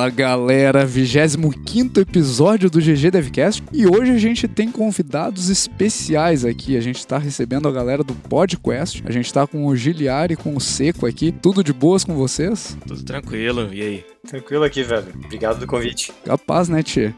[0.00, 6.74] Fala galera, 25 episódio do GG Devcast e hoje a gente tem convidados especiais aqui.
[6.74, 10.36] A gente tá recebendo a galera do PodQuest, a gente tá com o Giliari e
[10.38, 11.30] com o Seco aqui.
[11.30, 12.78] Tudo de boas com vocês?
[12.88, 14.04] Tudo tranquilo, e aí?
[14.28, 15.06] Tranquilo aqui, velho.
[15.24, 16.12] Obrigado do convite.
[16.24, 17.12] Capaz, né, Tchê?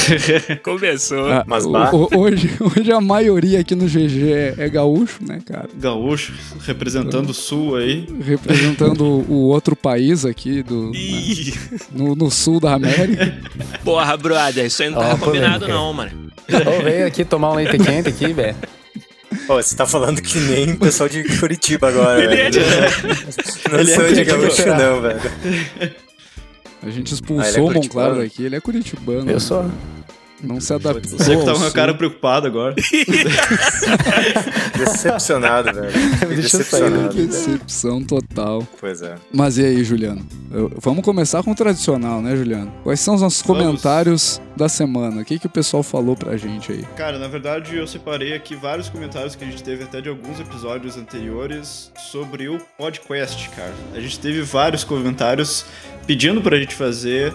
[0.62, 1.30] Começou.
[1.32, 1.90] Ah, Mas bah.
[1.94, 5.68] o- hoje, hoje a maioria aqui no GG é, é gaúcho, né, cara?
[5.74, 6.34] Gaúcho,
[6.66, 8.06] representando o sul aí.
[8.22, 10.98] Representando o outro país aqui do, né,
[11.90, 13.34] no, no sul da América.
[13.82, 16.30] porra, brother, isso aí não tava a combinado não, mano.
[16.50, 18.56] Ô, veio aqui tomar um leite quente aqui, velho.
[19.46, 22.52] Pô, você tá falando que nem o pessoal de Curitiba agora, Ele é velho.
[22.52, 25.20] de- Não Ele é sou de gaúcho, não, velho.
[26.82, 28.16] A gente Ah, expulsou ele é o Monclaro curitibano?
[28.22, 29.30] daqui, ele é curitibano.
[29.30, 29.64] Eu sou.
[30.42, 31.18] Não se adaptou.
[31.18, 32.74] Você que tá com a cara preocupado agora.
[34.76, 35.90] Decepcionado, velho.
[36.36, 37.14] Decepcionado.
[37.14, 38.66] Decepção total.
[38.80, 39.16] Pois é.
[39.32, 40.26] Mas e aí, Juliano?
[40.50, 42.72] Eu- vamos começar com o tradicional, né, Juliano?
[42.82, 43.62] Quais são os nossos Vamos.
[43.64, 45.20] comentários da semana?
[45.22, 46.84] O que, que o pessoal falou pra gente aí?
[46.96, 50.40] Cara, na verdade eu separei aqui vários comentários que a gente teve até de alguns
[50.40, 53.74] episódios anteriores sobre o podcast, cara.
[53.94, 55.64] A gente teve vários comentários
[56.06, 57.32] pedindo pra gente fazer,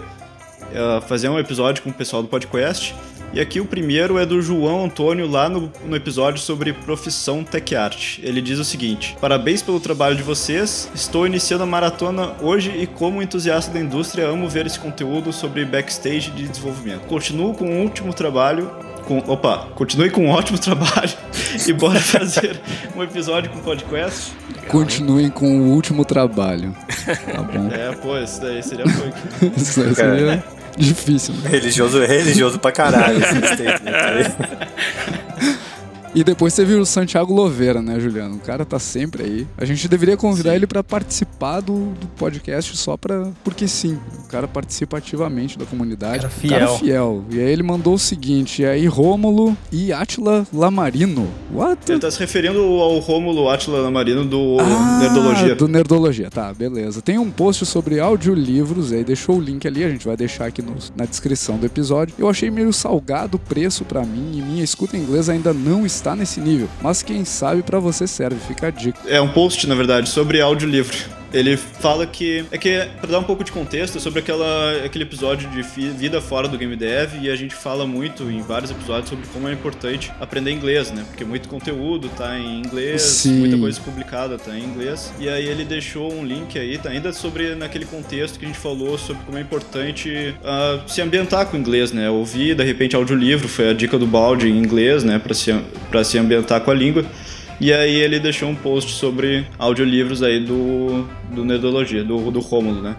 [0.73, 2.95] eh, fazer um episódio com o pessoal do podcast.
[3.33, 7.75] E aqui o primeiro é do João Antônio, lá no, no episódio sobre profissão tech
[7.75, 8.19] art.
[8.23, 10.89] Ele diz o seguinte: Parabéns pelo trabalho de vocês.
[10.95, 15.65] Estou iniciando a maratona hoje e, como entusiasta da indústria, amo ver esse conteúdo sobre
[15.65, 17.07] backstage de desenvolvimento.
[17.07, 18.71] Continuo com o último trabalho.
[19.05, 21.13] Com, opa, continue com um ótimo trabalho
[21.67, 22.59] e bora fazer
[22.95, 24.44] um episódio com podcast.
[24.67, 26.75] Continuem com o último trabalho.
[27.05, 27.69] Tá bom?
[27.71, 29.13] É, pô, isso daí seria punk.
[29.57, 30.43] Isso aí seria
[30.77, 31.49] difícil, né?
[31.49, 35.55] Religioso, religioso pra caralho esse statement aí.
[36.15, 38.35] E depois teve o Santiago Loveira, né, Juliano?
[38.37, 39.47] O cara tá sempre aí.
[39.57, 43.31] A gente deveria convidar ele pra participar do, do podcast só pra.
[43.43, 46.19] Porque sim, o cara participa ativamente da comunidade.
[46.21, 46.77] Cara O Cara fiel.
[46.79, 47.25] fiel.
[47.31, 51.27] E aí ele mandou o seguinte: e aí Rômulo e Atila Lamarino.
[51.53, 51.91] What?
[51.91, 55.55] Ele tá se referindo ao Rômulo Atila Lamarino do Ah, Nerdologia.
[55.55, 57.01] Do Nerdologia, tá, beleza.
[57.01, 60.61] Tem um post sobre audiolivros, aí deixou o link ali, a gente vai deixar aqui
[60.61, 62.15] no- na descrição do episódio.
[62.17, 66.04] Eu achei meio salgado o preço pra mim e minha escuta inglesa ainda não está
[66.13, 66.67] nesse nível.
[66.81, 68.99] Mas quem sabe pra você serve, fica a dica.
[69.07, 70.97] É um post, na verdade, sobre audiolivro.
[71.35, 72.45] Ele fala que.
[72.49, 76.21] É que, pra dar um pouco de contexto, é sobre aquela, aquele episódio de vida
[76.21, 79.51] fora do game dev, e a gente fala muito em vários episódios sobre como é
[79.51, 81.03] importante aprender inglês, né?
[81.09, 83.39] Porque muito conteúdo tá em inglês, Sim.
[83.39, 85.13] muita coisa publicada tá em inglês.
[85.19, 88.59] E aí ele deixou um link aí, tá ainda sobre naquele contexto que a gente
[88.59, 92.09] falou sobre como é importante ah, se ambientar com o inglês, né?
[92.09, 95.19] Ouvir, de repente, audiolivro, foi a dica do balde em inglês, né?
[95.19, 95.53] Pra se,
[95.89, 97.05] pra se ambientar com a língua.
[97.59, 102.81] E aí ele deixou um post sobre audiolivros aí do, do Nerdologia, do, do Rômulo,
[102.81, 102.95] né?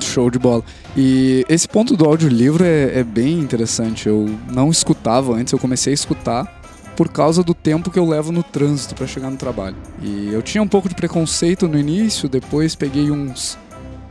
[0.00, 0.62] Show de bola.
[0.96, 4.06] E esse ponto do audiolivro é, é bem interessante.
[4.06, 6.58] Eu não escutava antes, eu comecei a escutar
[6.98, 9.76] por causa do tempo que eu levo no trânsito pra chegar no trabalho.
[10.02, 13.56] E eu tinha um pouco de preconceito no início, depois peguei uns,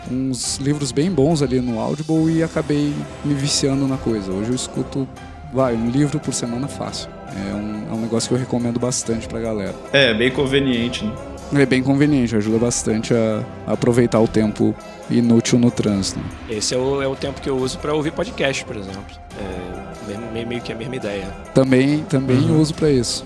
[0.09, 2.93] uns livros bem bons ali no Audible e acabei
[3.25, 4.31] me viciando na coisa.
[4.31, 5.05] Hoje eu escuto,
[5.53, 7.09] vai, um livro por semana fácil.
[7.27, 9.75] É um, é um negócio que eu recomendo bastante pra galera.
[9.91, 11.13] É, bem conveniente, né?
[11.61, 14.75] É bem conveniente, ajuda bastante a, a aproveitar o tempo
[15.09, 16.19] inútil no trânsito.
[16.49, 19.01] Esse é o, é o tempo que eu uso pra ouvir podcast, por exemplo.
[19.39, 21.25] É me- me- meio que a mesma ideia.
[21.53, 23.25] Também, também uso pra isso.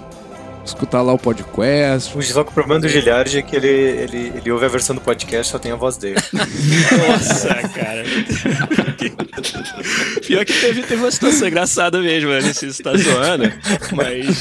[0.63, 2.15] Escutar lá o podcast.
[2.17, 4.95] O só que o problema do Giliard é que ele, ele, ele ouve a versão
[4.95, 6.15] do podcast só tem a voz dele.
[7.07, 8.03] Nossa, cara.
[10.25, 12.41] Pior que teve, teve uma situação engraçada mesmo, né?
[12.41, 13.51] Você tá zoando,
[13.93, 14.37] mas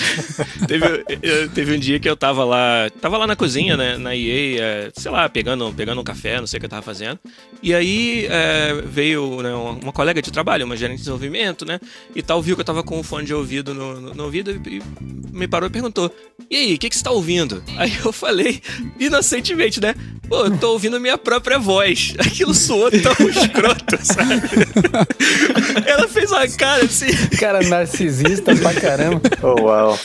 [0.69, 4.15] teve, eu- teve um dia que eu tava lá, tava lá na cozinha, né, na
[4.15, 7.19] EA, é, sei lá, pegando, pegando um café, não sei o que eu tava fazendo.
[7.63, 11.81] E aí é, veio né, uma, uma colega de trabalho, uma gerente de desenvolvimento, né,
[12.15, 14.51] e tal, viu que eu tava com o fone de ouvido no, no- no ouvido
[14.67, 14.83] e, e
[15.33, 16.10] me parou e perguntou:
[16.51, 17.63] E aí, o que, que você tá ouvindo?
[17.77, 18.61] Aí eu falei,
[18.99, 19.95] inocentemente, né?
[20.29, 22.15] Pô, eu tô ouvindo minha própria voz.
[22.19, 24.41] Aquilo soou tão escroto, sabe?
[25.87, 27.09] Ela fez uma cara assim.
[27.39, 29.21] Cara narcisista pra caramba.
[29.43, 29.99] Oh, uau.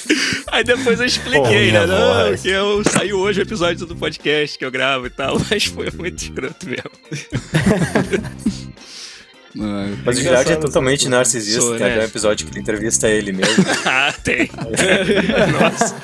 [0.48, 1.66] Aí depois eu expliquei, Pô, né?
[1.72, 2.42] minha Não, voz.
[2.42, 5.90] que eu saiu hoje o episódio do podcast que eu gravo e tal, mas foi
[5.96, 6.92] muito escroto mesmo.
[9.60, 11.62] Ah, Mas o Giliard é totalmente narcisista.
[11.62, 11.94] Sou, Tem né?
[11.94, 13.64] até um episódio que ele entrevista ele mesmo.
[13.86, 14.50] ah, tem.
[15.60, 15.96] Nossa.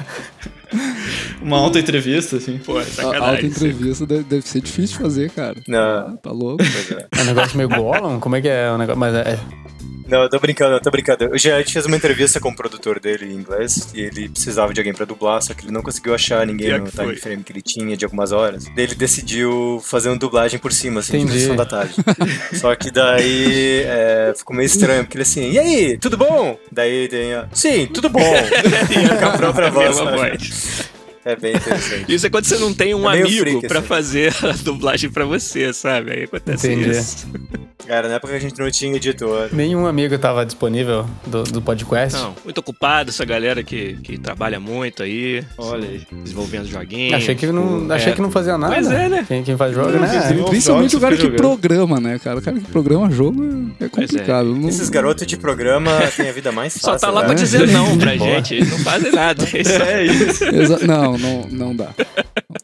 [1.41, 2.57] Uma alta entrevista, assim.
[2.59, 3.27] Pô, é sacanagem.
[3.27, 5.57] alta entrevista deve, deve ser difícil de fazer, cara.
[5.67, 6.57] Não, Tá louco?
[6.63, 7.07] pois é.
[7.17, 8.19] É um negócio meio Gollum?
[8.19, 8.99] Como é que é o negócio?
[8.99, 9.37] Mas é.
[10.11, 11.23] Não, eu tô brincando, eu tô brincando.
[11.23, 14.81] Eu já fez uma entrevista com o produtor dele em inglês e ele precisava de
[14.81, 17.43] alguém pra dublar, só que ele não conseguiu achar ninguém Pior no que time frame
[17.43, 18.65] que ele tinha de algumas horas.
[18.75, 21.95] Daí ele decidiu fazer uma dublagem por cima, assim, de sessão da tarde.
[22.59, 26.59] só que daí é, ficou meio estranho, porque ele assim, e aí, tudo bom?
[26.69, 28.19] Daí tem a, sim, tudo bom.
[29.17, 30.91] com a própria voz.
[31.23, 32.13] É bem interessante.
[32.13, 33.87] Isso é quando você não tem um É amigo freak, pra assim.
[33.87, 36.11] fazer a dublagem pra você, sabe?
[36.11, 36.89] Aí acontece Entendi.
[36.91, 37.27] isso.
[37.87, 39.49] Cara, na época a gente não tinha editor.
[39.51, 42.17] Nenhum amigo tava disponível do, do podcast.
[42.17, 46.01] Não, muito ocupado essa galera que, que trabalha muito aí, Olha aí.
[46.23, 47.15] desenvolvendo joguinhos.
[47.15, 48.15] Achei que não, tipo, achei é.
[48.15, 48.73] que não fazia nada.
[48.75, 49.25] Pois é, né?
[49.27, 50.33] Quem, quem faz jogo, Não, né?
[50.47, 52.39] Principalmente o cara que programa, né, cara?
[52.39, 53.43] O cara que programa jogo
[53.79, 54.11] é é Pois é.
[54.13, 54.55] complicado.
[54.55, 56.91] Não- Esses garotos de programa têm a vida mais fácil.
[56.91, 57.27] Só tá lá né?
[57.27, 59.43] pra dizer não pra gente, eles não fazem nada.
[59.53, 60.45] É isso.
[60.45, 61.89] Exa- Não, não, não dá.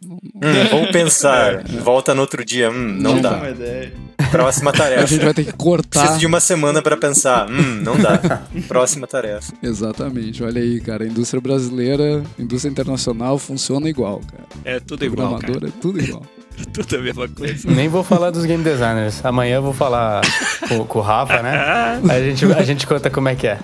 [0.05, 1.63] Hum, vamos pensar.
[1.83, 2.69] Volta no outro dia.
[2.69, 4.27] Hum, não Tive dá.
[4.29, 5.07] Próxima A tarefa.
[5.07, 5.99] gente vai ter que cortar.
[6.01, 7.49] Preciso de uma semana pra pensar.
[7.49, 8.41] Hum, não dá.
[8.67, 9.53] Próxima tarefa.
[9.63, 11.03] Exatamente, olha aí, cara.
[11.03, 14.43] A indústria brasileira, indústria internacional funciona igual, cara.
[14.65, 15.67] É tudo igual, cara.
[15.67, 16.23] É tudo igual.
[16.73, 17.69] Tudo a mesma coisa.
[17.69, 19.23] Nem vou falar dos game designers.
[19.23, 20.21] Amanhã eu vou falar
[20.67, 22.01] com, com o Rafa, né?
[22.09, 23.59] Aí a gente, a gente conta como é que é.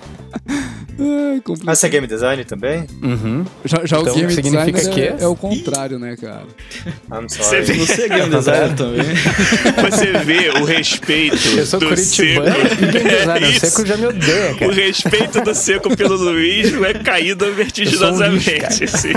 [0.98, 1.68] É complicado.
[1.70, 2.86] Ah, você é game design também?
[3.02, 3.44] Uhum.
[3.64, 6.44] Já, já Então, o game significa designer é, que- é o contrário, né, cara?
[7.12, 7.62] I'm Você sorry.
[7.62, 9.02] vê, Você é game designer também?
[9.90, 12.76] você vê o respeito Eu sou do curitibano seco.
[12.92, 13.10] game.
[13.44, 13.60] É o.
[13.60, 14.72] Seco já me odeia, O cara.
[14.72, 18.50] respeito do seco pelo Luiz vai caindo vertiginosamente.
[18.82, 19.12] Um assim.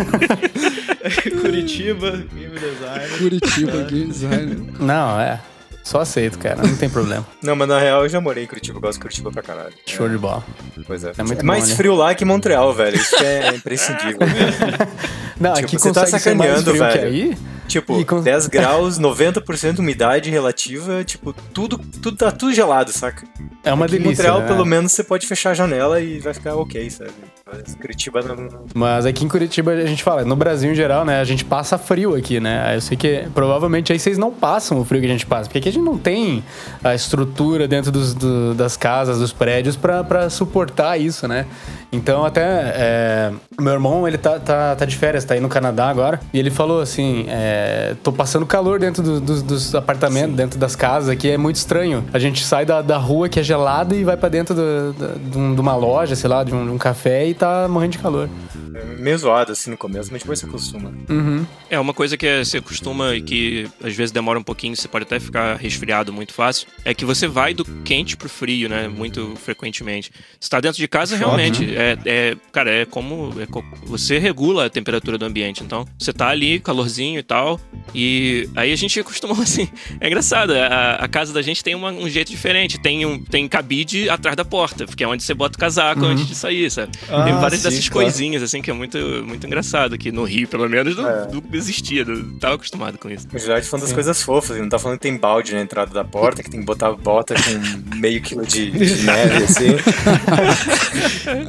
[1.42, 3.18] Curitiba, game designer.
[3.18, 4.58] Curitiba, game designer.
[4.80, 5.40] Não, é.
[5.88, 6.58] Só aceito, cara.
[6.58, 7.26] Não tem problema.
[7.42, 8.76] Não, mas na real eu já morei em Curitiba.
[8.78, 9.74] Eu gosto de Curitiba pra caralho.
[9.86, 10.44] Show de bola.
[10.86, 11.14] Pois é.
[11.18, 11.76] É muito mais bom, né?
[11.78, 12.98] frio lá que Montreal, velho.
[12.98, 14.20] Isso que é imprescindível.
[15.40, 17.08] Não, Tipo, aqui você tá mais sacaneando, velho.
[17.08, 17.38] aí.
[17.68, 21.04] Tipo, com- 10 graus, 90% umidade relativa.
[21.04, 23.26] Tipo, tudo, tudo tá tudo gelado, saca?
[23.64, 24.24] É uma Aqui em delícia.
[24.32, 24.48] Montreal, né?
[24.48, 27.12] pelo menos, você pode fechar a janela e vai ficar ok, sabe?
[27.50, 28.48] Mas Curitiba não.
[28.74, 31.20] Mas aqui em Curitiba a gente fala, no Brasil em geral, né?
[31.20, 32.62] A gente passa frio aqui, né?
[32.66, 35.44] Aí Eu sei que provavelmente aí vocês não passam o frio que a gente passa,
[35.46, 36.44] porque aqui a gente não tem
[36.84, 41.46] a estrutura dentro dos, do- das casas, dos prédios pra, pra suportar isso, né?
[41.92, 42.42] Então até
[42.76, 46.40] é, meu irmão, ele tá, tá, tá de férias, tá aí no Canadá agora, e
[46.40, 47.57] ele falou assim, é,
[48.04, 52.04] tô passando calor dentro do- dos- dos apartamentos, dentro das casas aqui, é muito estranho.
[52.14, 55.14] A gente sai da, da rua que é gelada e vai pra dentro do- da-
[55.16, 57.98] de, um- uma loja, sei lá, de um, de um café e tá morrendo de
[58.00, 58.30] calor.
[58.76, 60.92] É meio zoado assim no começo, mas depois você acostuma.
[61.10, 61.46] Uhum.
[61.70, 65.04] É uma coisa que você costuma e que às vezes demora um pouquinho, você pode
[65.04, 68.88] até ficar resfriado muito fácil, é que você vai do quente pro frio, né?
[68.88, 70.12] Muito frequentemente.
[70.40, 74.66] Você tá dentro de casa, realmente, é, é- cara, é como é co- você regula
[74.66, 75.64] a temperatura do ambiente.
[75.64, 77.47] Então, você tá ali, calorzinho e tal,
[77.94, 79.68] e aí a gente costuma assim.
[80.00, 82.80] É engraçado, a, a casa da gente tem uma- um jeito diferente.
[82.80, 86.28] Tem um tem cabide atrás da porta, porque é onde você bota o casaco antes
[86.28, 86.92] de sair, sabe?
[87.10, 88.06] Ah, tem várias sim, dessas claro.
[88.06, 91.28] coisinhas assim que é muito, muito engraçado, que no Rio, pelo menos, não, É.
[91.32, 93.28] não existia, não tava acostumado com isso.
[93.34, 95.94] O Gerard falando das coisas fofas, ele não tá falando que tem balde na entrada
[95.94, 99.70] da porta, que tem que botar bota com meio quilo de, de neve, assim.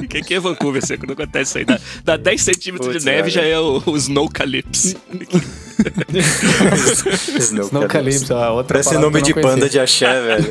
[0.02, 1.06] O que, que é Vancouver, seco?
[1.06, 1.64] Não acontece isso aí.
[1.64, 3.30] Dá, dá 10 centímetros Putz, de neve olha.
[3.30, 4.28] já é o, o Snow
[5.84, 7.38] Calypse.
[7.38, 9.70] Snow Snow Calypso, a outra Parece palavra nome que de eu não banda conhecia.
[9.70, 10.50] de axé, velho.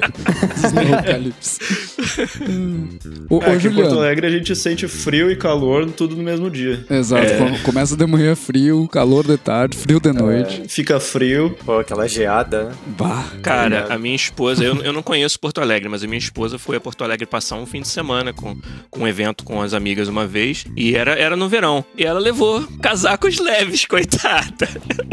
[0.97, 1.59] Apocalipse.
[3.29, 3.97] ô, É, ô, aqui em Porto.
[3.97, 6.85] Alegre a gente sente frio e calor tudo no mesmo dia.
[6.89, 7.25] Exato.
[7.25, 7.37] É.
[7.37, 10.63] come- Começa de manhã frio, calor de tarde, frio de noite.
[10.67, 11.55] Fica frio.
[11.65, 12.71] Pô, aquela geada.
[12.85, 13.25] Bah.
[13.41, 16.77] Cara, a minha esposa, eu, eu não conheço Porto Alegre, mas a minha esposa foi
[16.77, 18.55] a Porto Alegre passar um fim de semana com,
[18.89, 21.83] com um evento com as amigas uma vez, e era, era no verão.
[21.97, 24.67] E ela levou casacos leves, coitada.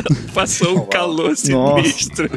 [0.35, 2.29] Passou um calor sinistro.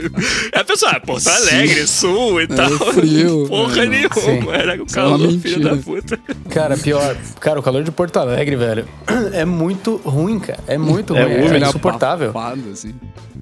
[0.53, 2.69] Aí a pessoa, ah, Porto Alegre, sul e tal.
[2.93, 4.49] frio, Porra é, nenhuma, sim.
[4.51, 5.75] era o é calor, filho mentira.
[5.75, 6.19] da puta.
[6.49, 7.15] Cara, pior.
[7.39, 8.87] Cara, o calor de Porto Alegre, velho,
[9.33, 10.59] é muito ruim, cara.
[10.67, 11.33] É muito É ruim.
[11.33, 12.29] É, Ele insuportável.
[12.29, 12.93] abafado, assim.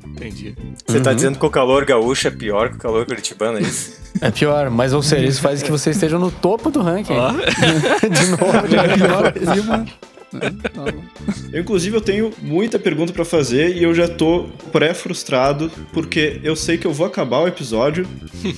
[0.07, 0.55] Entendi.
[0.87, 1.03] Você Uhum.
[1.03, 3.93] tá dizendo que o calor gaúcho é pior que o calor curitibano, é isso?
[4.21, 7.11] É pior, mas ou seja, isso faz que vocês estejam no topo do ranking.
[7.17, 7.31] Ó.
[8.07, 9.85] de novo, de É novo.
[11.51, 16.55] Eu, inclusive, eu tenho muita pergunta pra fazer e eu já tô pré-frustrado porque eu
[16.55, 18.07] sei que eu vou acabar o episódio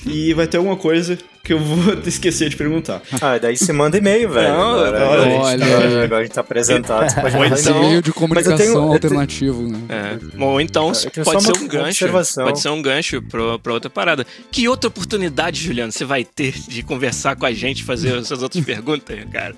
[0.06, 3.00] e vai ter alguma coisa que eu vou esquecer de perguntar.
[3.20, 4.48] Ah, daí você manda e-mail, velho.
[4.48, 6.04] Não, agora, olha, a gente, olha.
[6.04, 7.88] agora- a gente tá apresentado, você pode Ou mandar então- e-mail.
[7.90, 9.78] Meio de Mas eu comunicação tenho- eu tenho- alternativo, né?
[9.88, 10.42] É.
[10.44, 10.92] Ou então
[11.24, 11.88] pode ser um gancho.
[12.04, 12.44] observação.
[12.44, 14.26] Pode ser um gancho pra, pra outra parada.
[14.50, 18.64] Que outra oportunidade, Juliano, você vai ter de conversar com a gente, fazer essas outras
[18.64, 19.54] perguntas, cara?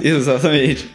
[0.00, 0.88] Exatamente.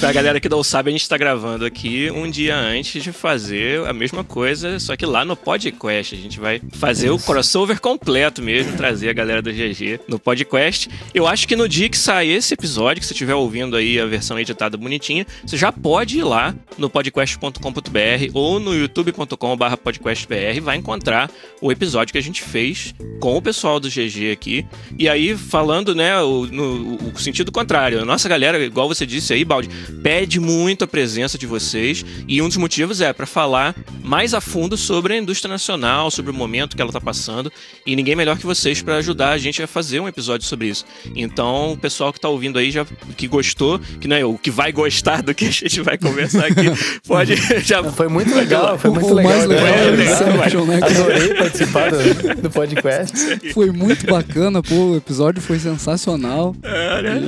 [0.00, 3.86] Pra galera que não sabe, a gente tá gravando aqui um dia antes de fazer
[3.86, 6.16] a mesma coisa, só que lá no podcast.
[6.16, 7.14] A gente vai fazer Isso.
[7.14, 10.88] o crossover completo mesmo, trazer a galera do GG no podcast.
[11.12, 14.06] Eu acho que no dia que sair esse episódio, que você estiver ouvindo aí a
[14.06, 20.76] versão editada bonitinha, você já pode ir lá no podcast.com.br ou no youtube.com.br podcastbr, vai
[20.76, 21.28] encontrar
[21.60, 24.64] o episódio que a gente fez com o pessoal do GG aqui.
[24.96, 28.00] E aí, falando, né, o, no o sentido contrário.
[28.00, 29.68] A nossa galera, igual você disse aí, Baldi,
[30.00, 32.04] pede muito a presença de vocês.
[32.28, 36.30] E um dos motivos é para falar mais a fundo sobre a indústria nacional, sobre
[36.30, 37.52] o momento que ela tá passando.
[37.84, 40.84] E ninguém melhor que vocês para ajudar a gente a fazer um episódio sobre isso.
[41.16, 42.84] Então, o pessoal que tá ouvindo aí, já
[43.16, 46.46] que gostou, que não é o que vai gostar do que a gente vai conversar
[46.46, 46.66] aqui,
[47.06, 47.34] pode
[47.64, 47.82] já.
[47.84, 49.32] Foi muito legal, foi muito o legal.
[49.32, 50.80] mais legal é, é, é, né?
[50.84, 53.52] Adorei participar do, do podcast.
[53.52, 56.54] Foi muito bacana, pô, o episódio foi sensacional.
[56.62, 57.20] É, né?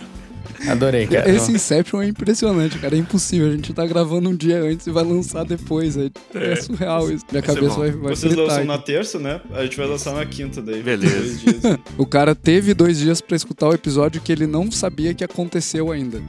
[0.68, 1.28] Adorei, cara.
[1.30, 2.94] Esse Inception é impressionante, cara.
[2.94, 3.48] É impossível.
[3.48, 5.96] A gente tá gravando um dia antes e vai lançar depois.
[5.96, 7.24] É, é, é surreal isso.
[7.30, 9.40] Minha cabeça vai, vai Vocês lançam na terça, né?
[9.52, 10.82] A gente vai lançar na quinta daí.
[10.82, 11.78] Beleza.
[11.96, 15.90] o cara teve dois dias para escutar o episódio que ele não sabia que aconteceu
[15.90, 16.22] ainda.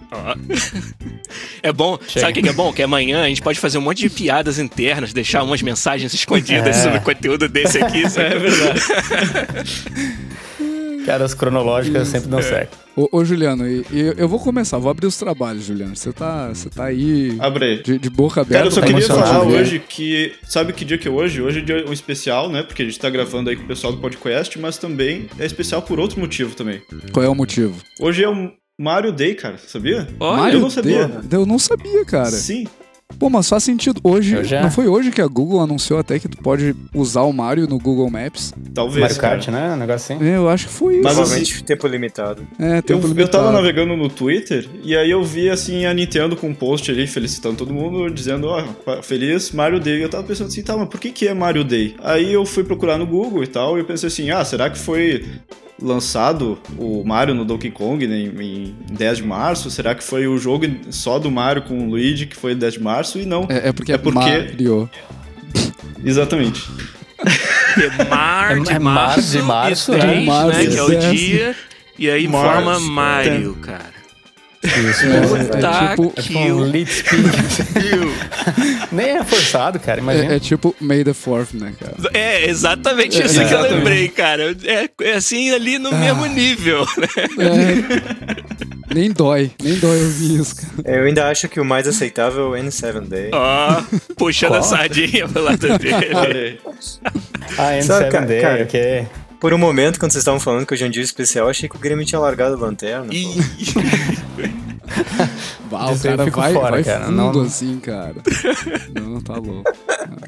[1.62, 1.98] É bom.
[2.08, 2.26] Chega.
[2.26, 2.74] Sabe o que é bom?
[2.74, 6.78] Que amanhã a gente pode fazer um monte de piadas internas, deixar umas mensagens escondidas
[6.78, 6.84] é.
[6.84, 8.04] sobre o conteúdo desse aqui.
[8.04, 8.82] É verdade.
[11.08, 12.42] Piadas cronológicas sempre dão é.
[12.42, 12.78] certo.
[12.94, 15.96] Ô, ô Juliano, e, e eu vou começar, vou abrir os trabalhos, Juliano.
[15.96, 17.82] Você tá, você tá aí Abre.
[17.82, 18.56] De, de boca aberta.
[18.56, 20.34] Cara, eu só tá queria falar hoje que.
[20.44, 21.42] Sabe que dia que é hoje?
[21.42, 22.62] Hoje é dia um especial, né?
[22.62, 25.82] Porque a gente tá gravando aí com o pessoal do podcast, mas também é especial
[25.82, 26.82] por outro motivo também.
[27.14, 27.82] Qual é o motivo?
[28.02, 30.10] Hoje é o Mario Day, cara, sabia?
[30.20, 31.08] Olha, eu não sabia.
[31.08, 31.40] Day?
[31.40, 32.32] Eu não sabia, cara.
[32.32, 32.68] Sim.
[33.18, 34.00] Pô, mas faz sentido.
[34.04, 34.62] Hoje, já...
[34.62, 37.80] não foi hoje que a Google anunciou até que tu pode usar o Mario no
[37.80, 38.54] Google Maps?
[38.74, 39.02] Talvez.
[39.02, 39.74] Mario Kart, né?
[39.74, 40.24] Um negócio assim.
[40.24, 41.04] É, eu acho que foi isso.
[41.04, 42.48] Mas Provavelmente assim, tempo limitado.
[42.60, 43.22] É, tempo eu, limitado.
[43.22, 46.92] Eu tava navegando no Twitter e aí eu vi assim a Nintendo com um post
[46.92, 50.04] ali felicitando todo mundo, dizendo, ó, oh, feliz Mario Day.
[50.04, 51.96] Eu tava pensando assim, tá, mas por que que é Mario Day?
[52.04, 54.78] Aí eu fui procurar no Google e tal, e eu pensei assim, ah, será que
[54.78, 55.26] foi
[55.82, 59.70] lançado o Mario no Donkey Kong né, em 10 de março?
[59.70, 62.80] Será que foi o jogo só do Mario com o Luigi que foi 10 de
[62.82, 63.20] março?
[63.20, 63.48] E não.
[63.50, 64.90] É, é porque é porque Mario.
[66.04, 66.68] Exatamente.
[67.78, 71.56] É mar de é, é mar de março, é, março, né, que é o dia,
[71.98, 73.97] e aí March, forma Mario, cara.
[74.64, 76.72] Isso, é, é, tipo, é tipo um
[78.92, 80.34] Nem é forçado, cara, imagina.
[80.34, 81.96] É, é, tipo May the Fourth, né, cara?
[82.14, 84.56] É, exatamente isso que eu lembrei, cara.
[84.64, 85.98] É, é assim ali no ah.
[85.98, 87.08] mesmo nível, né?
[88.90, 88.94] É.
[88.94, 90.98] Nem dói, nem dói ouvir isso, cara.
[90.98, 93.30] Eu ainda acho que o mais aceitável é N7 Day.
[93.34, 96.60] Ó, oh, puxando a sardinha pro lado dele.
[97.58, 99.08] ah, N7 Day, cara, ok.
[99.40, 101.76] Por um momento, quando vocês estavam falando que hoje é um dia especial, achei que
[101.76, 103.08] o Grêmio tinha largado a lanterna.
[105.70, 107.06] Bah, o cara vai, fora, vai cara.
[107.06, 107.42] fundo não...
[107.42, 108.16] assim, cara.
[108.94, 109.70] Não, tá louco.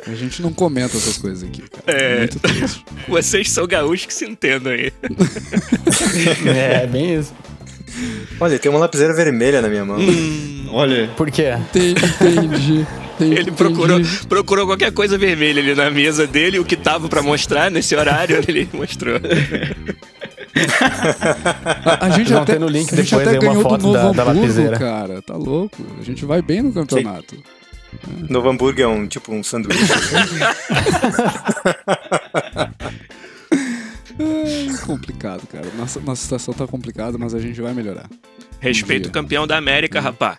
[0.05, 1.97] A gente não comenta essas coisas aqui, cara.
[1.97, 2.85] É, é muito triste.
[3.07, 4.91] Vocês são gaúchos que se entendam aí.
[6.45, 7.33] é, bem isso.
[8.39, 9.99] Olha, tem uma lapiseira vermelha na minha mão.
[9.99, 11.09] Hum, olha.
[11.15, 11.53] Por quê?
[11.75, 12.87] Entendi.
[13.19, 17.69] Ele procurou, procurou qualquer coisa vermelha ali na mesa dele, o que tava para mostrar
[17.69, 19.19] nesse horário, ele mostrou.
[21.85, 24.23] a, a, gente Vão até, no link a gente depois até ganhou do Novo da,
[24.23, 25.21] Hamburgo, da cara.
[25.21, 25.75] Tá louco.
[25.99, 27.35] A gente vai bem no campeonato.
[27.35, 27.59] É.
[28.31, 29.83] Novo Hamburgo é um tipo um sanduíche.
[34.19, 35.67] é complicado, cara.
[35.77, 38.09] Nossa, nossa situação tá complicada, mas a gente vai melhorar.
[38.59, 40.37] Respeito um o campeão da América, rapá.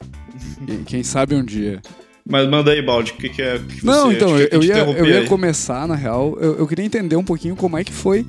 [0.66, 1.80] Quem, quem sabe um dia.
[2.28, 5.06] Mas manda aí, Balde, o que, que é que Não, então, eu, eu, ia, eu
[5.06, 8.26] ia começar, na real, eu, eu, queria entender um pouquinho como é que foi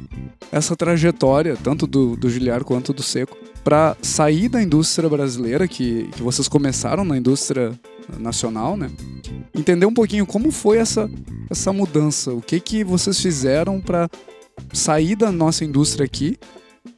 [0.51, 6.09] essa trajetória, tanto do, do Giliar quanto do Seco, para sair da indústria brasileira, que,
[6.13, 7.71] que vocês começaram na indústria
[8.17, 8.89] nacional, né?
[9.55, 11.09] Entender um pouquinho como foi essa,
[11.49, 14.09] essa mudança, o que, que vocês fizeram para
[14.73, 16.37] sair da nossa indústria aqui,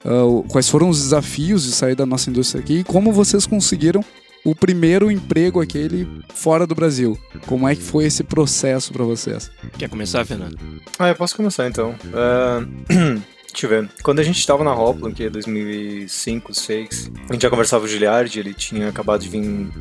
[0.05, 4.03] uh, quais foram os desafios de sair da nossa indústria aqui e como vocês conseguiram
[4.45, 7.17] o primeiro emprego aquele fora do Brasil.
[7.47, 9.49] Como é que foi esse processo para vocês?
[9.77, 10.57] Quer começar, Fernando?
[10.99, 11.95] Ah, eu posso começar então.
[12.11, 13.23] Uh...
[13.53, 13.89] Deixa eu ver.
[14.01, 17.85] Quando a gente estava na Hopland, que é 2005, 2006, a gente já conversava com
[17.85, 19.71] o Giliard, ele tinha acabado de vir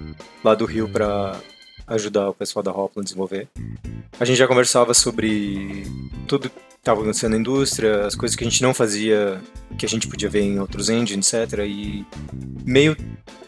[0.45, 1.41] lá do Rio para
[1.87, 3.49] ajudar o pessoal da Hopland a desenvolver.
[4.21, 5.87] A gente já conversava sobre
[6.29, 6.51] tudo
[6.83, 9.41] estava acontecendo na indústria, as coisas que a gente não fazia,
[9.79, 11.61] que a gente podia ver em outros engines, etc.
[11.61, 12.05] E
[12.65, 12.97] meio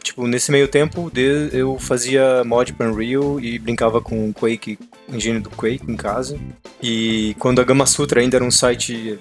[0.04, 1.10] Tipo, nesse meio tempo
[1.50, 6.38] eu fazia mod para Unreal e brincava com o Quake, engine do Quake em casa.
[6.82, 9.18] E quando a Gama Sutra ainda era um site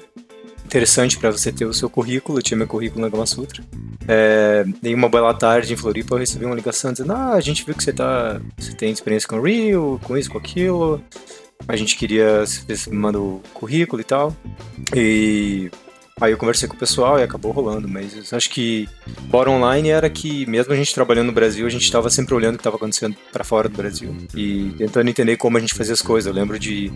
[0.65, 3.63] interessante para você ter o seu currículo, eu tinha meu currículo na Gama Sutra.
[4.09, 7.73] É, uma bela tarde em Floripa eu recebi uma ligação dizendo: Ah, a gente viu
[7.73, 8.41] que você tá.
[8.57, 11.01] Você tem experiência com Rio, com isso, com aquilo.
[11.67, 12.45] A gente queria.
[12.45, 14.35] Você manda o currículo e tal.
[14.95, 15.71] E
[16.21, 18.87] Aí eu conversei com o pessoal e acabou rolando, mas acho que
[19.23, 22.53] bottom online era que mesmo a gente trabalhando no Brasil, a gente estava sempre olhando
[22.53, 25.93] o que estava acontecendo para fora do Brasil e tentando entender como a gente fazia
[25.93, 26.27] as coisas.
[26.27, 26.91] Eu lembro de,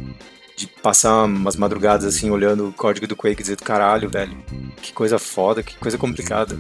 [0.56, 4.38] de passar umas madrugadas assim olhando o código do Quake e dizer, caralho, velho,
[4.84, 6.56] que coisa foda, que coisa complicada.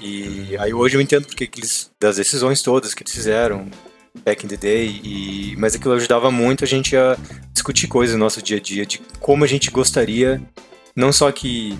[0.00, 3.68] E aí hoje eu entendo porque eles, das decisões todas que eles fizeram,
[4.24, 7.16] back in the day, e, mas aquilo ajudava muito a gente a
[7.52, 10.40] discutir coisas no nosso dia a dia, de como a gente gostaria
[10.94, 11.78] não só que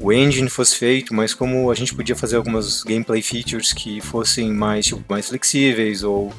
[0.00, 4.52] o engine fosse feito, mas como a gente podia fazer algumas gameplay features que fossem
[4.52, 6.32] mais, tipo, mais flexíveis ou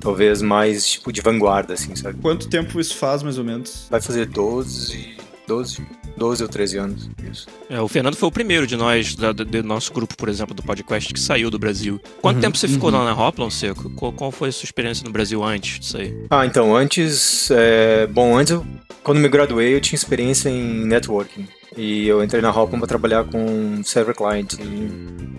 [0.00, 2.20] talvez mais tipo de vanguarda, assim, sabe?
[2.20, 3.86] Quanto tempo isso faz, mais ou menos?
[3.90, 5.16] Vai fazer 12,
[5.46, 5.86] 12,
[6.20, 7.46] 12 ou 13 anos, isso.
[7.70, 10.62] É, o Fernando foi o primeiro de nós, da, do nosso grupo, por exemplo, do
[10.62, 11.98] podcast, que saiu do Brasil.
[12.20, 12.74] Quanto uhum, tempo você uhum.
[12.74, 13.88] ficou lá na Hoplon, Seco?
[13.96, 16.14] Qual, qual, foi a sua experiência no Brasil antes disso aí?
[16.28, 17.50] Ah, então, antes...
[17.50, 18.06] É...
[18.06, 18.66] Bom, antes, eu,
[19.02, 21.48] quando me graduei, eu tinha experiência em networking.
[21.76, 24.54] E eu entrei na Hopcom para trabalhar com server client,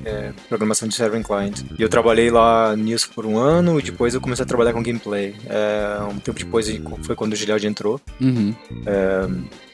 [0.05, 1.61] é, programação de server client.
[1.77, 4.81] E eu trabalhei lá nisso por um ano e depois eu comecei a trabalhar com
[4.81, 5.35] gameplay.
[5.47, 6.67] É, um tempo depois
[7.03, 7.99] foi quando o Giliard entrou.
[8.19, 8.55] Uhum.
[8.85, 9.27] É,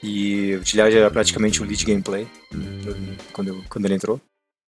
[0.03, 2.27] e o Giliard era praticamente o lead gameplay
[3.31, 4.19] quando, eu, quando ele entrou.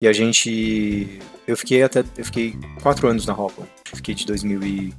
[0.01, 1.19] E a gente.
[1.47, 2.05] Eu fiquei até.
[2.17, 3.65] Eu fiquei quatro anos na Hopper.
[3.85, 4.95] Fiquei de 2000 e.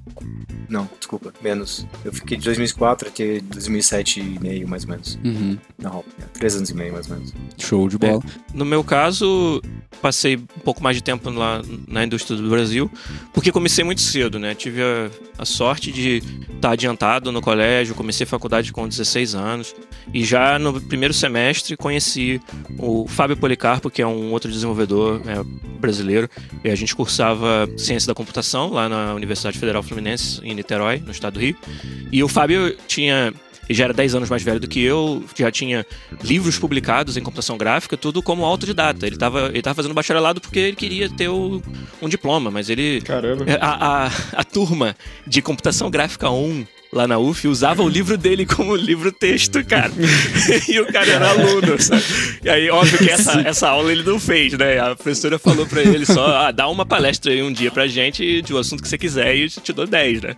[0.68, 1.88] Não, desculpa, menos.
[2.04, 5.18] Eu fiquei de 2004 até 2007 e meio, mais ou menos.
[5.24, 5.58] Uhum.
[5.78, 6.14] Na Hopper.
[6.22, 7.34] É, três anos e meio, mais ou menos.
[7.58, 8.22] Show de bola.
[8.26, 9.62] É, no meu caso,
[10.02, 12.92] passei um pouco mais de tempo lá na indústria do Brasil,
[13.34, 14.54] porque comecei muito cedo, né?
[14.54, 19.36] Tive a, a sorte de estar tá adiantado no colégio, comecei a faculdade com 16
[19.36, 19.76] anos.
[20.14, 22.42] E já no primeiro semestre conheci
[22.78, 24.89] o Fábio Policarpo, que é um outro desenvolvedor
[25.26, 25.44] é,
[25.80, 26.30] brasileiro,
[26.64, 31.12] e a gente cursava ciência da computação lá na Universidade Federal Fluminense, em Niterói, no
[31.12, 31.56] estado do Rio.
[32.12, 33.34] E o Fábio tinha
[33.70, 35.86] ele já era 10 anos mais velho do que eu, já tinha
[36.24, 39.06] livros publicados em computação gráfica, tudo como autodidata.
[39.06, 41.62] Ele estava ele tava fazendo bacharelado porque ele queria ter o,
[42.02, 43.00] um diploma, mas ele.
[43.02, 43.46] Caramba.
[43.62, 44.96] A, a, a turma
[45.28, 49.92] de computação gráfica 1 lá na UF usava o livro dele como livro texto, cara.
[50.68, 52.04] e o cara era aluno, sabe?
[52.44, 54.80] E aí, óbvio que essa, essa aula ele não fez, né?
[54.80, 58.42] A professora falou pra ele só, ah, dá uma palestra aí um dia pra gente
[58.42, 60.36] de um assunto que você quiser e eu te dou 10, né?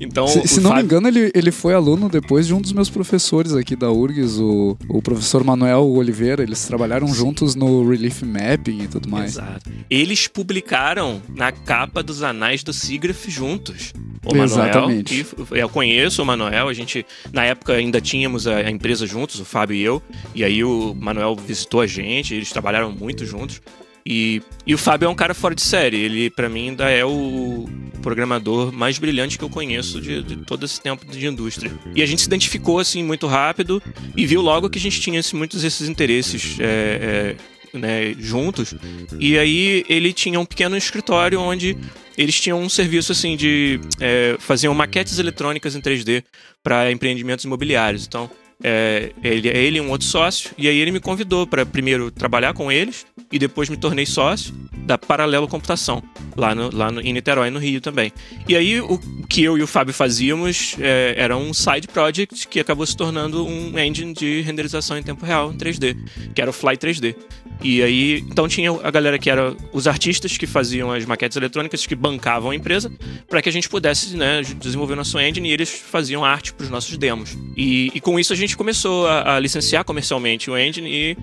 [0.00, 0.76] Então, se, se não Fábio...
[0.76, 4.38] me engano, ele, ele foi aluno depois de um dos meus professores aqui da URGS,
[4.40, 6.42] o, o professor Manuel Oliveira.
[6.42, 7.14] Eles trabalharam Sim.
[7.14, 9.32] juntos no Relief Mapping e tudo mais.
[9.32, 9.70] Exato.
[9.90, 13.92] Eles publicaram na capa dos Anais do Sigraf juntos.
[14.24, 15.26] O Exatamente.
[15.36, 19.06] Manuel, e, eu conheço o Manuel, a gente, na época ainda tínhamos a, a empresa
[19.06, 20.02] juntos, o Fábio e eu,
[20.34, 23.60] e aí o Manuel visitou a gente, eles trabalharam muito juntos.
[24.06, 25.96] E, e o Fábio é um cara fora de série.
[25.96, 27.66] Ele, para mim, ainda é o
[28.02, 31.72] programador mais brilhante que eu conheço de, de, todo esse tempo de indústria.
[31.94, 33.82] E a gente se identificou, assim, muito rápido
[34.14, 37.36] e viu logo que a gente tinha assim, muitos desses interesses é,
[37.72, 38.74] é, né, juntos.
[39.18, 41.74] E aí ele tinha um pequeno escritório onde
[42.16, 46.24] eles tinham um serviço assim de é, faziam maquetes eletrônicas em 3D
[46.62, 48.06] para empreendimentos imobiliários.
[48.06, 48.30] Então
[48.62, 52.54] é, ele, ele e um outro sócio, e aí ele me convidou para primeiro trabalhar
[52.54, 56.02] com eles e depois me tornei sócio da Paralelo Computação,
[56.36, 58.12] lá, no, lá no, em Niterói, no Rio também.
[58.48, 58.98] E aí o
[59.28, 63.46] que eu e o Fábio fazíamos é, era um side project que acabou se tornando
[63.46, 65.96] um engine de renderização em tempo real em 3D,
[66.34, 67.16] que era o Fly 3D.
[67.62, 71.86] E aí, então tinha a galera que era os artistas que faziam as maquetes eletrônicas,
[71.86, 72.92] que bancavam a empresa,
[73.28, 76.70] para que a gente pudesse né, desenvolver nosso engine e eles faziam arte para os
[76.70, 77.36] nossos demos.
[77.56, 81.16] E, e, com isso a gente começou a, a licenciar comercialmente o engine e,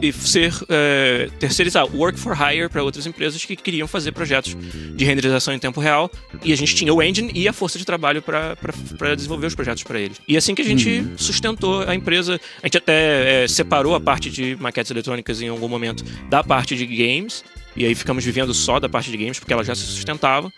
[0.00, 4.56] e ser é, terceirizar work for hire para outras empresas que queriam fazer projetos
[4.94, 6.10] de renderização em tempo real.
[6.44, 9.82] E a gente tinha o engine e a força de trabalho para desenvolver os projetos
[9.82, 10.20] para eles.
[10.28, 11.18] E assim que a gente uhum.
[11.18, 15.69] sustentou a empresa, a gente até é, separou a parte de maquetes eletrônicas em algum
[15.70, 17.44] momento da parte de games.
[17.76, 20.52] E aí ficamos vivendo só da parte de games, porque ela já se sustentava.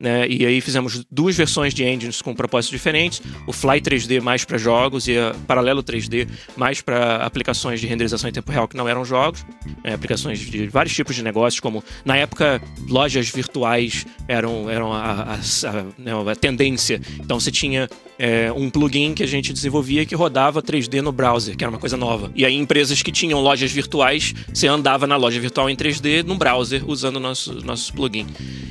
[0.00, 0.28] Né?
[0.28, 4.56] E aí fizemos duas versões de engines com propósitos diferentes, o Fly 3D mais para
[4.56, 8.88] jogos e a Paralelo 3D mais para aplicações de renderização em tempo real que não
[8.88, 9.44] eram jogos,
[9.82, 9.94] né?
[9.94, 15.34] aplicações de vários tipos de negócios, como na época lojas virtuais eram, eram a, a,
[15.34, 17.00] a, né, a tendência.
[17.18, 21.56] Então você tinha é, um plugin que a gente desenvolvia que rodava 3D no browser,
[21.56, 22.30] que era uma coisa nova.
[22.36, 26.36] E aí empresas que tinham lojas virtuais, você andava na loja virtual em 3D no
[26.36, 28.26] browser usando nosso, nosso plugin.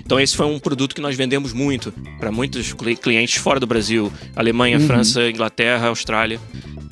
[0.06, 4.12] Então esse foi um produto que nós vendemos muito para muitos clientes fora do Brasil,
[4.36, 4.88] Alemanha, uhum.
[4.88, 6.40] França, Inglaterra, Austrália.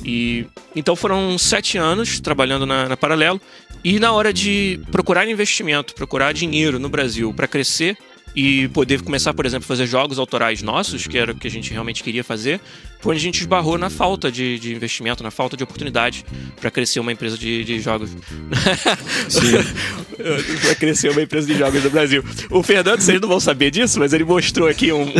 [0.03, 3.41] E então foram sete anos trabalhando na, na Paralelo
[3.83, 7.97] E na hora de procurar investimento, procurar dinheiro no Brasil para crescer,
[8.35, 11.51] e poder começar, por exemplo, a fazer jogos autorais nossos, que era o que a
[11.51, 12.59] gente realmente queria fazer,
[12.99, 16.25] foi onde a gente esbarrou na falta de, de investimento, na falta de oportunidade
[16.59, 18.09] para crescer uma empresa de, de jogos.
[20.61, 22.23] para crescer uma empresa de jogos no Brasil.
[22.49, 25.13] O Fernando, vocês não vão saber disso, mas ele mostrou aqui um, um,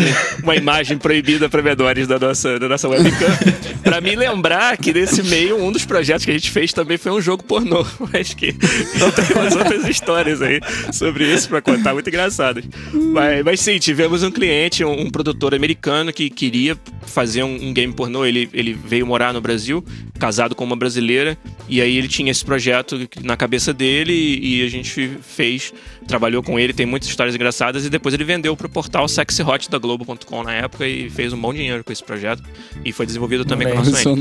[0.43, 3.37] uma imagem proibida para menores da nossa, da nossa webcam,
[3.83, 7.11] para me lembrar que nesse meio, um dos projetos que a gente fez também foi
[7.11, 8.55] um jogo pornô, mas que
[8.97, 10.59] não tem umas outras histórias aí
[10.91, 12.65] sobre isso para contar, muito engraçadas.
[13.11, 17.73] Mas, mas sim, tivemos um cliente, um, um produtor americano que queria fazer um, um,
[17.73, 18.25] game pornô.
[18.25, 19.83] Ele, ele veio morar no Brasil,
[20.19, 21.37] casado com uma brasileira,
[21.67, 25.73] e aí ele tinha esse projeto na cabeça dele e, e a gente fez,
[26.07, 29.77] trabalhou com ele, tem muitas histórias engraçadas, e depois ele vendeu pro portal sexyhot da
[29.77, 32.43] Globo.com na época e fez um bom dinheiro com esse projeto.
[32.83, 34.15] E foi desenvolvido também com a nossa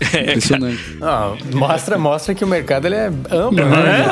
[0.00, 0.96] É, Impressionante.
[0.98, 4.06] Não, mostra, mostra que o mercado ele é amplo, é, né?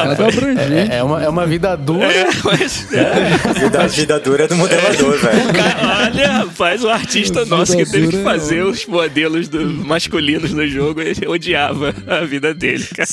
[0.90, 2.06] É, é, é, uma, é uma vida dura.
[2.06, 2.86] É, mas...
[2.92, 3.60] é.
[3.60, 5.40] Vida, vida dura é do modelador, velho.
[6.06, 11.00] Olha, rapaz, o artista nosso que teve que fazer os modelos do, masculinos no jogo,
[11.00, 13.08] ele odiava a vida dele, cara.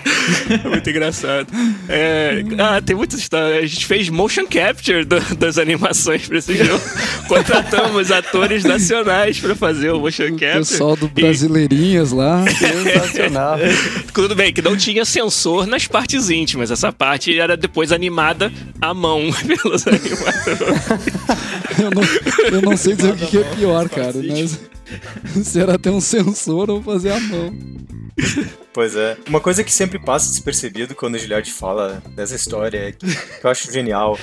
[0.68, 1.48] Muito engraçado.
[1.88, 3.64] É, ah, tem muitas histórias.
[3.64, 6.82] A gente fez motion capture do, das animações pra esse jogo.
[7.28, 10.56] Contratamos atores nacionais pra fazer o motion capture.
[10.56, 11.08] O pessoal do
[11.80, 12.44] brasileirinho lá.
[12.46, 13.58] Sensacional.
[14.12, 16.70] Tudo bem, que não tinha sensor nas partes íntimas.
[16.70, 20.26] Essa parte era depois animada à mão pelos animadores.
[21.78, 24.14] eu, não, eu não sei dizer o que, que é pior, cara.
[24.14, 24.60] Mas
[25.46, 27.52] se era ter um sensor ou fazer à mão.
[28.72, 29.16] Pois é.
[29.28, 33.06] Uma coisa que sempre passa despercebido quando o Giliard fala dessa história, que
[33.42, 34.18] eu acho genial,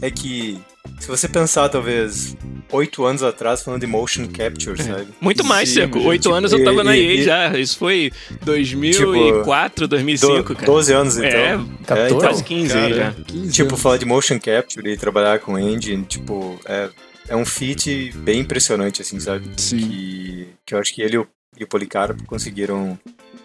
[0.00, 0.58] é que
[1.00, 2.36] se você pensar, talvez,
[2.70, 5.08] oito anos atrás, falando de motion capture, sabe?
[5.20, 5.98] Muito mais, Seco.
[6.00, 7.58] Oito tipo, anos eu tava e, na EA e, já.
[7.58, 10.66] Isso foi 2004, tipo, 2005, do, cara.
[10.66, 11.28] 12 anos, então.
[11.28, 13.14] É, 14, é, quase 15 cara, já.
[13.26, 13.82] 15 tipo, anos.
[13.82, 16.88] falar de motion capture e trabalhar com engine, tipo, é,
[17.28, 19.48] é um feat bem impressionante, assim, sabe?
[19.56, 19.78] Sim.
[19.78, 22.98] Que, que eu acho que ele e o, e o Policarpo conseguiram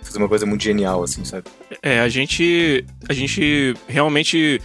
[0.04, 1.46] fazer uma coisa muito genial, assim, sabe?
[1.82, 4.62] É, a gente, a gente realmente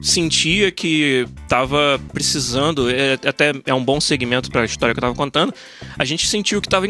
[0.00, 5.02] sentia que estava precisando, é, até é um bom segmento para a história que eu
[5.02, 5.52] estava contando,
[5.98, 6.86] a gente sentiu que estava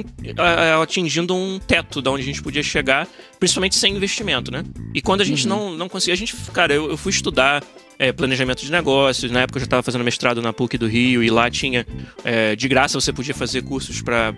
[0.83, 3.09] atingindo um teto da onde a gente podia chegar,
[3.41, 4.63] principalmente sem investimento, né?
[4.95, 5.71] E quando a gente uhum.
[5.71, 7.65] não, não conseguia, a gente, cara, eu, eu fui estudar
[8.01, 9.31] é, planejamento de negócios.
[9.31, 11.87] Na época eu já estava fazendo mestrado na PUC do Rio e lá tinha,
[12.25, 14.35] é, de graça, você podia fazer cursos para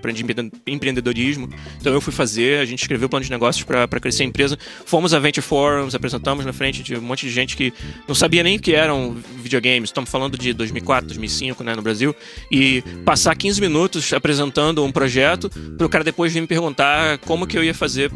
[0.67, 1.49] empreendedorismo.
[1.81, 4.59] Então eu fui fazer, a gente escreveu plano de negócios para crescer a empresa.
[4.85, 7.73] Fomos a Venture Forums, apresentamos na frente de um monte de gente que
[8.09, 9.91] não sabia nem o que eram videogames.
[9.91, 12.17] Estamos falando de 2004, 2005, né, no Brasil.
[12.51, 17.47] E passar 15 minutos apresentando um projeto para o cara depois vir me perguntar como
[17.47, 18.11] que eu ia fazer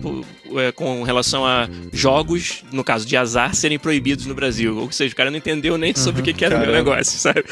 [0.56, 4.76] é, com relação a jogos, no caso de azar, serem proibidos no Brasil.
[4.76, 7.18] Ou seja, o cara não entendeu nem sobre uhum, o que, era o meu negócio,
[7.18, 7.42] sabe?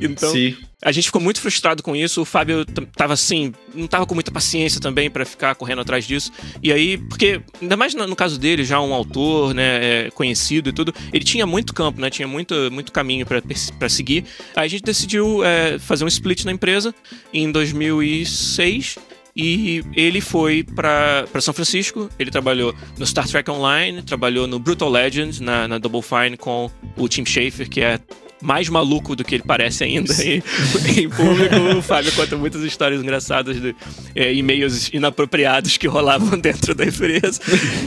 [0.00, 0.56] Então, Sim.
[0.82, 2.22] a gente ficou muito frustrado com isso.
[2.22, 2.64] O Fábio
[2.96, 6.32] tava assim, não tava com muita paciência também para ficar correndo atrás disso.
[6.62, 10.70] E aí, porque, ainda mais no, no caso dele, já um autor, né, é, conhecido
[10.70, 12.08] e tudo, ele tinha muito campo, né?
[12.08, 14.24] Tinha muito, muito caminho para seguir.
[14.56, 16.94] Aí a gente decidiu é, fazer um split na empresa
[17.34, 18.96] em 2006
[19.34, 24.90] e ele foi para São Francisco, ele trabalhou no Star Trek Online, trabalhou no Brutal
[24.90, 27.98] Legends, na, na Double Fine com o Tim Schafer, que é
[28.42, 30.42] mais maluco do que ele parece ainda em,
[30.98, 31.54] em público.
[31.78, 33.74] O Fábio conta muitas histórias engraçadas de
[34.14, 37.40] é, e-mails inapropriados que rolavam dentro da empresa.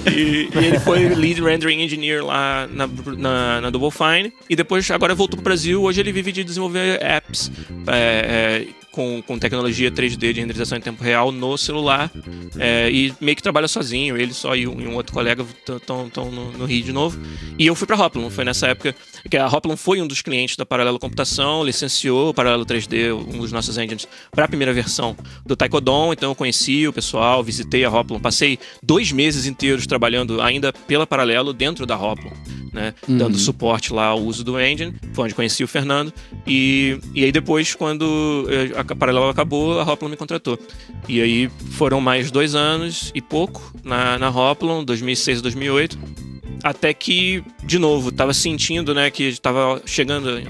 [0.09, 4.33] E, e, ele foi lead rendering engineer lá na, na, na, Double Fine.
[4.49, 5.83] E depois, agora voltou pro Brasil.
[5.83, 7.51] Hoje ele vive de desenvolver apps.
[7.87, 12.09] É, é, com, com tecnologia 3D de renderização em tempo real no celular
[12.57, 14.15] é, e meio que trabalha sozinho.
[14.15, 17.19] Ele só e um, e um outro colega estão no, no, Rio de novo.
[17.59, 18.29] E eu fui para Hoplon.
[18.29, 18.95] Foi nessa época
[19.29, 23.39] que a Hoplon foi um dos clientes da Paralelo Computação, licenciou o Paralelo 3D, um
[23.39, 26.13] dos nossos engines, para a primeira versão do Taekwondo.
[26.13, 31.05] Então eu conheci o pessoal, visitei a Hoplon, passei dois meses inteiros trabalhando ainda pela
[31.05, 32.31] Paralelo dentro da Hoplon
[32.75, 32.93] né?
[33.07, 33.17] Uhum.
[33.17, 34.93] Dando suporte lá ao uso do engine.
[35.13, 36.13] Foi onde conheci o Fernando.
[36.45, 40.59] E, e aí depois, quando eh, a Paralelo acabou, a Hoplon me contratou.
[41.07, 46.25] E aí foram mais dois anos e pouco na, na Hoplon, 2006 a 2008
[46.65, 50.41] até que, de novo, estava sentindo né, que estava chegando,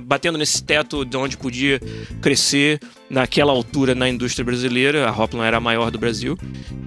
[0.00, 1.78] batendo nesse teto de onde podia
[2.22, 2.80] crescer
[3.10, 5.06] naquela altura na indústria brasileira.
[5.06, 6.38] A Hoplon era a maior do Brasil.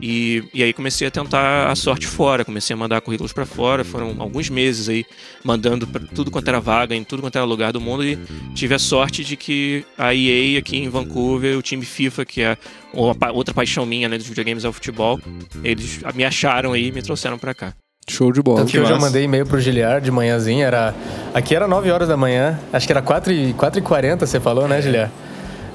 [0.02, 3.84] E, e aí comecei a tentar a sorte fora, comecei a mandar currículos para fora.
[3.84, 5.06] Foram alguns meses aí
[5.44, 8.04] mandando para tudo quanto era vaga, em tudo quanto era lugar do mundo.
[8.04, 8.18] E
[8.56, 12.58] tive a sorte de que a EA aqui em Vancouver, o time FIFA, que é
[12.92, 15.20] outra paixão minha né, dos videogames é o futebol,
[15.64, 17.76] eles me acharam aí e me trouxeram para cá.
[18.10, 18.60] Show de bola.
[18.60, 20.96] Tanto que, eu já mandei e-mail pro Giliar de manhãzinha, era...
[21.34, 24.40] Aqui era 9 horas da manhã, acho que era 4 e, 4 e 40 você
[24.40, 25.12] falou, né, Giliar?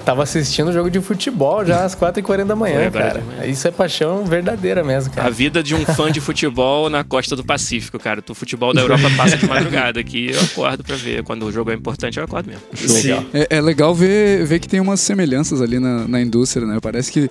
[0.03, 3.25] Tava assistindo o jogo de futebol já às 4h40 da manhã, Verdade, cara.
[3.39, 3.47] né?
[3.47, 5.31] Isso é paixão verdadeira mesmo, A cara.
[5.31, 8.21] vida de um fã de futebol na costa do Pacífico, cara.
[8.29, 10.31] O futebol da Europa passa de madrugada aqui.
[10.33, 11.23] Eu acordo pra ver.
[11.23, 12.63] Quando o jogo é importante, eu acordo mesmo.
[12.75, 13.25] Sim.
[13.33, 16.79] É, é legal ver, ver que tem umas semelhanças ali na, na indústria, né?
[16.83, 17.31] Parece que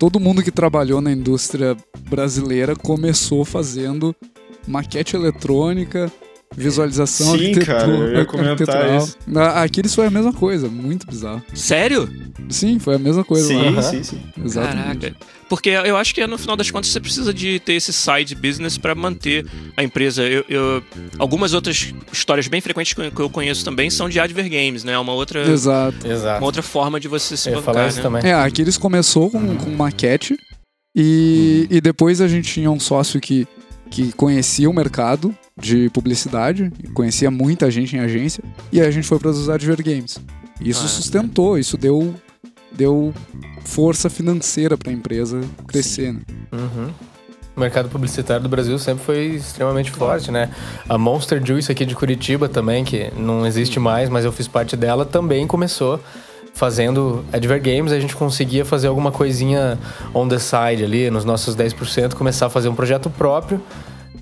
[0.00, 1.76] todo mundo que trabalhou na indústria
[2.08, 4.16] brasileira começou fazendo
[4.66, 6.10] maquete eletrônica,
[6.56, 9.16] visualização Sim, arquitetura, cara, eu ia comentar isso.
[9.54, 11.40] Aqui eles foi a mesma coisa, muito bizarro.
[11.54, 12.10] Sério?
[12.48, 13.82] Sim, foi a mesma coisa Sim, lá.
[13.82, 14.20] sim, sim.
[14.44, 15.10] Exatamente.
[15.10, 15.16] Caraca.
[15.48, 18.76] Porque eu acho que no final das contas você precisa de ter esse side business
[18.76, 20.22] pra manter a empresa.
[20.24, 20.82] Eu, eu-
[21.18, 24.98] algumas outras histórias bem frequentes que eu- conheço também são de adver games, né?
[24.98, 26.04] Uma outra, Exato.
[26.04, 26.44] uma Exato.
[26.44, 28.02] outra forma de você se Eu bancar, falar isso né?
[28.02, 28.22] também.
[28.28, 30.36] É, aqui eles começou com, com maquete
[30.96, 33.46] e, e depois a gente tinha um sócio que,
[33.90, 38.42] que conhecia o mercado de publicidade, conhecia muita gente em agência,
[38.72, 40.18] e aí a gente foi para os Adver Games.
[40.60, 42.14] Isso Ah, sustentou, isso deu,
[42.72, 43.14] deu
[43.64, 46.12] força financeira para a empresa crescer.
[46.12, 46.20] Né?
[46.52, 46.90] Uhum.
[47.56, 50.50] O mercado publicitário do Brasil sempre foi extremamente forte, né?
[50.88, 54.76] A Monster Juice aqui de Curitiba também, que não existe mais, mas eu fiz parte
[54.76, 56.00] dela, também começou
[56.54, 57.92] fazendo Adver Games.
[57.92, 59.78] A gente conseguia fazer alguma coisinha
[60.14, 63.60] on the side ali, nos nossos 10%, começar a fazer um projeto próprio.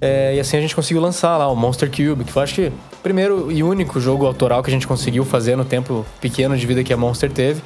[0.00, 2.66] É, e assim a gente conseguiu lançar lá o Monster Cube, que foi acho que
[2.66, 6.66] o primeiro e único jogo autoral que a gente conseguiu fazer no tempo pequeno de
[6.66, 7.60] vida que a Monster teve.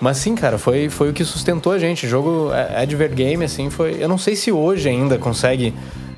[0.00, 2.06] Mas sim, cara, foi, foi o que sustentou a gente.
[2.06, 3.96] O jogo é, Adver Game, assim, foi.
[4.00, 5.74] Eu não sei se hoje ainda consegue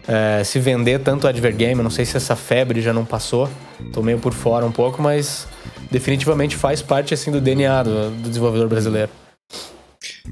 [0.08, 3.48] é, se vender tanto Adver Game, eu não sei se essa febre já não passou.
[3.92, 5.46] Tô meio por fora um pouco, mas
[5.90, 9.10] definitivamente faz parte assim do DNA do, do desenvolvedor brasileiro.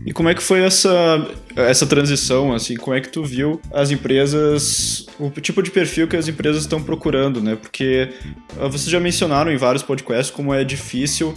[0.07, 1.27] E como é que foi essa,
[1.57, 6.17] essa transição, assim, como é que tu viu as empresas, o tipo de perfil que
[6.17, 7.57] as empresas estão procurando, né?
[7.57, 8.11] Porque
[8.59, 11.35] ah, vocês já mencionaram em vários podcasts como é difícil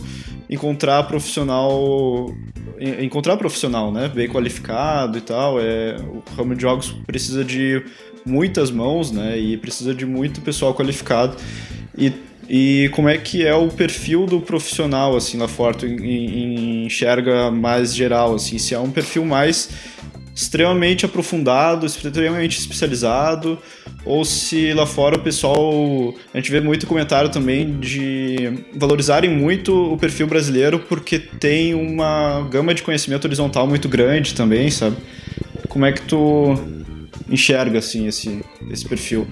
[0.49, 2.33] encontrar profissional,
[2.79, 4.09] en- encontrar profissional, né?
[4.13, 7.83] Bem qualificado e tal, é, o ramo de jogos precisa de
[8.25, 9.37] muitas mãos, né?
[9.37, 11.37] E precisa de muito pessoal qualificado.
[11.97, 12.11] E
[12.49, 15.75] e como é que é o perfil do profissional, assim, lá fora?
[15.75, 19.69] Tu en- en- enxerga mais geral, assim, se é um perfil mais
[20.33, 23.57] extremamente aprofundado, extremamente especializado,
[24.05, 26.13] ou se lá fora o pessoal.
[26.31, 32.47] A gente vê muito comentário também de valorizarem muito o perfil brasileiro porque tem uma
[32.51, 34.95] gama de conhecimento horizontal muito grande também, sabe?
[35.67, 36.55] Como é que tu
[37.29, 39.27] enxerga, assim, esse, esse perfil?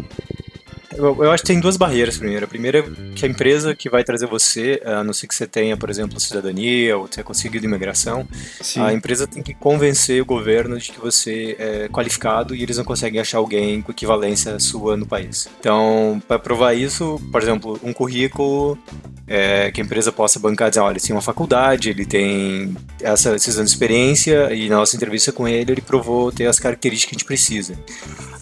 [0.97, 2.45] Eu, eu acho que tem duas barreiras primeiro.
[2.45, 2.83] A primeira é
[3.15, 6.19] que a empresa que vai trazer você, a não ser que você tenha, por exemplo,
[6.19, 8.27] cidadania ou tenha conseguido imigração,
[8.61, 8.81] Sim.
[8.81, 12.85] a empresa tem que convencer o governo de que você é qualificado e eles não
[12.85, 15.47] conseguem achar alguém com equivalência sua no país.
[15.59, 18.77] Então, para provar isso, por exemplo, um currículo
[19.27, 23.35] é, que a empresa possa bancar, dizer, olha, ele tem uma faculdade, ele tem essa,
[23.35, 27.09] esses anos de experiência e na nossa entrevista com ele, ele provou ter as características
[27.09, 27.75] que a gente precisa.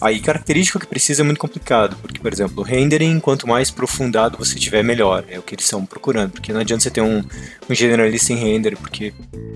[0.00, 4.38] Aí, característica que precisa é muito complicado, porque, por exemplo, o rendering, quanto mais aprofundado
[4.38, 5.24] você tiver, melhor.
[5.28, 7.22] É o que eles estão procurando, porque não adianta você ter um,
[7.68, 9.12] um generalista em render, porque,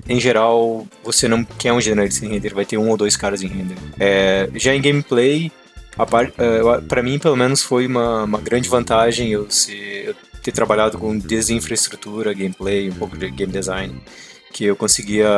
[0.09, 3.43] em geral, você não quer um generalista em render, vai ter um ou dois caras
[3.43, 3.77] em render.
[3.99, 5.51] É, já em gameplay,
[5.97, 10.53] a par, é, mim, pelo menos, foi uma, uma grande vantagem eu, ser, eu ter
[10.53, 13.95] trabalhado com desinfraestrutura, gameplay, um pouco de game design
[14.53, 15.29] que eu conseguia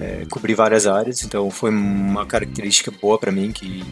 [0.00, 3.82] é, cobrir várias áreas, então foi uma característica boa para mim que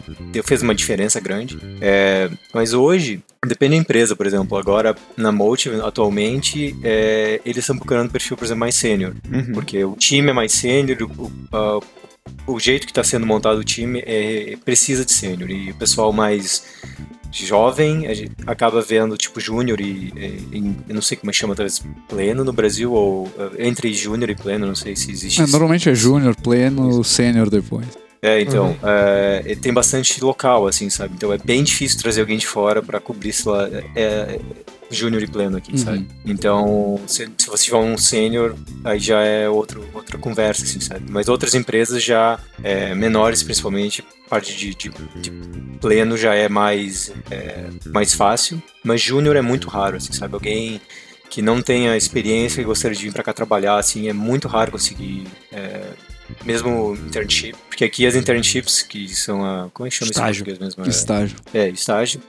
[0.43, 1.57] fez uma diferença grande.
[1.81, 7.77] É, mas hoje, depende da empresa, por exemplo, agora na Motive, atualmente, é, eles estão
[7.77, 9.53] procurando perfil, por exemplo, mais sênior, Uhum.
[9.53, 11.79] porque o time é mais sênior, o, a-
[12.45, 16.11] o jeito que está sendo montado o time é, precisa de sênior, e o pessoal
[16.13, 16.63] mais
[17.31, 21.37] jovem a gente acaba vendo tipo júnior e, e- e- não sei como é que
[21.39, 25.41] chama talvez pleno no Brasil ou eh, entre júnior e pleno não sei se existe
[25.41, 27.85] É, normalmente é júnior, pleno, sênior depois.
[28.21, 31.13] É, então, é, e tem bastante local, assim, sabe?
[31.15, 34.39] Então é bem difícil trazer alguém de fora pra cobrir, sei lá, é,
[34.89, 35.77] júnior e pleno aqui, Uhum.
[35.77, 36.07] sabe?
[36.25, 41.05] Então, se, se você tiver um sênior, aí já é outro, outra conversa, assim, sabe?
[41.09, 44.89] Mas outras empresas já, é, menores principalmente, parte de, de,
[45.21, 45.31] de
[45.79, 50.33] pleno já é mais, é, mais fácil, mas júnior é muito raro, assim, sabe?
[50.33, 50.81] Alguém
[51.29, 54.71] que não tenha experiência e gostaria de vir pra cá trabalhar, assim, é muito raro
[54.71, 55.27] conseguir...
[55.51, 55.81] é,
[56.45, 59.67] mesmo internship, porque aqui as internships que são a.
[59.73, 60.45] Como é que chama Estágio.
[60.47, 60.85] isso mesmo?
[60.85, 61.37] É, Estágio.
[61.55, 62.21] é, estágio.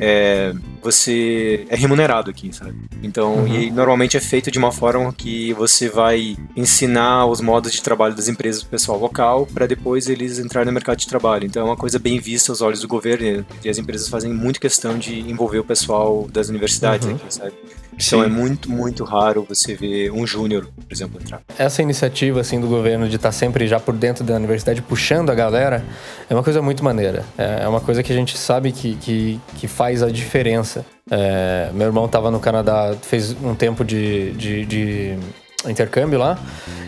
[0.00, 2.74] É, você é remunerado aqui, sabe?
[3.02, 3.46] Então, Uhum.
[3.48, 8.14] e normalmente é feito de uma forma que você vai ensinar os modos de trabalho
[8.14, 11.46] das empresas pro pessoal local para depois eles entrarem no mercado de trabalho.
[11.46, 14.60] Então, é uma coisa bem vista aos olhos do governo e as empresas fazem muito
[14.60, 17.14] questão de envolver o pessoal das universidades Uhum.
[17.16, 17.52] aqui, sabe?
[17.96, 18.26] Então, Sim.
[18.26, 21.40] é muito, muito raro você ver um júnior, por exemplo, entrar.
[21.58, 25.34] essa iniciativa assim do governo de estar sempre já por dentro da universidade puxando a
[25.34, 25.84] galera
[26.28, 27.24] é uma coisa muito maneira.
[27.36, 30.84] É é uma coisa que a gente sabe que, que, que faz a diferença.
[31.10, 35.18] É, meu irmão estava no Canadá, fez um tempo de, de, de
[35.66, 36.38] intercâmbio lá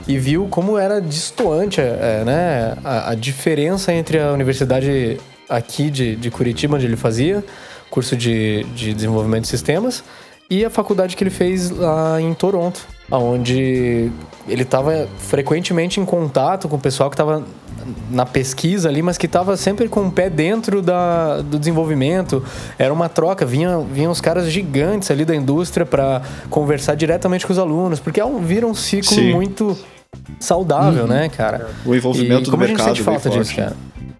[0.07, 5.18] e viu como era distoante é, né, a, a diferença entre a universidade
[5.49, 7.44] aqui de, de Curitiba, onde ele fazia
[7.90, 10.05] curso de, de desenvolvimento de sistemas,
[10.51, 12.81] e a faculdade que ele fez lá em Toronto,
[13.11, 14.11] onde
[14.49, 17.43] ele estava frequentemente em contato com o pessoal que estava
[18.11, 22.43] na pesquisa ali, mas que estava sempre com o pé dentro da, do desenvolvimento.
[22.79, 27.53] Era uma troca, vinha, vinham os caras gigantes ali da indústria para conversar diretamente com
[27.53, 29.33] os alunos, porque é um, vira um ciclo Sim.
[29.33, 29.77] muito
[30.41, 31.71] saudável, né, cara?
[31.85, 33.57] O envolvimento E do como a gente mercado sente bem falta disso, forte.
[33.57, 33.77] cara.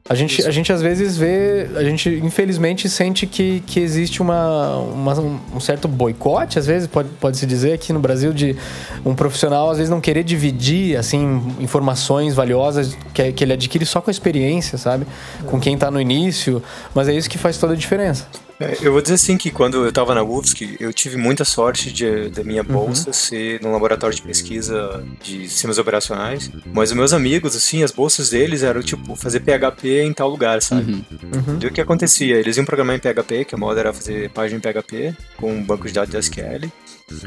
[0.09, 4.79] A gente, a gente às vezes vê, a gente infelizmente sente que, que existe uma,
[4.79, 5.21] uma-
[5.55, 8.57] um certo boicote, às vezes pode, pode se dizer aqui no Brasil, de
[9.05, 14.01] um profissional às vezes não querer dividir assim informações valiosas que, que ele adquire só
[14.01, 15.07] com a experiência, sabe?
[15.47, 16.63] Com quem tá no início,
[16.95, 18.27] mas é isso que faz toda a diferença.
[18.61, 21.93] É, Eu vou dizer assim que quando eu estava na UFSC, eu tive muita sorte
[21.93, 26.51] de, da minha bolsa ser num laboratório de pesquisa de sistemas operacionais.
[26.67, 30.61] Mas os meus amigos, assim, as bolsas deles eram tipo fazer PHP em tal lugar,
[30.61, 30.93] sabe?
[30.93, 31.59] Uhum.
[31.63, 32.37] E o que acontecia?
[32.37, 35.63] Eles iam programar em PHP, que a moda era fazer página em PHP com um
[35.63, 36.71] banco de dados de SQL.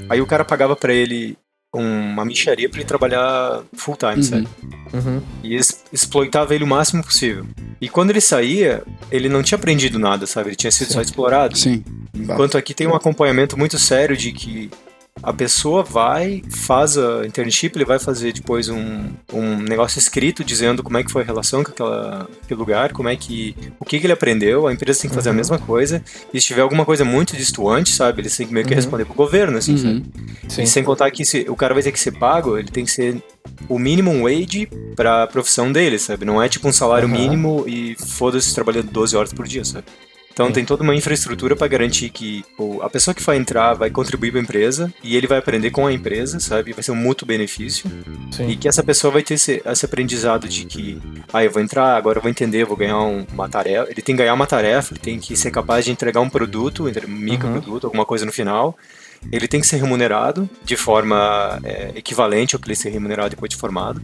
[0.10, 1.38] Aí o cara pagava pra ele
[1.74, 4.48] uma micharia pra ele trabalhar full time, sabe?
[4.94, 5.22] Uhum.
[5.42, 7.46] e es- exploitava ele o máximo possível.
[7.80, 10.50] E quando ele saía, ele não tinha aprendido nada, sabe?
[10.50, 11.58] Ele tinha sido só explorado.
[11.58, 11.84] Sim.
[12.14, 14.70] Enquanto aqui tem um acompanhamento muito sério de que
[15.24, 20.82] a pessoa vai, faz a internship, ele vai fazer depois um, um negócio escrito dizendo
[20.84, 23.56] como é que foi a relação com aquela, aquele lugar, como é que.
[23.80, 26.04] o que, que ele aprendeu, a empresa tem que fazer a mesma coisa.
[26.34, 28.22] E se tiver alguma coisa muito distoante, sabe?
[28.22, 28.78] Eles têm que meio que Uhum.
[28.78, 29.94] responder pro governo, assim, sabe?
[29.94, 30.50] Uhum.
[30.50, 30.64] Sim.
[30.64, 32.92] E sem contar que se, o cara vai ter que ser pago, ele tem que
[32.92, 33.22] ser
[33.70, 36.26] o minimum wage pra profissão dele, sabe?
[36.26, 39.86] Não é tipo um salário mínimo e foda-se trabalhando 12 horas por dia, sabe?
[40.34, 43.90] Então tem toda uma infraestrutura pra garantir que o- a pessoa que vai entrar vai
[43.90, 46.74] contribuir pra empresa e ele vai aprender com a empresa, sabe?
[46.74, 47.90] Vai ser um mútuo benefício.
[48.32, 48.50] Sim.
[48.50, 51.02] E que essa pessoa vai ter esse, esse aprendizado de que,
[51.34, 53.92] ah, eu vou entrar, agora eu vou entender, eu vou ganhar um- uma tarefa.
[53.92, 56.86] Ele tem que ganhar uma tarefa, ele tem que ser capaz de entregar um produto,
[56.88, 58.78] um microproduto, alguma coisa no final.
[59.32, 63.50] Ele tem que ser remunerado de forma é, equivalente ao que ele ser remunerado depois
[63.50, 64.02] de formado.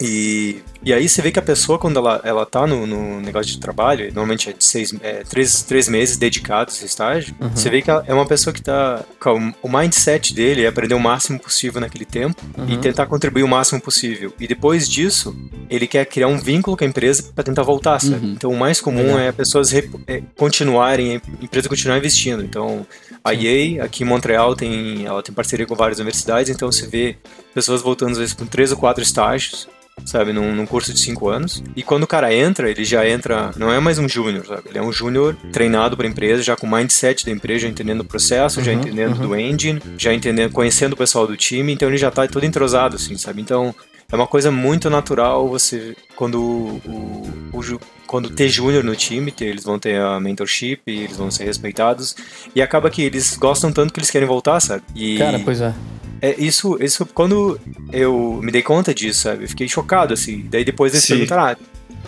[0.00, 3.52] E, e aí você vê que a pessoa, quando ela, ela tá no, no negócio
[3.52, 7.80] de trabalho, normalmente é de seis, é, três, três meses dedicados a estágio, você vê
[7.80, 9.02] que é uma pessoa que tá.
[9.20, 13.48] com o mindset dele é aprender o máximo possível naquele tempo e tentar contribuir o
[13.48, 14.32] máximo possível.
[14.38, 15.36] E depois disso,
[15.70, 18.26] ele quer criar um vínculo com a empresa para tentar voltar, sabe?
[18.26, 18.32] Uhum.
[18.32, 22.42] Então o mais comum é pessoas é, continuarem, a empresa continuar investindo.
[22.42, 22.86] Então
[23.24, 27.16] a EA aqui em Montreal tem, ela tem parceria com várias universidades, então você vê
[27.54, 29.68] pessoas voltando às vezes com três ou quatro estágios.
[30.04, 31.64] Sabe, num, num curso de cinco anos.
[31.74, 33.50] E quando o cara entra, ele já entra.
[33.56, 34.68] Não é mais um júnior, sabe?
[34.68, 37.68] Ele é um júnior treinado para a empresa, já com o mindset da empresa, já
[37.68, 41.88] entendendo o processo, já entendendo do engine, já entendendo, conhecendo o pessoal do time, então
[41.88, 43.40] ele já tá todo entrosado, assim, sabe?
[43.40, 43.74] Então
[44.10, 45.96] é uma coisa muito natural você.
[46.14, 51.16] Quando o, o quando ter júnior no time, ter- eles vão ter a mentorship, eles
[51.16, 52.14] vão ser respeitados.
[52.54, 54.82] E acaba que eles gostam tanto que eles querem voltar, sabe?
[54.94, 55.74] E Cara, pois é.
[56.22, 57.58] é, isso, isso, quando
[57.92, 59.44] eu me dei conta disso, sabe?
[59.44, 60.46] Eu fiquei chocado, assim.
[60.48, 61.14] Daí depois eles Sim.
[61.14, 61.56] perguntaram, ah,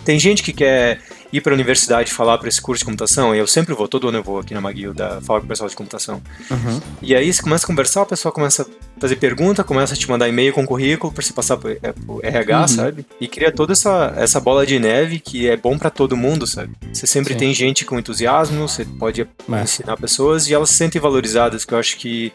[0.05, 3.45] tem gente que quer ir pra universidade falar pra esse curso de computação, e eu
[3.45, 5.75] sempre vou, todo ano eu vou aqui na McGill da, falar com o pessoal de
[5.75, 6.19] computação.
[6.49, 6.81] Uhum.
[7.03, 8.65] E aí você começa a conversar, o pessoal começa a
[8.99, 12.19] fazer pergunta, começa a te mandar e-mail com currículo pra você passar pro, é, pro
[12.23, 12.67] RH, Uhum.
[12.67, 13.05] sabe?
[13.19, 16.73] E cria toda essa, essa bola de neve que é bom pra todo mundo, sabe?
[16.91, 17.39] Você sempre Sim.
[17.39, 19.61] tem gente com entusiasmo, você pode É.
[19.63, 22.31] ensinar pessoas e elas se sentem valorizadas, que eu acho que,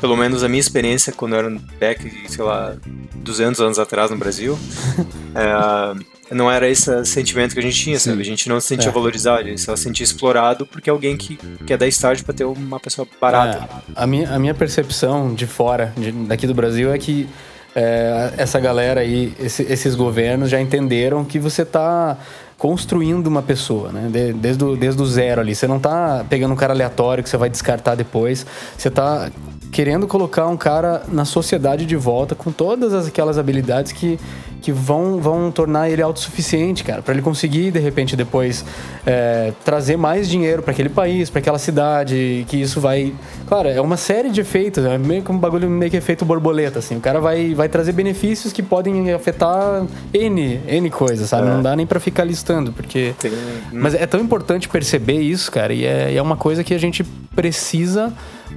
[0.00, 2.74] pelo menos a minha experiência quando eu era back, sei lá,
[3.16, 4.58] 200 anos atrás no Brasil,
[5.34, 8.20] é, não era esse sentimento que a gente tinha, sabe?
[8.20, 8.92] A gente não se sentia É.
[8.92, 11.36] valorizado, a gente só se sentia explorado porque alguém que
[11.66, 13.68] quer dar estágio pra ter uma pessoa barata.
[13.88, 17.28] É, a, minha, a minha percepção de fora, de- daqui do Brasil, é que
[17.76, 22.16] é, essa galera aí, esse- esses governos já entenderam que você tá
[22.56, 24.08] construindo uma pessoa, né?
[24.10, 25.54] De- desde, o, desde o zero ali.
[25.54, 28.46] Você não tá pegando um cara aleatório que você vai descartar depois.
[28.78, 29.28] Você tá
[29.74, 34.20] querendo colocar um cara na sociedade de volta com todas as- aquelas habilidades que,
[34.62, 38.64] que vão, vão tornar ele autossuficiente, cara, para ele conseguir de repente depois
[39.04, 43.12] é, trazer mais dinheiro para aquele país, para aquela cidade, que isso vai,
[43.48, 46.78] claro, é uma série de efeitos, é meio que um bagulho meio que efeito borboleta,
[46.78, 46.94] assim.
[46.96, 51.48] O cara vai, vai trazer benefícios que podem afetar n n coisas, sabe?
[51.48, 51.50] É.
[51.50, 53.32] Não dá nem para ficar listando, porque Tem...
[53.72, 57.02] mas é tão importante perceber isso, cara, e é, é uma coisa que a gente
[57.34, 58.12] precisa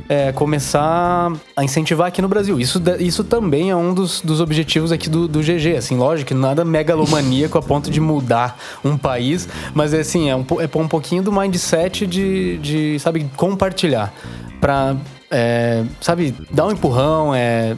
[0.09, 2.59] é, começar a incentivar aqui no Brasil.
[2.59, 5.75] Isso, isso também é um dos, dos objetivos aqui do, do GG.
[5.77, 10.35] Assim, lógico que nada megalomaníaco a ponto de mudar um país, mas é assim, é
[10.35, 14.13] um, é um pouquinho do mindset de, de sabe, compartilhar.
[14.59, 14.95] Pra,
[15.29, 17.75] é, sabe, dar um empurrão, é,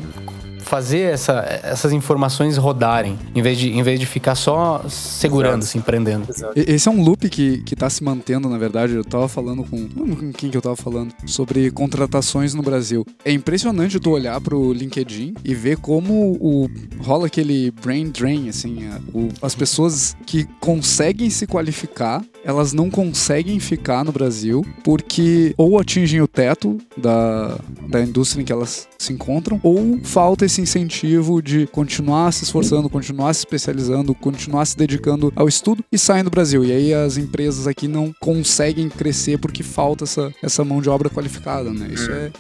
[0.70, 5.80] fazer essa, essas informações rodarem, em vez de, em vez de ficar só segurando, se
[5.80, 6.28] empreendendo.
[6.56, 8.94] Esse é um loop que, que tá se mantendo, na verdade.
[8.94, 9.90] Eu tava falando com.
[9.90, 11.12] Com quem que eu tava falando?
[11.26, 13.04] Sobre contratações no Brasil.
[13.26, 16.70] É impressionante tu olhar pro LinkedIn e ver como o,
[17.02, 18.88] rola aquele brain drain, assim.
[18.88, 25.54] A, o, as pessoas que conseguem se qualificar elas não conseguem ficar no Brasil porque
[25.58, 30.62] ou atingem o teto da, da indústria em que elas se encontram, ou falta esse
[30.62, 36.24] incentivo de continuar se esforçando, continuar se especializando, continuar se dedicando ao estudo e saem
[36.24, 36.64] do Brasil.
[36.66, 41.10] E aí as empresas aqui não conseguem crescer porque falta essa, essa mão de obra
[41.10, 41.90] qualificada, né?
[41.92, 42.32] Isso é,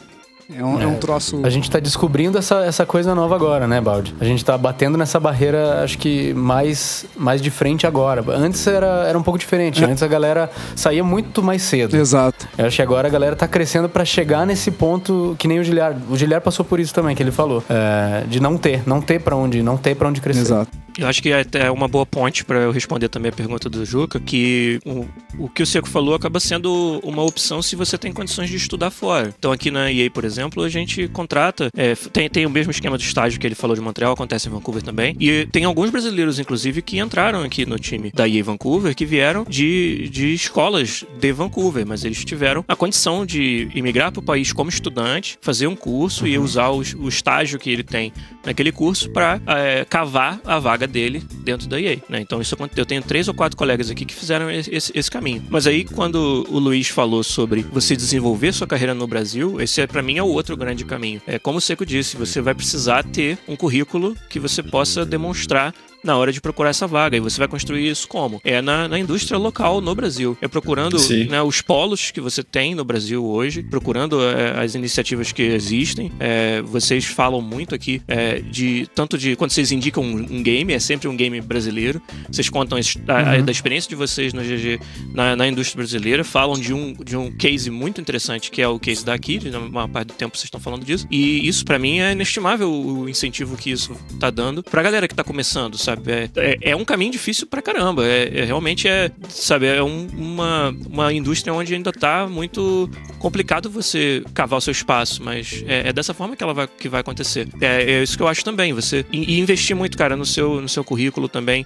[0.56, 0.84] é um, é.
[0.84, 1.42] é um troço.
[1.44, 4.16] A gente tá descobrindo essa, essa coisa nova agora, né, Baldi?
[4.20, 8.24] A gente tá batendo nessa barreira, acho que mais, mais de frente agora.
[8.30, 9.84] Antes era, era um pouco diferente.
[9.84, 9.88] É.
[9.88, 11.96] Antes a galera saía muito mais cedo.
[11.96, 12.48] Exato.
[12.58, 15.64] Eu acho que agora a galera tá crescendo para chegar nesse ponto que nem o
[15.64, 15.96] Giliar.
[16.10, 17.64] O Giliar passou por isso também, que ele falou.
[17.70, 20.42] É, de não ter, não ter para onde, não ter para onde crescer.
[20.42, 20.89] Exato.
[21.00, 23.86] Eu acho que é até uma boa ponte para eu responder também a pergunta do
[23.86, 25.08] Juca, que o,
[25.46, 28.92] o que o Seco falou acaba sendo uma opção se você tem condições de estudar
[28.92, 29.34] fora.
[29.40, 32.98] Então aqui na EA, por exemplo, a gente contrata, é, tem, tem o mesmo esquema
[32.98, 36.38] de estágio que ele falou de Montreal, acontece em Vancouver também, e tem alguns brasileiros,
[36.38, 41.32] inclusive, que entraram aqui no time da EA Vancouver, que vieram de, de escolas de
[41.32, 45.76] Vancouver, mas eles tiveram a condição de imigrar para o país como estudante, fazer um
[45.76, 46.30] curso uhum.
[46.30, 48.12] e usar o, o estágio que ele tem
[48.46, 52.20] naquele curso para é, cavar a vaga dele dentro da EA, né?
[52.22, 55.44] Então isso eu tenho três ou quatro colegas aqui que fizeram esse, esse caminho.
[55.50, 59.88] Mas aí quando o Luiz falou sobre você desenvolver sua carreira no Brasil, esse é
[59.88, 61.22] para mim é o outro grande caminho.
[61.26, 65.74] É como o Seco disse, você vai precisar ter um currículo que você possa demonstrar
[66.04, 67.18] na hora de procurar essa vaga.
[67.18, 68.42] E você vai construir isso como?
[68.44, 70.38] É na, na indústria local no Brasil.
[70.42, 70.98] É procurando
[71.30, 76.12] né, os polos que você tem no Brasil hoje, procurando é, as iniciativas que existem.
[76.20, 80.74] É, vocês falam muito aqui é, de tanto de quando vocês indicam um, um, game,
[80.74, 82.02] é sempre um game brasileiro.
[82.30, 83.46] Vocês contam a, a, uhum.
[83.46, 84.80] da experiência de vocês no GG
[85.14, 88.80] na, na, indústria brasileira, falam de um, de um case muito interessante que é o
[88.80, 91.08] case da Kid, na maior parte do tempo vocês estão falando disso.
[91.10, 95.16] E isso para mim é inestimável o incentivo que isso tá dando pra galera que
[95.16, 95.89] tá começando, sabe?
[95.90, 96.12] Sabe?
[96.12, 98.06] É, é, é, um caminho difícil pra caramba.
[98.06, 103.70] É, é realmente é, sabe, é um, uma, uma indústria onde ainda tá muito complicado
[103.70, 107.02] você cavar o seu espaço, mas é, é dessa forma que ela vai, que vai
[107.02, 107.48] acontecer.
[107.60, 108.74] É, é, isso que eu acho também.
[108.74, 111.66] Você e investir muito, cara, no seu, no seu currículo também,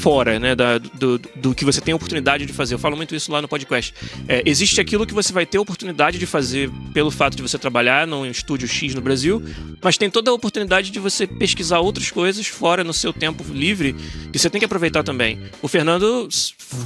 [0.00, 2.74] fora, né, da, do, do que você tem oportunidade de fazer.
[2.74, 3.94] Eu falo muito isso lá no podcast.
[4.44, 8.26] Existe aquilo que você vai ter oportunidade de fazer pelo fato de você trabalhar num
[8.26, 9.42] estúdio X no Brasil,
[9.82, 13.94] mas tem toda a oportunidade de você pesquisar outras coisas fora no seu tempo livre
[14.32, 15.38] que você tem que aproveitar também.
[15.60, 16.28] O Fernando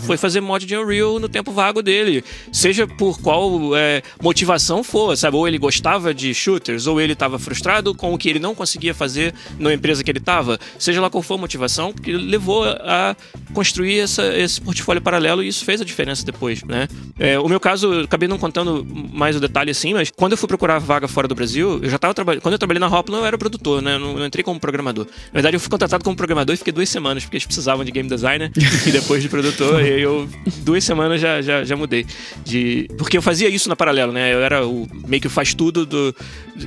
[0.06, 5.16] foi fazer mod de Unreal no tempo vago dele, seja por qual é, motivação for,
[5.16, 5.36] sabe?
[5.36, 8.94] Ou ele gostava de shooters, ou ele estava frustrado com o que ele não conseguia
[8.94, 13.16] fazer na empresa que ele estava, seja lá qual for a motivação, que levou a
[13.54, 16.88] construir essa, esse portfólio paralelo e isso fez a diferença depois, né?
[17.18, 20.38] É, o meu caso, eu acabei não contando mais o detalhe assim, mas quando eu
[20.38, 22.42] fui procurar vaga fora do Brasil, eu já estava trabalhando.
[22.42, 23.94] Quando eu trabalhei na Hopla, eu era produtor, né?
[23.94, 25.06] Eu não, não entrei como programador.
[25.06, 27.90] Na verdade, eu fui contratado como programador e fiquei duas semanas, porque eles precisavam de
[27.90, 28.50] game designer
[28.86, 30.28] e depois de produtor, e eu
[30.58, 32.06] duas semanas já, já, já mudei.
[32.44, 34.32] De, porque eu fazia isso na paralelo, né?
[34.32, 36.14] Eu era o meio que faz tudo do,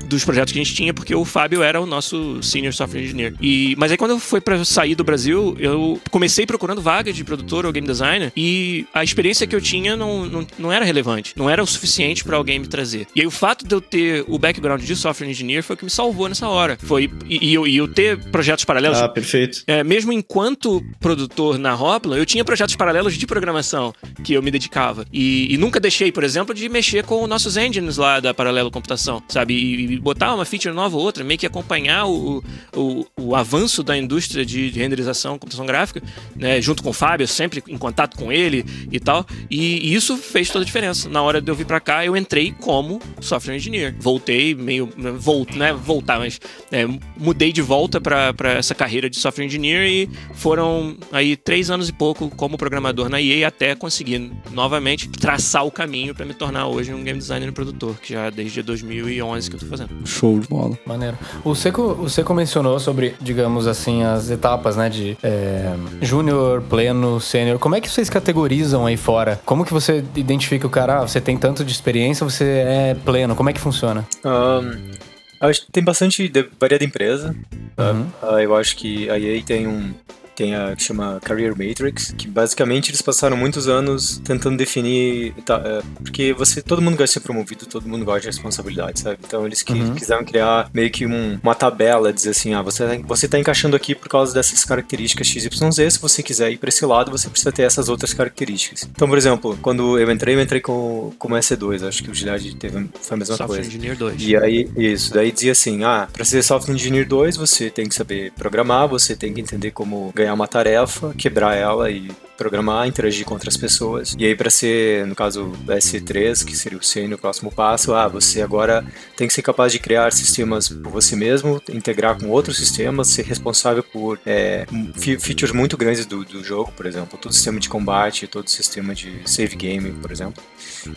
[0.05, 3.33] dos projetos que a gente tinha, porque o Fábio era o nosso senior software engineer.
[3.41, 7.23] E, mas aí quando eu fui para sair do Brasil, eu comecei procurando vaga de
[7.23, 11.33] produtor ou game designer e a experiência que eu tinha não, não, não era relevante,
[11.35, 13.07] não era o suficiente para alguém me trazer.
[13.15, 15.85] E aí o fato de eu ter o background de software engineer foi o que
[15.85, 16.77] me salvou nessa hora.
[16.81, 18.99] Foi e, e eu, e eu ter projetos paralelos.
[18.99, 19.63] Ah, perfeito.
[19.67, 24.51] É, mesmo enquanto produtor na Hopla, eu tinha projetos paralelos de programação que eu me
[24.51, 25.05] dedicava.
[25.11, 29.21] E, e, nunca deixei, por exemplo, de mexer com nossos engines lá da Paralelo Computação,
[29.27, 29.53] sabe?
[29.53, 32.43] E, e botar uma feature nova ou outra, meio que acompanhar o,
[32.75, 36.01] o, o avanço da indústria de, de, renderização, computação gráfica,
[36.35, 36.61] né?
[36.61, 39.25] Junto com o Fábio, sempre em contato com ele e tal.
[39.49, 41.09] E, e isso fez toda a diferença.
[41.09, 43.95] Na hora de eu vir para cá, eu entrei como software engineer.
[43.99, 44.89] Voltei meio.
[45.17, 45.73] Volt, né?
[45.73, 46.39] Voltar, mas
[46.71, 46.85] é,
[47.17, 51.89] mudei de volta para essa carreira de software engineer engineer e foram aí três anos
[51.89, 56.67] e pouco como programador na EA até conseguir novamente traçar o caminho para me tornar
[56.67, 59.89] hoje um game designer e produtor, que já é desde 2011 que eu tô fazendo.
[60.05, 60.77] Show de bola.
[60.85, 61.17] Maneiro.
[61.43, 64.89] O Seco, o Seco mencionou sobre, digamos assim, as etapas, né?
[64.89, 67.59] De é, júnior, pleno, sênior.
[67.59, 69.39] Como é que vocês categorizam aí fora?
[69.45, 70.99] Como que você identifica o cara?
[70.99, 73.35] Ah, você tem tanto de experiência, você é pleno.
[73.35, 74.07] Como é que funciona?
[74.25, 75.08] Um,
[75.39, 77.35] acho que tem bastante de, variada empresa.
[77.75, 77.91] Tá?
[77.91, 78.07] Uhum.
[78.21, 79.93] Uh, eu acho que a EA tem um
[80.39, 85.61] tem a que chama Career Matrix, que basicamente eles passaram muitos anos tentando definir, tá,
[85.65, 89.17] é, porque você, todo mundo gosta de ser promovido, todo mundo gosta de responsabilidade, sabe?
[89.25, 89.95] Então eles que, Uhum.
[89.95, 93.93] quiseram criar meio que um- uma tabela, dizer assim, ah, você, você tá encaixando aqui
[93.93, 97.63] por causa dessas características XYZ, se você quiser ir para esse lado, você precisa ter
[97.63, 98.83] essas outras características.
[98.89, 102.43] Então, por exemplo, quando eu entrei, eu entrei com, como S2, acho que o Gilad
[102.55, 103.69] teve foi a mesma Software coisa.
[103.69, 104.21] Engineer 2.
[104.21, 107.95] E aí, isso, daí dizia assim, ah, pra ser Software Engineer 2, você tem que
[107.95, 113.25] saber programar, você tem que entender como ganhar uma tarefa, quebrar ela e programar, interagir
[113.25, 114.15] com outras pessoas.
[114.17, 118.07] E aí pra ser, no caso, S3, que seria o sênior, o próximo passo, ah,
[118.07, 118.85] você agora
[119.17, 123.25] tem que ser capaz de criar sistemas por você mesmo, integrar com outros sistemas, ser
[123.25, 124.65] responsável por é,
[124.95, 128.95] fe- features muito grandes do, do jogo, por exemplo, todo sistema de combate, todo sistema
[128.95, 130.41] de save game, por exemplo.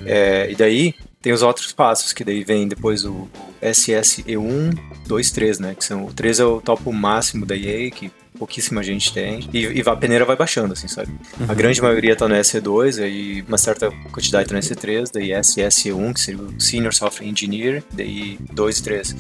[0.07, 3.29] É, e daí tem os outros passos, que daí vem depois o
[3.61, 5.75] SSE1, 2, 3, né?
[5.77, 8.11] Que são, o 3 é o topo máximo da EA, que
[8.43, 9.49] pouquíssima gente tem.
[9.53, 11.13] E, e a peneira vai baixando, assim, sabe?
[11.49, 16.13] A grande maioria tá no SE2, aí uma certa quantidade tá no SE3, daí SSE1,
[16.13, 19.17] que seria o Senior Software Engineer, daí 2 e 3.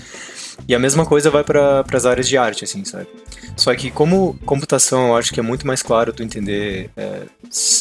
[0.68, 3.06] E a mesma coisa vai para as áreas de arte, assim, sabe?
[3.56, 7.22] Só que como computação, eu acho que é muito mais claro tu entender, é,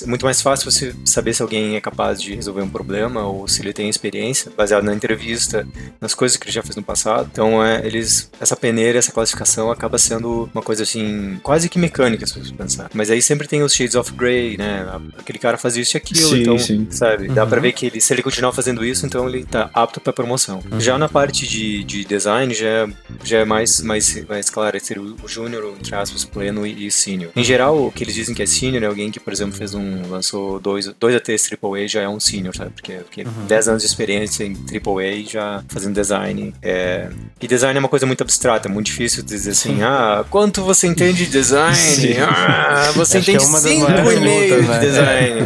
[0.05, 3.61] muito mais fácil você saber se alguém é capaz de resolver um problema ou se
[3.61, 5.65] ele tem experiência, baseado na entrevista,
[5.99, 7.29] nas coisas que ele já fez no passado.
[7.31, 12.25] Então, é, eles, essa peneira, essa classificação acaba sendo uma coisa assim, quase que mecânica,
[12.25, 12.89] se você pensar.
[12.93, 14.85] Mas aí sempre tem os shades of grey, né?
[15.17, 16.87] Aquele cara faz isso e aquilo, Sim, então, sim.
[16.89, 17.27] sabe?
[17.29, 20.11] Dá pra ver que ele, se ele continuar fazendo isso, então ele tá apto pra
[20.11, 20.61] promoção.
[20.79, 22.87] Já na parte de, de design, já é,
[23.23, 27.31] já é mais, mais, mais claro, seria o júnior, entre aspas, pleno e, e senior.
[27.35, 29.73] Em geral, o que eles dizem que é senior é alguém que, por exemplo, fez
[29.73, 32.71] um, lançou dois, dois ATs AAA, já é um senior, sabe?
[32.71, 36.53] Porque, porque 10 anos de experiência em AAA já fazendo design.
[36.61, 37.09] É...
[37.39, 40.87] E design é uma coisa muito abstrata, é muito difícil dizer assim, ah, quanto você
[40.87, 41.75] entende de design?
[41.75, 42.13] Sim.
[42.21, 44.79] Ah, você Acho entende é das 5 maiores e meio de né?
[44.79, 45.41] design.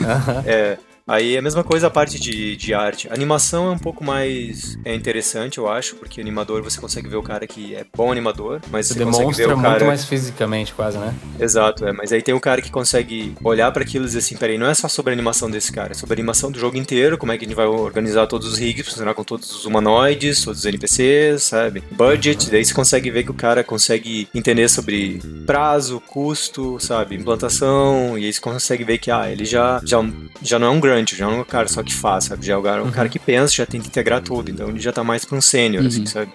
[0.00, 0.44] Aham.
[0.46, 0.78] É.
[1.10, 3.08] Aí a mesma coisa a parte de, de arte.
[3.08, 7.16] A animação é um pouco mais é interessante, eu acho, porque animador você consegue ver
[7.16, 9.70] o cara que é bom animador, mas Você você, consegue ver demonstra o cara.
[9.70, 11.12] muito mais fisicamente, quase, né?
[11.40, 11.92] Exato, é.
[11.92, 14.68] Mas aí tem o cara que consegue olhar para aquilo e dizer assim, peraí, não
[14.68, 17.32] é só sobre a animação desse cara, é sobre a animação do jogo inteiro, como
[17.32, 20.60] é que a gente vai organizar todos os rigs, funcionar com todos os humanoides, todos
[20.60, 21.82] os NPCs, sabe?
[21.90, 27.16] Budget, daí você consegue ver que o cara consegue entender sobre prazo, custo, sabe?
[27.16, 29.98] Implantação, e aí você consegue ver que, ah, ele já, já,
[30.40, 32.44] já não é um grunt, já não é um cara só que faz, sabe?
[32.46, 34.92] Já é um cara, um cara que pensa, já tenta integrar tudo, então ele já
[34.92, 36.30] tá mais pra um sênior, assim, sabe?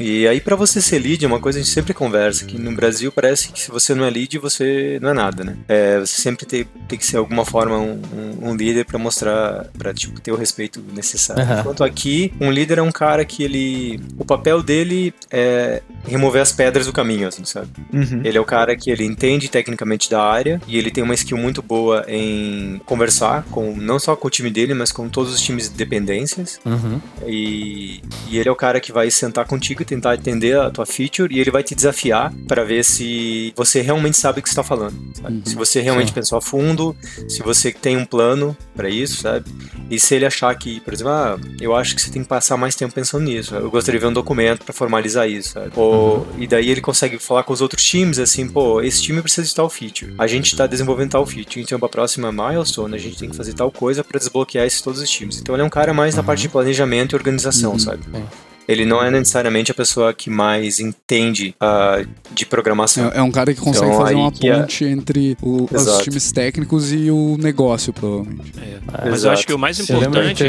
[0.00, 2.58] E aí, pra você ser lead, é uma coisa que a gente sempre conversa, que
[2.58, 5.56] no Brasil parece que se você não é lead, você não é nada, né?
[5.68, 8.98] É, você sempre tem, tem que ser, de alguma forma, um, um- um líder pra
[8.98, 11.42] mostrar, pra, tipo, ter o respeito necessário.
[11.42, 11.60] Aham.
[11.60, 14.00] Enquanto aqui, um líder é um cara que ele...
[14.18, 17.68] O papel dele é remover as pedras do caminho, assim, sabe?
[17.92, 18.22] Uhum.
[18.24, 21.36] Ele é o cara que ele entende tecnicamente da área e ele tem uma skill
[21.36, 25.40] muito boa em conversar com não só com o time dele, mas com todos os
[25.40, 26.58] times de dependências.
[26.64, 27.00] Uhum.
[27.26, 30.86] E, e ele é o cara que vai sentar contigo e tentar entender a tua
[30.86, 34.62] feature e ele vai te desafiar para ver se você realmente sabe o que está
[34.62, 34.94] falando.
[35.24, 35.42] Uhum.
[35.44, 36.14] Se você realmente Sim.
[36.14, 36.96] pensou a fundo,
[37.28, 39.50] se você tem um plano para isso, sabe?
[39.90, 42.56] E se ele achar que, por exemplo, ah, eu acho que você tem que passar
[42.56, 43.54] mais tempo pensando nisso.
[43.54, 45.72] Eu gostaria de ver um documento para formalizar isso, sabe?
[45.76, 49.46] Ou, E daí ele consegue falar com os outros times assim, pô, esse time precisa
[49.46, 50.14] de tal feature.
[50.18, 53.36] A gente está desenvolvendo tal feature, então para a próxima milestone a gente tem que
[53.36, 55.38] fazer tal coisa para desbloquear esses todos os times.
[55.40, 57.78] Então ele é um cara mais na parte de planejamento e organização, Uhum.
[57.78, 58.02] sabe?
[58.04, 58.24] Sim.
[58.68, 63.10] Ele não é necessariamente a pessoa que mais entende ah, de programação.
[63.12, 66.30] É, é um cara que consegue Então, fazer uma é- ponte entre o- os times
[66.32, 68.52] técnicos e o negócio, provavelmente.
[68.58, 68.62] É.
[68.62, 69.34] É, Mas eu exato.
[69.34, 70.44] acho que o mais importante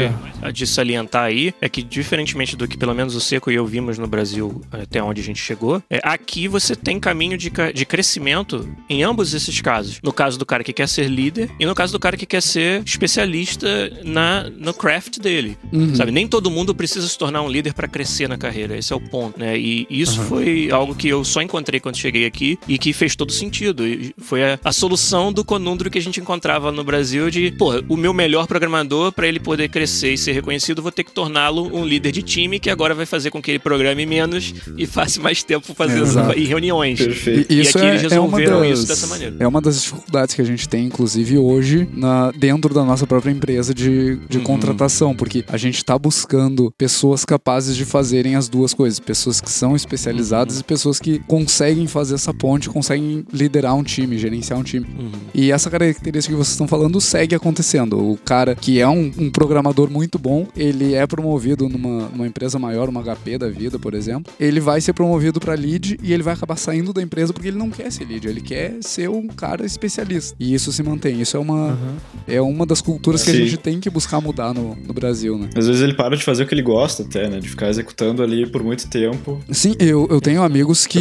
[0.52, 3.98] de salientar aí é que, diferentemente do que pelo menos o Seco e eu vimos
[3.98, 8.68] no Brasil até onde a gente chegou, é, aqui você tem caminho de, de crescimento
[8.88, 9.98] em ambos esses casos.
[10.02, 12.42] No caso do cara que quer ser líder e no caso do cara que quer
[12.42, 13.66] ser especialista
[14.04, 15.56] na, no craft dele.
[15.72, 15.94] Uhum.
[15.94, 18.76] Sabe, nem todo mundo precisa se tornar um líder para crescer crescer na carreira.
[18.76, 19.58] Esse é o ponto, né?
[19.58, 20.26] E isso uhum.
[20.26, 23.86] foi algo que eu só encontrei quando cheguei aqui e que fez todo sentido.
[23.86, 27.82] E foi a, a solução do conundro que a gente encontrava no Brasil de, pô,
[27.88, 31.74] o meu melhor programador, para ele poder crescer e ser reconhecido, vou ter que torná-lo
[31.74, 35.20] um líder de time que agora vai fazer com que ele programe menos e faça
[35.20, 36.98] mais tempo fazendo em reuniões.
[36.98, 37.52] Perfeito.
[37.52, 39.36] E, isso e aqui é, eles resolveram é das, isso dessa maneira.
[39.38, 43.30] É uma das dificuldades que a gente tem, inclusive hoje, na, dentro da nossa própria
[43.30, 44.44] empresa de, de uhum.
[44.44, 49.48] contratação, porque a gente está buscando pessoas capazes de fazerem as duas coisas, pessoas que
[49.48, 50.60] são especializadas uhum.
[50.62, 54.84] e pessoas que conseguem fazer essa ponte, conseguem liderar um time, gerenciar um time.
[54.98, 55.12] Uhum.
[55.32, 57.96] E essa característica que vocês estão falando segue acontecendo.
[57.96, 62.58] O cara que é um, um programador muito bom, ele é promovido numa, numa empresa
[62.58, 66.24] maior, uma HP da vida, por exemplo, ele vai ser promovido para lead e ele
[66.24, 69.28] vai acabar saindo da empresa porque ele não quer ser lead, ele quer ser um
[69.28, 70.34] cara especialista.
[70.40, 71.20] E isso se mantém.
[71.20, 71.96] Isso é uma, uhum.
[72.26, 73.36] é uma das culturas que Sim.
[73.36, 75.48] a gente tem que buscar mudar no, no Brasil, né?
[75.54, 77.38] Às vezes ele para de fazer o que ele gosta até, né?
[77.38, 79.42] De ficar executando ali por muito tempo.
[79.50, 81.00] Sim, eu, eu tenho amigos que,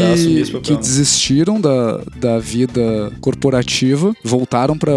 [0.62, 4.92] que desistiram da, da vida corporativa, voltaram para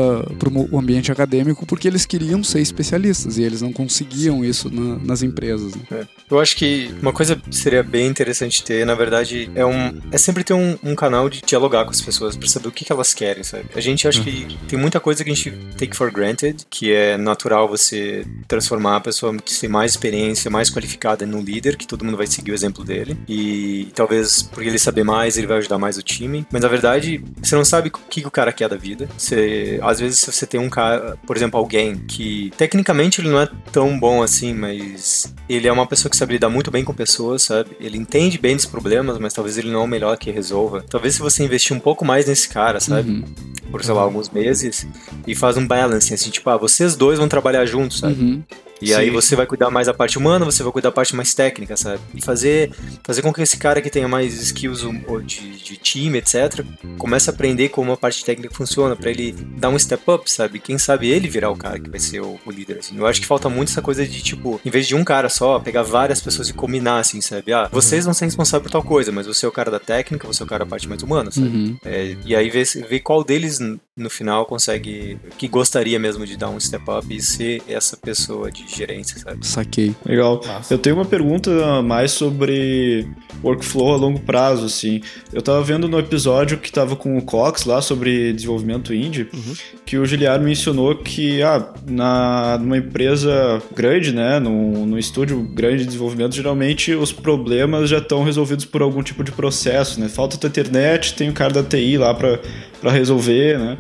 [0.71, 5.23] o ambiente acadêmico porque eles queriam ser especialistas e eles não conseguiam isso na, nas
[5.23, 5.75] empresas.
[5.75, 5.83] Né?
[5.93, 6.07] É.
[6.29, 10.43] Eu acho que uma coisa seria bem interessante ter, na verdade, é, um, é sempre
[10.43, 13.15] ter um, um canal de dialogar com as pessoas para saber o que, que elas
[13.15, 13.67] querem, sabe?
[13.75, 14.57] A gente acha que uhum.
[14.69, 19.01] tem muita coisa que a gente take for granted, que é natural você transformar a
[19.01, 22.55] pessoa que tem mais experiência, mais qualificada no líder, que todo mundo vai seguir o
[22.55, 23.17] exemplo dele.
[23.29, 26.47] E talvez por ele saber mais, ele vai ajudar mais o time.
[26.51, 29.09] Mas na verdade, você não sabe o que, que o cara quer da vida.
[29.17, 33.41] Você, às vezes, se você tem um cara, por exemplo, alguém que tecnicamente ele não
[33.41, 36.95] é tão bom assim, mas ele é uma pessoa que sabe lidar muito bem com
[36.95, 37.71] pessoas, sabe?
[37.81, 40.85] Ele entende bem dos problemas, mas talvez ele não é o melhor que resolva.
[40.89, 43.11] Talvez se você investir um pouco mais nesse cara, sabe?
[43.11, 43.25] Uhum.
[43.71, 44.87] Por, sei lá, alguns meses,
[45.27, 48.15] e faz um balance, assim, tipo, ah, vocês dois vão trabalhar juntos, sabe?
[48.15, 48.43] Uhum.
[48.81, 48.95] E Sim.
[48.95, 51.77] aí você vai cuidar mais da parte humana, você vai cuidar da parte mais técnica,
[51.77, 52.01] sabe?
[52.15, 52.71] E fazer,
[53.03, 54.83] fazer com que esse cara que tenha mais skills
[55.25, 56.65] de, de time, etc.,
[56.99, 60.59] comece a aprender como a parte técnica funciona, para ele dar um step up, sabe?
[60.59, 62.97] Quem sabe ele virar o cara que vai ser o, o, líder, assim.
[62.97, 65.59] Eu acho que falta muito essa coisa de, tipo, em vez de um cara só,
[65.59, 67.53] pegar várias pessoas e combinar, assim, sabe?
[67.53, 70.27] Ah, vocês vão ser responsáveis por tal coisa, mas você é o cara da técnica,
[70.27, 71.47] você é o cara da parte mais humana, sabe?
[71.47, 71.77] Uhum.
[71.85, 73.59] É, e aí ver, ver qual deles
[73.97, 78.53] no final consegue, que gostaria mesmo de dar um step up e ser essa pessoa
[78.53, 79.47] de gerência, sabe?
[79.47, 79.95] Saquei.
[80.05, 80.43] Legal.
[80.45, 80.75] Nossa.
[80.75, 83.09] Eu tenho uma pergunta mais sobre
[83.43, 85.01] workflow a longo prazo, assim.
[85.33, 89.55] Eu tava vendo no episódio que tava com o Cox lá sobre desenvolvimento indie, uhum.
[89.87, 95.79] que o Giliar mencionou que, ah, na, numa empresa grande, né, num, num estúdio grande
[95.79, 100.09] de desenvolvimento, geralmente os problemas já estão resolvidos por algum tipo de processo, né?
[100.11, 103.79] Falta tua internet, tem o cara da TI lá para resolver, né?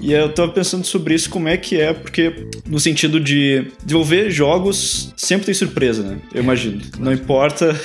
[0.00, 4.30] E eu tava pensando sobre isso, como é que é, porque no sentido de desenvolver
[4.30, 6.18] jogos sempre tem surpresa, né?
[6.34, 6.80] Eu imagino.
[6.98, 7.78] Não importa.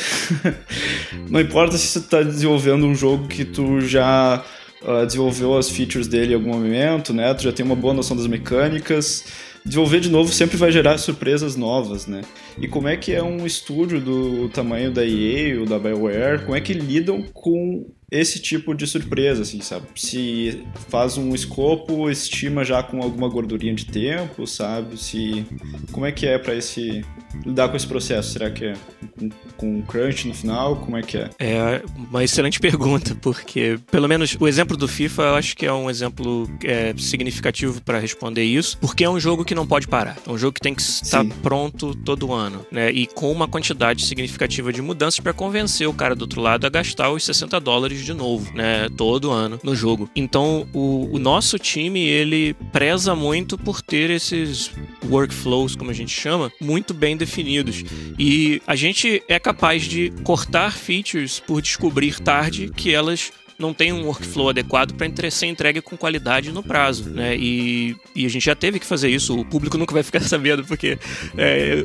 [1.29, 4.43] não importa se você tá desenvolvendo um jogo que tu já
[4.81, 7.33] uh, desenvolveu as features dele em algum momento, né?
[7.33, 9.25] Tu já tem uma boa noção das mecânicas.
[9.65, 12.21] Desenvolver de novo sempre vai gerar surpresas novas, né?
[12.57, 16.55] E como é que é um estúdio do tamanho da EA ou da BioWare, como
[16.55, 17.85] é que lidam com
[18.19, 19.87] esse tipo de surpresa, assim, sabe?
[19.95, 24.97] Se faz um escopo, estima já com alguma gordurinha de tempo, sabe?
[24.97, 25.45] Se
[25.91, 27.03] como é que é para esse
[27.45, 28.33] lidar com esse processo?
[28.33, 28.73] Será que é
[29.17, 30.77] com, com crunch no final?
[30.77, 31.29] Como é que é?
[31.39, 35.73] É uma excelente pergunta, porque pelo menos o exemplo do FIFA eu acho que é
[35.73, 40.17] um exemplo é, significativo para responder isso, porque é um jogo que não pode parar.
[40.25, 41.29] É um jogo que tem que estar Sim.
[41.41, 42.91] pronto todo ano, né?
[42.91, 46.69] E com uma quantidade significativa de mudanças para convencer o cara do outro lado a
[46.69, 48.87] gastar os 60 dólares de novo, né?
[48.95, 50.09] Todo ano no jogo.
[50.15, 54.71] Então, o, o nosso time, ele preza muito por ter esses
[55.09, 57.83] workflows, como a gente chama, muito bem definidos.
[58.17, 63.93] E a gente é capaz de cortar features por descobrir tarde que elas não tem
[63.93, 67.35] um workflow adequado para ser entregue com qualidade no prazo, né?
[67.37, 69.37] E, e, a gente já teve que fazer isso.
[69.37, 70.97] O público nunca vai ficar sabendo porque
[71.37, 71.83] é,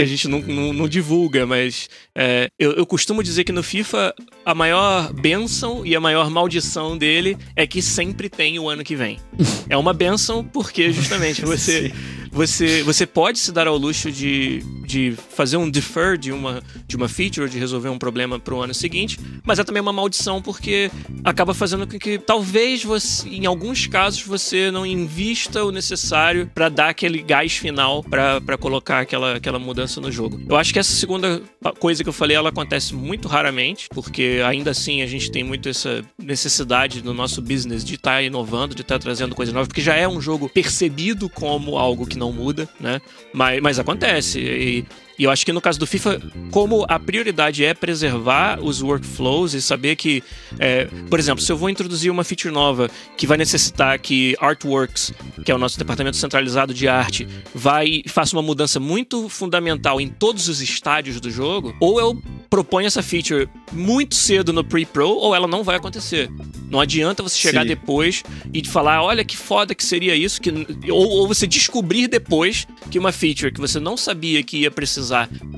[0.00, 4.14] a gente não, não, não divulga, mas é, eu, eu, costumo dizer que no FIFA
[4.44, 8.96] a maior benção e a maior maldição dele é que sempre tem o ano que
[8.96, 9.18] vem.
[9.68, 11.92] É uma benção porque justamente você
[12.30, 16.96] você, você pode se dar ao luxo de, de fazer um defer de uma, de
[16.96, 20.40] uma feature, de resolver um problema para o ano seguinte, mas é também uma maldição
[20.40, 20.90] porque
[21.24, 26.68] acaba fazendo com que talvez você, em alguns casos, você não invista o necessário para
[26.68, 30.40] dar aquele gás final para colocar aquela, aquela mudança no jogo.
[30.48, 31.42] Eu acho que essa segunda
[31.78, 35.68] coisa que eu falei, ela acontece muito raramente, porque ainda assim a gente tem muito
[35.68, 39.66] essa necessidade no nosso business de estar tá inovando, de estar tá trazendo coisa nova,
[39.66, 43.00] porque já é um jogo percebido como algo que não muda, né?
[43.32, 44.38] Mas, mas acontece.
[44.38, 44.84] E,
[45.20, 46.18] E eu acho que no caso do FIFA,
[46.50, 50.24] como a prioridade é preservar os workflows e saber que,
[50.58, 55.12] é, por exemplo, se eu vou introduzir uma feature nova que vai necessitar que Artworks,
[55.44, 60.00] que é o nosso departamento centralizado de arte, vai e faça uma mudança muito fundamental
[60.00, 62.18] em todos os estádios do jogo, ou eu
[62.48, 66.30] proponho essa feature muito cedo no pre-pro, ou ela não vai acontecer.
[66.70, 67.68] Não adianta você chegar Sim.
[67.68, 68.22] depois
[68.54, 70.50] e falar, olha que foda que seria isso, que...
[70.90, 75.09] ou, ou você descobrir depois que uma feature que você não sabia que ia precisar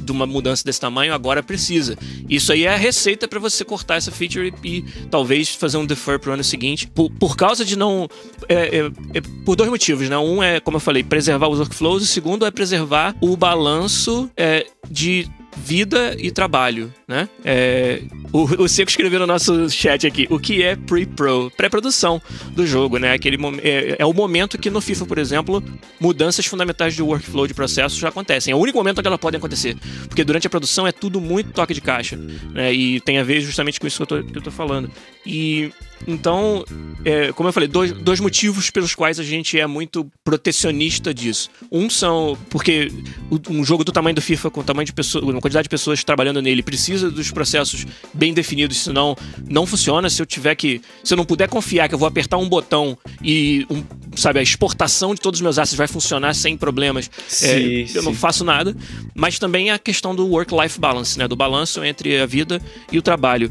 [0.05, 1.96] de uma mudança desse tamanho, agora precisa.
[2.28, 6.18] Isso aí é a receita para você cortar essa feature e, talvez fazer um defer
[6.18, 6.86] pro ano seguinte.
[6.88, 8.09] Por, por causa de não.
[8.48, 10.18] é- é- é por dois motivos, né?
[10.18, 14.30] Um é, como eu falei, preservar os workflows, e o segundo é preservar o balanço
[14.36, 17.28] é, de vida e trabalho, né?
[17.44, 18.02] É,
[18.32, 22.20] o, o Seco escreveu no nosso chat aqui o que é pre-pro, pré-produção
[22.52, 23.12] do jogo, né?
[23.12, 25.62] Aquele é, é o momento que no FIFA, por exemplo,
[26.00, 28.52] mudanças fundamentais de workflow de processos já acontecem.
[28.52, 29.76] É o único momento onde elas podem acontecer,
[30.08, 32.72] porque durante a produção é tudo muito toque de caixa, né?
[32.72, 34.90] E tem a ver justamente com isso que eu tô, que eu tô falando.
[35.26, 35.70] E
[36.06, 36.64] então,
[37.04, 41.48] é, como eu falei, dois, dois motivos pelos quais a gente é muito protecionista disso.
[41.70, 42.90] Um são porque
[43.48, 46.02] um jogo do tamanho do FIFA, com o tamanho de pessoas, uma quantidade de pessoas
[46.02, 49.16] trabalhando nele, precisa dos processos bem definidos, senão
[49.48, 50.09] não funciona.
[50.09, 50.80] Se eu tiver que.
[51.03, 53.82] Se eu não puder confiar que eu vou apertar um botão e um,
[54.14, 57.10] sabe, a exportação de todos os meus assets vai funcionar sem problemas,
[57.42, 58.18] é, Sim, eu não sim.
[58.18, 58.76] faço nada.
[59.14, 61.26] Mas também a questão do work-life balance, né?
[61.28, 62.60] Do balanço entre a vida
[62.90, 63.50] e o trabalho.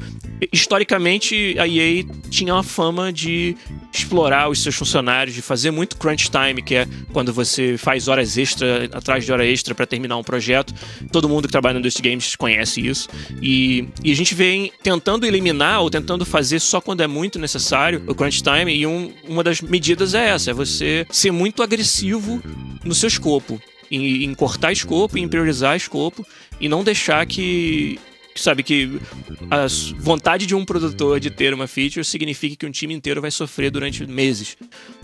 [0.51, 3.55] Historicamente, a EA tinha uma fama de
[3.93, 8.37] explorar os seus funcionários, de fazer muito crunch time, que é quando você faz horas
[8.37, 10.73] extra atrás de hora extra para terminar um projeto.
[11.11, 13.07] Todo mundo que trabalha no Industry Games conhece isso.
[13.41, 18.03] E, e a gente vem tentando eliminar ou tentando fazer só quando é muito necessário
[18.07, 18.73] o crunch time.
[18.75, 22.41] E um- uma das medidas é essa: é você ser muito agressivo
[22.83, 23.59] no seu escopo.
[23.89, 26.25] Em, em cortar escopo, em priorizar escopo
[26.61, 27.99] e não deixar que
[28.33, 29.01] sabe que
[29.49, 29.65] a
[29.99, 33.69] vontade de um produtor de ter uma feature significa que um time inteiro vai sofrer
[33.69, 34.55] durante meses.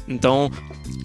[0.07, 0.49] Então,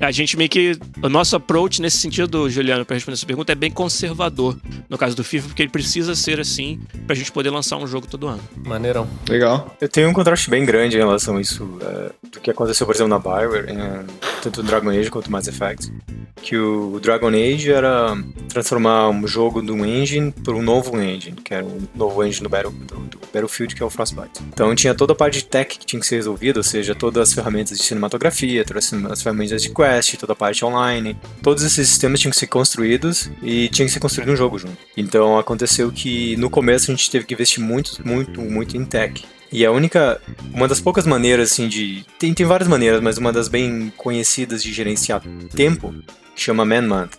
[0.01, 0.79] a gente meio que.
[1.03, 4.57] O nosso approach nesse sentido, Juliano, para responder essa pergunta, é bem conservador
[4.89, 8.07] no caso do FIFA, porque ele precisa ser assim pra gente poder lançar um jogo
[8.07, 8.43] todo ano.
[8.67, 9.09] Maneirão.
[9.29, 9.75] Legal.
[9.81, 12.95] Eu tenho um contraste bem grande em relação a isso, é, do que aconteceu, por
[12.95, 14.05] exemplo, na Bioware, é,
[14.43, 15.93] tanto no Dragon Age quanto no Mass Effect.
[16.37, 18.17] Que o Dragon Age era
[18.49, 22.43] transformar um jogo de um engine por um novo engine, que era um novo engine
[22.43, 24.41] do, Battle, do, do Battlefield, que é o Frostbite.
[24.53, 27.29] Então tinha toda a parte de tech que tinha que ser resolvida, ou seja, todas
[27.29, 31.17] as ferramentas de cinematografia, todas as as ferramentas de quest, toda a parte online.
[31.43, 34.77] Todos esses sistemas tinham que ser construídos e tinha que ser construído um jogo junto.
[34.97, 39.25] Então aconteceu que no começo a gente teve que investir muito, muito, muito em tech.
[39.51, 40.21] E a única,
[40.53, 44.63] uma das poucas maneiras assim de, tem, tem várias maneiras, mas uma das bem conhecidas
[44.63, 45.23] de gerenciar
[45.55, 45.95] tempo,
[46.35, 47.11] chama Man Month,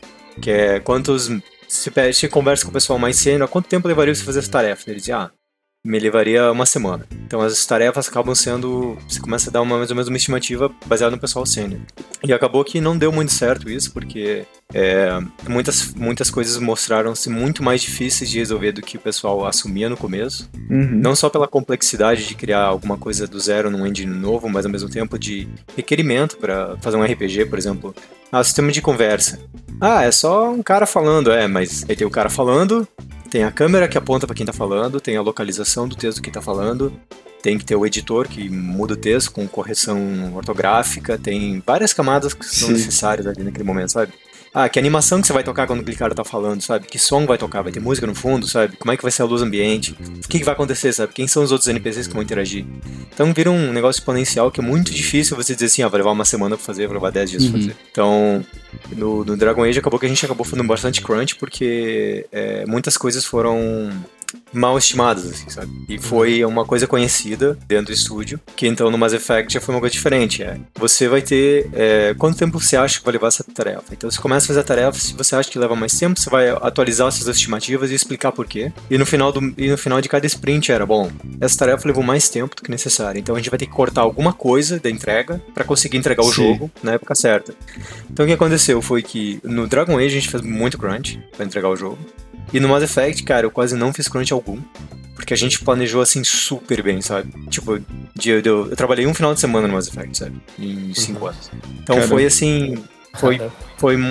[0.41, 1.29] que é quantos
[1.67, 4.89] se, conversa com o pessoal mais sênior, quanto tempo levaria você fazer essa tarefa?
[4.89, 5.31] Ele dizia, ah,
[5.85, 7.05] me levaria uma semana.
[7.25, 10.71] Então as tarefas acabam sendo, você começa a dar uma, mais ou menos uma estimativa
[10.85, 11.81] baseada no pessoal sênior.
[12.23, 15.09] E acabou que não deu muito certo isso, porque é,
[15.47, 19.97] muitas, muitas coisas mostraram-se muito mais difíceis de resolver do que o pessoal assumia no
[19.97, 20.49] começo.
[20.69, 20.99] Uhum.
[21.01, 24.71] Não só pela complexidade de criar alguma coisa do zero num engine novo, mas ao
[24.71, 27.93] mesmo tempo de requerimento para fazer um RPG, por exemplo.
[28.31, 29.39] Ah, sistema de conversa.
[29.81, 32.87] Ah, é só um cara falando, é, mas aí tem o cara falando,
[33.33, 36.29] tem a câmera que aponta para quem tá falando, tem a localização do texto que
[36.29, 36.93] tá falando,
[37.41, 42.35] tem que ter o editor que muda o texto com correção ortográfica, tem várias camadas
[42.35, 42.73] que são Sim.
[42.75, 44.13] necessárias ali naquele momento, sabe?
[44.53, 46.85] Ah, que animação que você vai tocar quando aquele cara tá falando, sabe?
[46.85, 47.63] Que som vai tocar?
[47.63, 48.77] Vai ter música no fundo, sabe?
[48.77, 49.95] Como é que vai ser a luz ambiente?
[50.23, 51.11] O que, que vai acontecer, sabe?
[51.11, 52.63] Quem são os outros NPCs que vão interagir?
[53.11, 56.11] Então vira um negócio exponencial que é muito difícil você dizer assim, ah, vai levar
[56.11, 57.61] uma semana pra fazer, vai levar 10 dias pra Uhum.
[57.61, 57.75] fazer.
[57.91, 58.45] Então,
[58.95, 62.95] no, no Dragon Age acabou que a gente acabou fazendo bastante crunch porque é, muitas
[62.95, 63.89] coisas foram
[64.51, 65.71] mal estimadas, assim, sabe?
[65.89, 69.73] E foi uma coisa conhecida dentro do estúdio, que então no Mass Effect já foi
[69.73, 70.43] uma coisa diferente.
[70.43, 71.69] É, você vai ter.
[71.73, 73.83] é, quanto tempo você acha que vai levar essa tarefa?
[73.91, 76.29] Então você começa a fazer a tarefa, se você acha que leva mais tempo, você
[76.29, 78.71] vai atualizar essas estimativas e explicar por quê.
[78.89, 81.11] E no final, do, e no final de cada sprint era, bom,
[81.41, 84.01] essa tarefa levou mais tempo do que necessário, então a gente vai ter que cortar
[84.01, 86.33] alguma coisa da entrega para conseguir entregar o Sim.
[86.33, 87.53] jogo na época certa.
[88.09, 91.45] Então o que aconteceu foi que no Dragon Age a gente fez muito crunch para
[91.45, 91.97] entregar o jogo.
[92.51, 94.59] E no Mass Effect, cara, eu quase não fiz crunch algum.
[95.15, 97.31] Porque a gente planejou assim super bem, sabe?
[97.47, 97.79] Tipo,
[98.15, 100.35] de, eu, eu, eu trabalhei um final de semana no Mass Effect, sabe?
[100.59, 101.49] Em cinco anos.
[101.81, 102.07] Então Caramba.
[102.15, 102.83] foi assim.
[103.15, 103.39] Foi,
[103.77, 104.07] foi mu-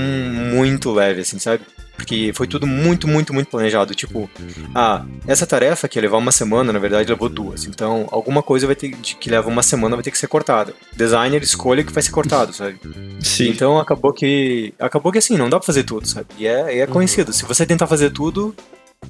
[0.55, 1.65] muito leve, assim, sabe?
[1.97, 3.95] Porque foi tudo muito, muito, muito planejado.
[3.95, 4.29] Tipo,
[4.75, 7.65] ah, essa tarefa que ia levar uma semana, na verdade, levou duas.
[7.65, 10.75] Então, alguma coisa vai ter que leva uma semana vai ter que ser cortada.
[10.97, 12.79] Designer escolha que vai ser cortado, sabe?
[13.21, 13.49] Sim.
[13.49, 14.75] Então acabou que.
[14.79, 16.27] Acabou que assim, não dá pra fazer tudo, sabe?
[16.39, 17.33] E é, é conhecido.
[17.33, 18.55] Se você tentar fazer tudo,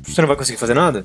[0.03, 1.05] você não vai conseguir fazer nada.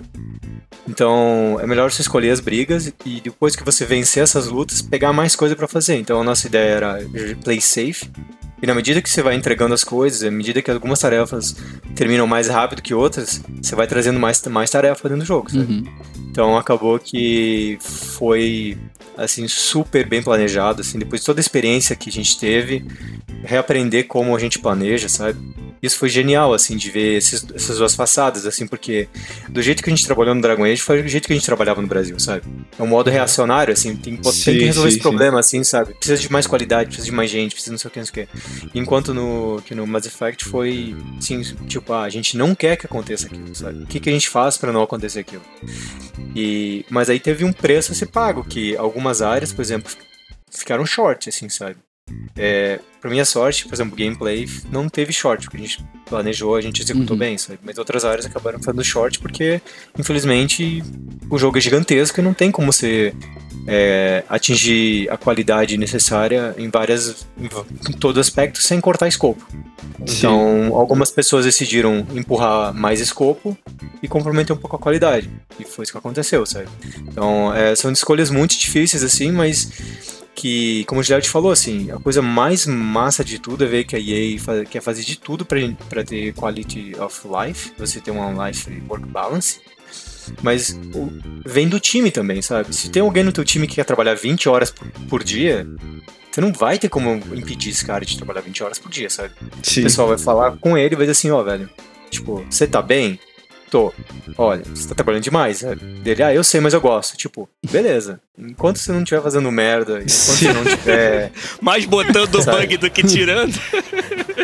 [0.88, 5.12] Então é melhor você escolher as brigas e depois que você vencer essas lutas, pegar
[5.12, 5.96] mais coisa pra fazer.
[5.96, 7.00] Então a nossa ideia era
[7.44, 8.10] play safe.
[8.62, 11.56] E na medida que você vai entregando as coisas, à medida que algumas tarefas
[11.96, 15.72] terminam mais rápido que outras, você vai trazendo mais, mais tarefa dentro do jogo, sabe?
[15.72, 15.84] Uhum.
[16.32, 18.78] Então acabou que foi
[19.16, 22.86] assim super bem planejado, assim, depois de toda a experiência que a gente teve,
[23.44, 25.40] reaprender como a gente planeja, sabe?
[25.82, 29.08] Isso foi genial, assim, de ver esses, essas duas façadas, assim, porque
[29.50, 31.46] do jeito que a gente trabalhou no Dragon Age foi do jeito que a gente
[31.46, 32.44] trabalhava no Brasil, sabe?
[32.78, 35.94] É um modo reacionário, assim, tem, tem Sim, que resolver sim, esse problema, assim, sabe?
[35.94, 38.24] Precisa de mais qualidade, precisa de mais gente, precisa não sei o que, não sei
[38.24, 38.78] o que.
[38.78, 42.86] Enquanto no, que no Mass Effect foi, assim, tipo, ah, a gente não quer que
[42.86, 43.84] aconteça aquilo, sabe?
[43.84, 45.44] O que, que a gente faz para não acontecer aquilo?
[46.36, 49.92] E, mas aí teve um preço a ser pago, que algumas áreas, por exemplo,
[50.50, 51.78] ficaram short, assim, sabe?
[52.36, 56.62] É, pra minha sorte, por exemplo, gameplay não teve short, porque a gente planejou, a
[56.62, 57.20] gente executou Uhum.
[57.20, 57.60] bem, sabe?
[57.64, 59.60] Mas outras áreas acabaram fazendo short porque,
[59.98, 60.84] infelizmente,
[61.30, 63.14] o jogo é gigantesco e não tem como você
[63.68, 67.48] é, atingir a qualidade necessária em várias, em,
[67.94, 69.46] todo aspecto sem cortar escopo.
[70.00, 73.58] Então, algumas pessoas decidiram empurrar mais escopo
[74.02, 75.30] e comprometer um pouco a qualidade.
[75.60, 76.70] E foi isso que aconteceu, sabe?
[77.00, 79.70] Então, é, são escolhas muito difíceis, assim, mas
[80.40, 83.96] que, como o Gilberto falou, assim, a coisa mais massa de tudo é ver que
[83.96, 88.48] a EA fa- quer fazer de tudo pra ter quality of life, você ter uma
[88.48, 89.60] life work balance.
[90.44, 91.12] Mas o-
[91.44, 92.76] vem do time também, sabe?
[92.76, 95.66] Se tem alguém no teu time que quer trabalhar 20 horas por, por dia,
[96.30, 99.34] você não vai ter como impedir esse cara de trabalhar 20 horas por dia, sabe?
[99.64, 99.80] Sim.
[99.80, 101.68] O pessoal vai falar com ele e vai dizer assim, ó, velho,
[102.12, 103.20] tipo, você tá bem?
[103.70, 103.92] Tô.
[104.38, 105.58] Olha, você tá trabalhando demais.
[105.58, 105.82] sabe?
[106.02, 107.18] Dele, ah, eu sei, mas eu gosto.
[107.18, 108.20] Tipo, beleza.
[108.40, 111.32] Enquanto você não estiver fazendo merda, enquanto você não tiver.
[111.60, 112.62] Mais botando Sabe?
[112.62, 113.54] bug do que tirando.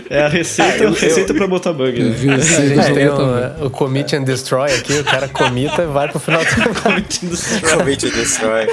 [0.10, 2.16] É a receita, Ah, eu- a receita pra botar bug, Eu né?
[2.16, 3.64] vi A gente jogo tem também.
[3.64, 6.50] o, o commit and destroy aqui, o cara comita e vai pro final do
[7.66, 8.68] Realmente destrói.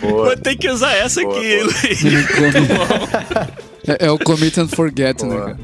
[0.00, 0.26] Boa.
[0.26, 1.64] Vou ter que usar essa Boa, aqui, boa.
[1.64, 2.00] Luiz.
[3.84, 5.40] É, é o commit and forget, né, Boa.
[5.46, 5.58] cara?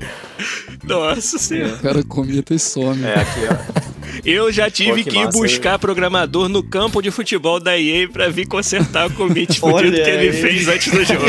[0.82, 1.74] Nossa senhora.
[1.74, 3.04] O cara comita e some.
[3.04, 3.97] É, aqui, ó.
[4.24, 8.08] Eu já tive Pô, que que, massa, buscar programador no campo de futebol da EA
[8.08, 11.26] pra vir consertar o commit fudido que ele fez antes do jogo.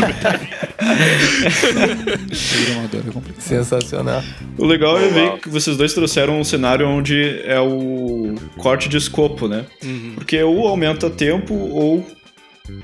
[2.00, 3.42] Programador é complicado.
[3.42, 4.24] Sensacional.
[4.58, 8.98] O legal é ver que vocês dois trouxeram um cenário onde é o corte de
[8.98, 9.66] escopo, né?
[9.84, 10.14] Uhum.
[10.16, 12.06] Porque ou aumenta tempo ou,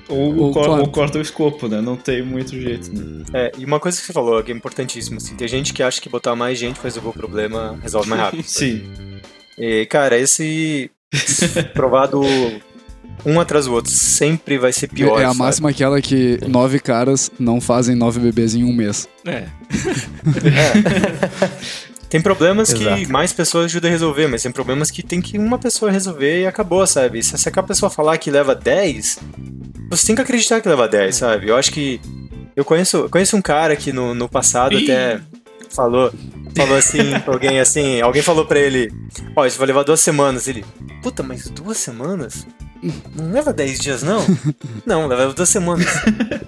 [0.07, 0.81] ou, Ou cor- corta.
[0.81, 1.81] ou corta o escopo, né?
[1.81, 3.23] Não tem muito jeito, né?
[3.33, 5.99] É, e uma coisa que você falou que é importantíssima, assim, tem gente que acha
[6.01, 8.43] que botar mais gente pra resolver o problema resolve mais rápido.
[8.43, 8.83] Sim.
[9.57, 10.89] E, cara, esse
[11.73, 12.21] provado
[13.25, 15.19] um atrás do outro sempre vai ser pior.
[15.19, 15.39] é a sabe?
[15.39, 19.07] máxima aquela que nove caras não fazem nove bebês em um mês.
[19.25, 19.45] É.
[22.07, 23.11] Tem problemas que Exato.
[23.11, 26.47] mais pessoas ajudam a resolver, mas tem problemas que tem que uma pessoa resolver e
[26.47, 27.21] acabou, sabe?
[27.21, 29.19] Se se aquela pessoa falar que leva 10,
[29.89, 31.49] você tem que acreditar que leva 10, sabe?
[31.49, 31.99] Eu acho que.
[32.55, 34.83] Eu conheço, conheço um cara que no, no passado Ih.
[34.83, 35.19] até
[35.69, 36.13] falou.
[36.55, 38.91] Falou assim pra alguém assim, alguém falou pra ele,
[39.35, 40.47] ó, isso vai levar duas semanas.
[40.47, 40.63] Ele,
[41.01, 42.47] puta, mas duas semanas?
[43.15, 44.23] Não leva 10 dias, não?
[44.85, 45.87] Não, leva duas semanas.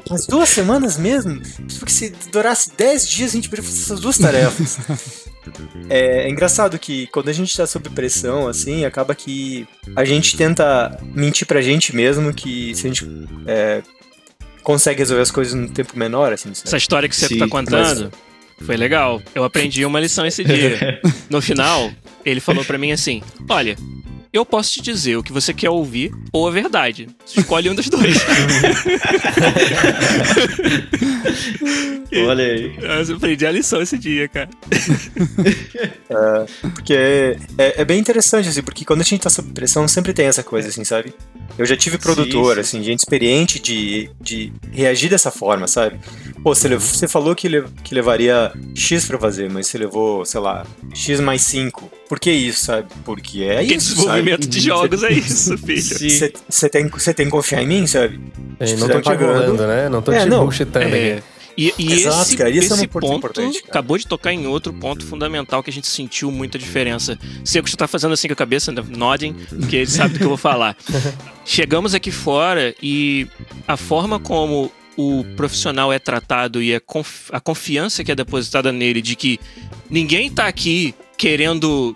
[0.09, 1.41] Mas duas semanas mesmo?
[1.79, 4.77] Porque se durasse 10 dias, a gente poderia fazer essas duas tarefas.
[5.89, 10.35] É, é engraçado que quando a gente tá sob pressão, assim, acaba que a gente
[10.35, 13.07] tenta mentir pra gente mesmo que se a gente
[13.45, 13.81] é,
[14.61, 16.67] consegue resolver as coisas num tempo menor, assim, sabe?
[16.67, 18.11] Essa história que você Sim, tá contando
[18.61, 19.21] foi legal.
[19.35, 20.99] Eu aprendi uma lição esse dia.
[21.29, 21.91] No final,
[22.25, 23.75] ele falou pra mim assim: Olha,
[24.33, 27.07] eu posso te dizer o que você quer ouvir ou a verdade.
[27.25, 28.17] Você escolhe um dos dois.
[32.27, 32.75] Olha aí.
[33.09, 34.49] Eu aprendi a lição esse dia, cara.
[36.73, 40.13] Porque é, é, é bem interessante, assim, porque quando a gente tá sob pressão, sempre
[40.13, 41.13] tem essa coisa, assim, sabe?
[41.57, 42.61] Eu já tive produtor, sim.
[42.61, 45.99] assim, gente experiente de, de reagir dessa forma, sabe?
[46.43, 50.23] Pô, você, lev- você falou que, le- que levaria X pra fazer, mas você levou,
[50.23, 51.91] sei lá, X mais 5.
[52.07, 52.87] Por que isso, sabe?
[53.03, 55.81] Porque é Porque isso, desenvolvimento de jogos é isso, filho.
[56.49, 58.19] Você tem, você tem que confiar em mim, sabe?
[58.59, 59.89] Ei, Se não tô te pagando- enrolando, né?
[59.89, 60.41] Não tô É, te não.
[60.41, 61.13] bullshitando É.
[61.13, 61.23] aqui.
[61.59, 63.27] E, e Exato, esse, cara, isso é um esse ponto
[63.67, 67.17] acabou de tocar em outro ponto fundamental que a gente sentiu muita diferença.
[67.43, 68.83] Seco está fazendo assim com a cabeça, né?
[68.87, 70.77] nodding, porque ele sabe do que eu vou falar.
[71.43, 73.25] Chegamos aqui fora e
[73.67, 78.71] a forma como o profissional é tratado e a, conf- a confiança que é depositada
[78.71, 79.39] nele de que
[79.89, 81.95] ninguém tá aqui querendo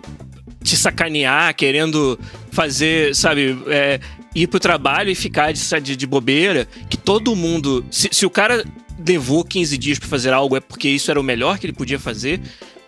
[0.62, 2.18] te sacanear, querendo
[2.50, 4.00] fazer, sabe, é,
[4.34, 7.84] ir pro trabalho e ficar de, de, de bobeira, que todo mundo.
[7.90, 8.64] Se, se, o cara
[9.06, 11.98] levou 15 dias para fazer algo, é porque isso era o melhor que ele podia
[11.98, 12.40] fazer.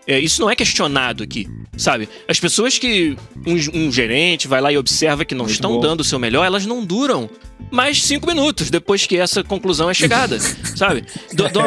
[0.06, 1.48] É, isso não é questionado aqui,
[1.78, 2.08] sabe?
[2.28, 3.16] As pessoas que
[3.46, 5.80] um, um gerente vai lá e observa que não Muito estão bom.
[5.80, 7.28] dando o seu melhor, elas não duram
[7.70, 10.38] mais cinco minutos depois que essa conclusão é chegada,
[10.76, 11.04] sabe?
[11.32, 11.60] Do, do,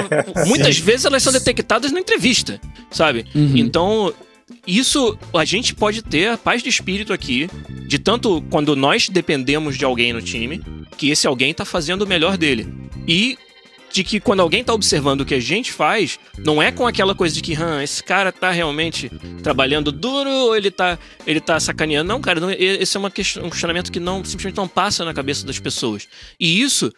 [0.46, 3.26] muitas vezes elas são detectadas na entrevista, sabe?
[3.34, 3.58] Uhum.
[3.58, 4.14] Então,
[4.68, 7.50] isso a gente pode ter paz de espírito aqui,
[7.88, 10.62] de tanto quando nós dependemos de alguém no time,
[10.98, 12.68] que esse alguém tá fazendo o melhor dele.
[13.08, 13.38] E
[13.92, 17.16] de que quando alguém tá observando o que a gente faz, não é com aquela
[17.16, 19.10] coisa de que, hum, esse cara tá realmente
[19.42, 22.08] trabalhando duro ou ele tá, ele tá sacaneando.
[22.08, 25.14] Não, cara, não, esse é uma question, um questionamento que não simplesmente não passa na
[25.14, 26.08] cabeça das pessoas.
[26.40, 26.92] E isso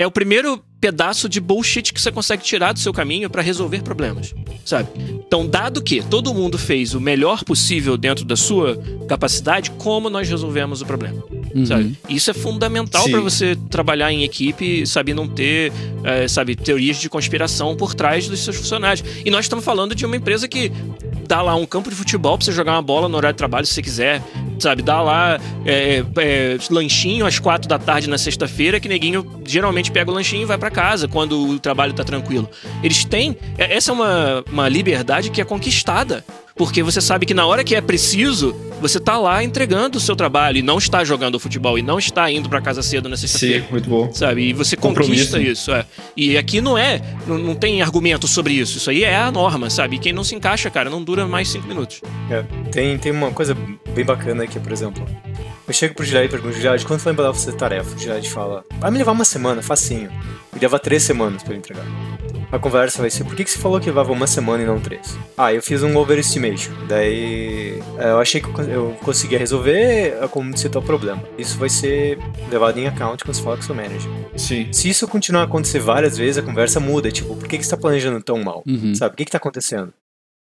[0.00, 3.82] é o primeiro pedaço de bullshit que você consegue tirar do seu caminho para resolver
[3.82, 4.34] problemas,
[4.64, 4.88] sabe?
[5.26, 10.26] Então, dado que todo mundo fez o melhor possível dentro da sua capacidade, como nós
[10.26, 11.22] resolvemos o problema,
[11.54, 11.66] uhum.
[11.66, 11.96] sabe?
[12.08, 15.72] Isso é fundamental para você trabalhar em equipe, sabe, não ter,
[16.04, 19.04] é, sabe, teorias de conspiração por trás dos seus funcionários.
[19.24, 20.72] E nós estamos falando de uma empresa que
[21.26, 23.64] dá lá um campo de futebol pra você jogar uma bola no horário de trabalho
[23.64, 24.22] se você quiser,
[24.58, 24.82] sabe?
[24.82, 30.10] Dá lá é, é, lanchinho às quatro da tarde na sexta-feira, que neguinho geralmente pega
[30.10, 32.48] o lanchinho e vai para casa quando o trabalho tá tranquilo.
[32.82, 33.36] Eles têm.
[33.56, 36.24] É, essa é uma, uma liberdade que é conquistada
[36.54, 40.16] porque você sabe que na hora que é preciso, você tá lá entregando o seu
[40.16, 43.64] trabalho e não está jogando futebol e não está indo para casa cedo na sexta-feira.
[43.64, 44.12] Sim, muito bom.
[44.12, 44.48] Sabe?
[44.48, 45.72] E você conquista isso.
[45.72, 45.84] É.
[46.16, 48.78] E aqui não é, não, não, tem argumento sobre isso.
[48.78, 49.96] Isso aí é a norma, sabe?
[49.96, 52.00] E quem não se encaixa, cara, não dura mais cinco minutos.
[52.30, 52.44] É.
[52.70, 53.56] Tem, tem uma coisa
[53.90, 55.04] bem bacana aqui, por exemplo.
[55.66, 57.94] Eu chego pro Gilad e pergunto, Gilad, quando foi embalar você tarefa?
[57.94, 60.10] O Gilad fala, vai me levar uma semana, facinho.
[60.54, 61.84] E leva três semanas para entregar
[62.52, 64.80] a conversa vai ser: por que, que você falou que levava uma semana e não
[64.80, 65.16] três?
[65.36, 66.72] Ah, eu fiz um overestimation.
[66.88, 71.22] Daí é, eu achei que eu conseguia resolver como se o problema.
[71.38, 72.18] Isso vai ser
[72.50, 74.10] levado em account quando você fala com o seu manager.
[74.36, 74.72] Sim.
[74.72, 77.10] Se isso continuar a acontecer várias vezes, a conversa muda.
[77.10, 78.62] Tipo, por que, que você está planejando tão mal?
[78.66, 78.94] Uhum.
[78.94, 79.14] Sabe?
[79.14, 79.92] O que, que tá acontecendo?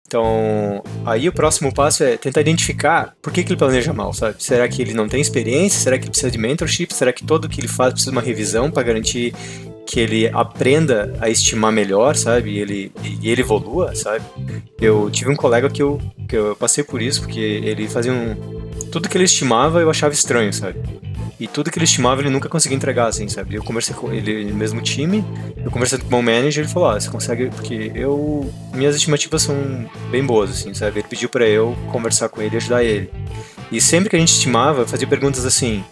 [0.07, 4.37] Então, aí o próximo passo é tentar identificar por que, que ele planeja mal, sabe?
[4.39, 5.81] Será que ele não tem experiência?
[5.81, 6.93] Será que precisa de mentorship?
[6.93, 9.35] Será que todo o que ele faz precisa de uma revisão para garantir
[9.87, 12.53] que ele aprenda a estimar melhor, sabe?
[12.53, 14.25] E ele, e ele evolua, sabe?
[14.81, 18.35] Eu tive um colega que eu, que eu passei por isso, porque ele fazia um.
[18.91, 20.79] Tudo que ele estimava eu achava estranho, sabe?
[21.39, 23.57] E tudo que ele estimava ele nunca conseguia entregar, assim, sabe?
[23.57, 25.25] Eu conversei com ele no mesmo time,
[25.65, 27.51] eu conversei com o meu manager, ele falou: Ah, você consegue.
[27.51, 28.53] Porque eu.
[28.73, 29.57] Minhas estimativas são
[30.11, 31.01] bem boas, assim, sabe?
[31.01, 33.11] Ele pediu para eu conversar com ele e ajudar ele.
[33.73, 35.85] E sempre que a gente estimava, fazia perguntas assim: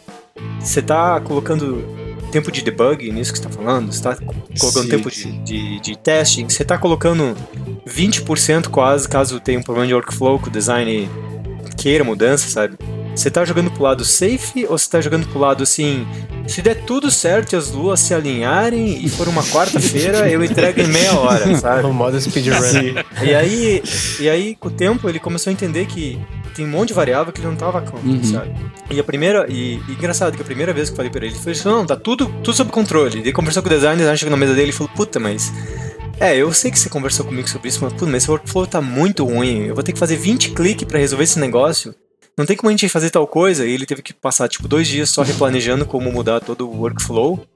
[0.61, 1.85] Você tá colocando
[2.31, 5.81] tempo de debug nisso que você está falando, você está colocando sim, tempo de, de,
[5.81, 7.37] de, testing, você está colocando
[7.87, 11.11] 20% quase caso tenha um problema de workflow que o design
[11.77, 12.79] queira mudança, sabe?
[13.15, 16.07] Você está jogando pro lado safe ou você está jogando pro lado assim,
[16.47, 20.81] se der tudo certo e as luas se alinharem e for uma quarta-feira, eu entrego
[20.81, 21.83] em meia hora, sabe?
[21.93, 22.57] O modo speedrun.
[23.23, 23.83] E aí,
[24.21, 26.19] e aí, com o tempo, ele começou a entender que
[26.55, 28.25] tem um monte de variável que ele não tava conta, uhum.
[28.25, 28.55] sabe?
[28.91, 31.35] E a primeira, e, e, engraçado que a primeira vez que eu falei pra ele,
[31.35, 33.19] ele falou assim, não, tá tudo, tudo sob controle.
[33.19, 35.53] Ele conversou com o designer, o designer chegou na mesa dele e falou, puta, mas...
[36.21, 38.81] É, eu sei que você conversou comigo sobre isso, mas, puta, mas esse workflow tá
[38.81, 39.67] muito ruim.
[39.67, 41.95] Eu vou ter que fazer 20 cliques para resolver esse negócio.
[42.37, 43.67] Não tem como a gente fazer tal coisa.
[43.67, 47.47] E ele teve que passar, tipo, dois dias só replanejando como mudar todo o workflow.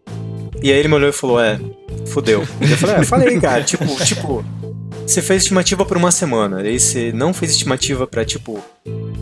[0.62, 1.58] E aí ele me olhou e falou, é,
[2.06, 2.40] fodeu.
[2.60, 4.44] Eu falei, é, falei, cara, tipo, tipo,
[5.06, 8.60] você fez estimativa por uma semana, aí você não fez estimativa para tipo,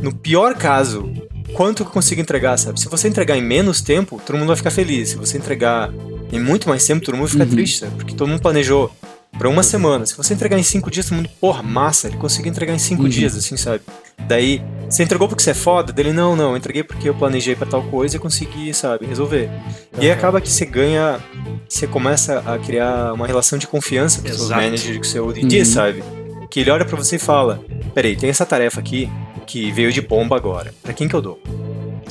[0.00, 1.12] no pior caso,
[1.52, 2.80] quanto eu consigo entregar, sabe?
[2.80, 5.10] Se você entregar em menos tempo, todo mundo vai ficar feliz.
[5.10, 5.92] Se você entregar
[6.32, 7.50] em muito mais tempo, todo mundo vai ficar uhum.
[7.50, 7.94] triste, sabe?
[7.96, 8.90] Porque todo mundo planejou
[9.38, 10.06] para uma semana.
[10.06, 13.02] Se você entregar em cinco dias, todo mundo, porra, massa, ele conseguiu entregar em cinco
[13.02, 13.08] uhum.
[13.08, 13.82] dias, assim, sabe?
[14.26, 15.92] Daí, você entregou porque você é foda?
[15.92, 19.48] Dele, não, não, eu entreguei porque eu planejei para tal coisa e consegui, sabe, resolver.
[19.48, 20.02] Uhum.
[20.02, 21.20] E aí acaba que você ganha,
[21.68, 25.26] você começa a criar uma relação de confiança com o seu manager, com o seu
[25.26, 25.64] ODD, uhum.
[25.64, 26.04] sabe?
[26.50, 27.60] Que ele olha para você e fala:
[27.92, 29.10] Peraí, tem essa tarefa aqui
[29.46, 30.72] que veio de bomba agora.
[30.82, 31.40] Pra quem que eu dou?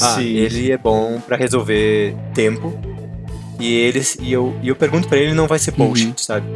[0.02, 0.36] Ah, Sim.
[0.36, 2.78] ele é bom para resolver tempo.
[3.60, 6.14] E eles e eu, e eu pergunto para ele não vai ser bullshit, uhum.
[6.18, 6.48] sabe?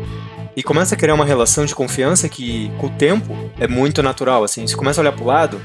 [0.57, 4.43] E começa a criar uma relação de confiança que, com o tempo, é muito natural,
[4.43, 4.65] assim.
[4.65, 5.61] Você começa a olhar pro lado,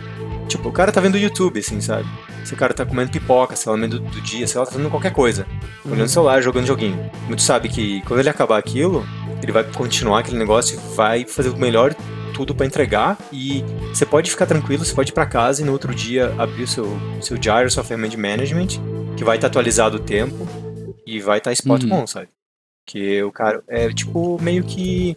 [0.47, 2.07] tipo, o cara tá vendo YouTube, assim, sabe?
[2.45, 4.72] Se o cara tá comendo pipoca, sei lá, no meio do, dia, sei lá, tá
[4.72, 5.47] fazendo qualquer coisa.
[5.82, 5.93] Uhum.
[5.93, 7.11] Olhando o celular, jogando joguinho.
[7.26, 9.03] Muito sabe que quando ele acabar aquilo,
[9.43, 11.95] ele vai continuar aquele negócio e vai fazer o melhor
[12.34, 13.64] tudo para entregar e
[13.95, 16.68] você pode ficar tranquilo, você pode ir para casa e no outro dia abrir o
[16.68, 16.86] seu,
[17.18, 18.68] seu Gyro, sua ferramenta de management,
[19.16, 20.47] que vai estar tá atualizado o tempo
[21.07, 21.88] e vai estar tá spot uhum.
[21.88, 22.28] bom, sabe?
[22.85, 25.16] Que o cara é tipo meio que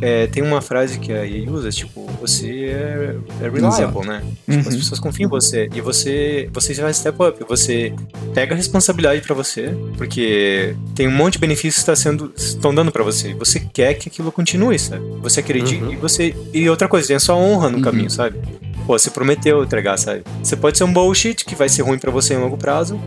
[0.00, 4.22] é, tem uma frase que a EA usa, tipo, você é, é reliable, né?
[4.48, 4.78] Tipo, as Uhum.
[4.80, 5.68] pessoas confiam em você.
[5.74, 7.44] E você, você vai step up.
[7.48, 7.92] Você
[8.32, 12.72] pega a responsabilidade pra você, porque tem um monte de benefícios que está sendo, estão
[12.72, 13.34] dando pra você.
[13.34, 15.04] Você quer que aquilo continue, sabe?
[15.20, 15.92] Você acredita Uhum.
[15.92, 16.34] e você...
[16.54, 17.82] E outra coisa, tem a sua honra no Uhum.
[17.82, 18.38] caminho, sabe?
[18.86, 20.22] Pô, você prometeu entregar, sabe?
[20.42, 22.98] Você pode ser um bullshit que vai ser ruim pra você em longo prazo,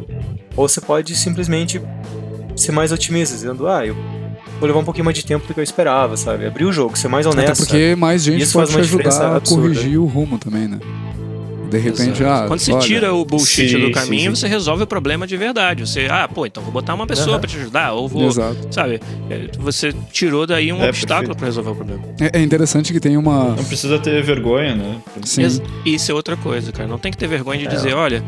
[0.58, 1.82] ou você pode simplesmente
[2.62, 3.96] ser mais otimista, dizendo, ah, eu
[4.60, 6.46] vou levar um pouquinho mais de tempo do que eu esperava, sabe?
[6.46, 7.52] Abrir o jogo, ser mais honesto.
[7.52, 9.62] Até porque mais gente Isso pode faz te ajudar a absurda.
[9.64, 10.80] corrigir o rumo também, né?
[11.70, 12.44] De repente, Exato.
[12.44, 14.42] ah, Quando você olha, tira o bullshit Sim, do sim, caminho, sim.
[14.42, 15.88] você resolve o problema de verdade.
[15.88, 17.40] Você, ah, pô, então vou botar uma pessoa Aham.
[17.40, 18.58] pra te ajudar, ou vou, Exato.
[18.72, 19.00] sabe?
[19.30, 22.04] é, Você tirou daí um É, obstáculo pra resolver o problema.
[22.20, 23.56] É, é interessante que tem uma.
[23.56, 24.98] Não precisa ter vergonha, né?
[25.24, 25.44] Sim.
[25.86, 26.90] Isso é outra coisa, cara.
[26.90, 27.70] Não tem que ter vergonha de É.
[27.70, 28.22] dizer, olha,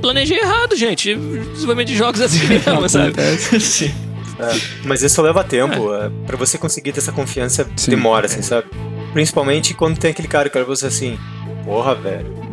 [0.00, 1.14] planejei errado, gente.
[1.14, 3.14] Desenvolvimento de jogos é assim mesmo, sabe?
[4.36, 4.50] É,
[4.84, 5.94] mas isso leva tempo.
[5.94, 6.10] É.
[6.26, 7.90] Pra você conseguir ter essa confiança, Sim.
[7.90, 8.66] demora, assim, sabe?
[9.12, 11.16] Principalmente quando tem aquele cara que olha você assim,
[11.64, 12.43] porra, velho.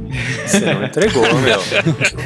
[0.45, 1.59] Você não entregou, meu.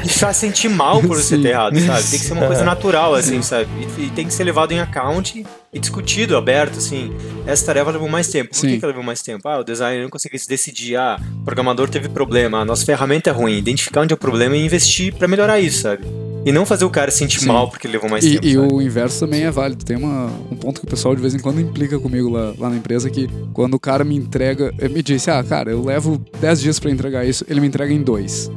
[0.09, 1.41] Faz sentir mal por você Sim.
[1.43, 2.03] ter errado, sabe?
[2.03, 3.69] Tem que ser uma coisa natural, assim, sabe?
[3.97, 7.15] E, e tem que ser levado em account e discutido, aberto, assim.
[7.45, 8.49] Essa tarefa levou mais tempo.
[8.49, 8.67] Por Sim.
[8.69, 9.47] que, que ela levou mais tempo?
[9.47, 10.95] Ah, o designer não conseguiu se decidir.
[10.95, 12.59] Ah, o programador teve problema.
[12.59, 13.57] A nossa ferramenta é ruim.
[13.57, 16.05] Identificar onde é o problema e investir pra melhorar isso, sabe?
[16.45, 17.47] E não fazer o cara se sentir Sim.
[17.47, 18.45] mal porque ele levou mais E, tempo.
[18.45, 18.73] e sabe?
[18.73, 19.83] o inverso também é válido.
[19.83, 22.69] Tem uma, um ponto que o pessoal de vez em quando implica comigo lá, lá
[22.69, 26.61] na empresa que quando o cara me entrega, me disse, ah, cara, eu levo 10
[26.61, 28.49] dias pra entregar isso, ele me entrega em dois.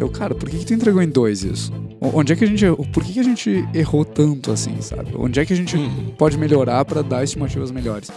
[0.00, 1.70] Aí eu, cara, por que, que tu entregou em dois isso?
[2.00, 2.86] Onde é que a gente errou?
[2.90, 5.10] Por que, que a gente errou tanto assim, sabe?
[5.14, 6.06] Onde é que a gente Uhum.
[6.16, 8.10] pode melhorar pra dar estimativas melhores?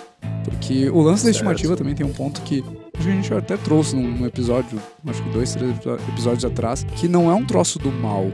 [0.45, 1.35] Porque o lance da Certo.
[1.35, 2.63] estimativa também tem um ponto que
[2.97, 5.75] a gente até trouxe num, episódio, acho que dois, três
[6.07, 8.31] episódios atrás, que não é um troço do mal.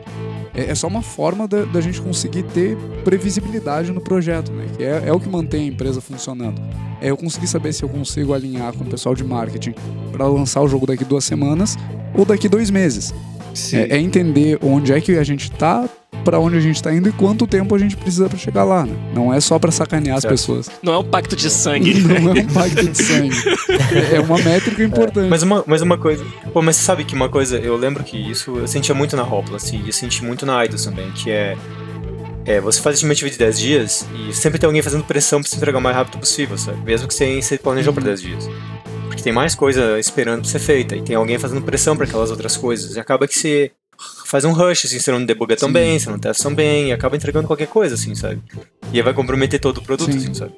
[0.54, 4.68] É, é só uma forma da, da gente conseguir ter previsibilidade no projeto, né?
[4.78, 6.62] Que é, é o que mantém a empresa funcionando.
[7.02, 9.74] É eu conseguir saber se eu consigo alinhar com o pessoal de marketing
[10.12, 11.76] para lançar o jogo daqui duas semanas
[12.14, 13.12] ou daqui dois meses.
[13.54, 13.78] Sim.
[13.78, 15.88] É, é entender onde é que a gente tá,
[16.24, 18.86] para onde a gente tá indo e quanto tempo a gente precisa para chegar lá,
[18.86, 18.93] né?
[19.14, 20.34] Não é só para sacanear as Certo.
[20.34, 20.70] pessoas.
[20.84, 21.93] Não é um pacto de sangue.
[22.02, 23.36] Não é um pacto de sangue.
[24.12, 25.30] É, é uma métrica importante.
[25.30, 26.26] Mas uma, mas uma coisa.
[26.54, 29.24] Pô, mas você sabe que uma coisa, eu lembro que isso eu sentia muito na
[29.24, 31.56] Hopla, assim, e eu senti muito na Eidos também, que é.
[32.45, 35.56] É, você faz estimativa de 10 dias e sempre tem alguém fazendo pressão pra você
[35.56, 36.80] entregar o mais rápido possível, sabe?
[36.84, 38.50] Mesmo que você, você planejou pra 10 dias.
[39.20, 42.32] Porque tem mais coisa esperando pra ser feita e tem alguém fazendo pressão pra aquelas
[42.32, 42.96] outras coisas.
[42.96, 43.70] E acaba que você
[44.26, 45.74] faz um rush, assim, você não debuga tão Sim.
[45.74, 48.42] bem, você não testa tão bem, e acaba entregando qualquer coisa, assim, sabe?
[48.94, 50.18] E aí vai comprometer todo o produto, Sim.
[50.20, 50.54] assim, sabe?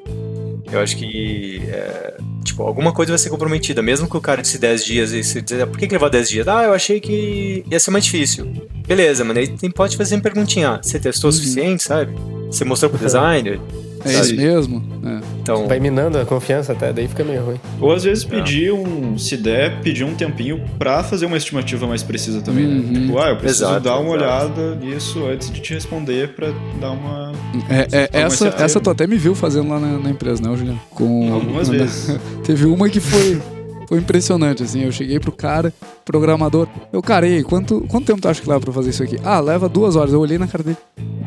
[0.72, 4.60] Eu acho que, é, tipo, alguma coisa vai ser comprometida, mesmo que o cara disse
[4.60, 6.48] 10 dias e você dizer, ah, por que, que levou 10 dias?
[6.48, 8.46] Ah, eu achei que ia ser mais difícil.
[8.88, 11.40] Beleza, mas aí tem, pode fazer uma perguntinha, ah, você testou o Uhum.
[11.40, 12.14] suficiente, sabe?
[12.46, 13.60] Você mostrou pro designer?
[14.06, 14.84] É isso mesmo?
[15.06, 15.20] É.
[15.42, 17.60] Então, Vai minando a confiança até, daí fica meio ruim.
[17.80, 22.04] Ou às vezes pedir um, se der, pedir um tempinho pra fazer uma estimativa mais
[22.04, 22.82] precisa também, Uhum.
[22.92, 23.00] né?
[23.02, 24.24] Tipo, ah, eu preciso Exato, dar uma exato.
[24.60, 26.50] olhada nisso antes de te responder pra
[26.80, 27.32] dar uma.
[27.70, 28.64] É, é, essa, certeza.
[28.64, 30.80] essa tu até me viu fazendo lá na, na empresa, né, Juliano?
[30.92, 32.18] Com, Algumas vezes.
[32.46, 33.42] Teve uma que foi,
[33.88, 34.84] foi impressionante, assim.
[34.84, 35.74] Eu cheguei pro cara,
[36.06, 36.68] programador.
[36.92, 39.18] Eu, cara, e aí, quanto, quanto tempo tu acha que leva pra fazer isso aqui?
[39.24, 40.14] Ah, leva duas horas.
[40.14, 40.78] Eu olhei na cara dele.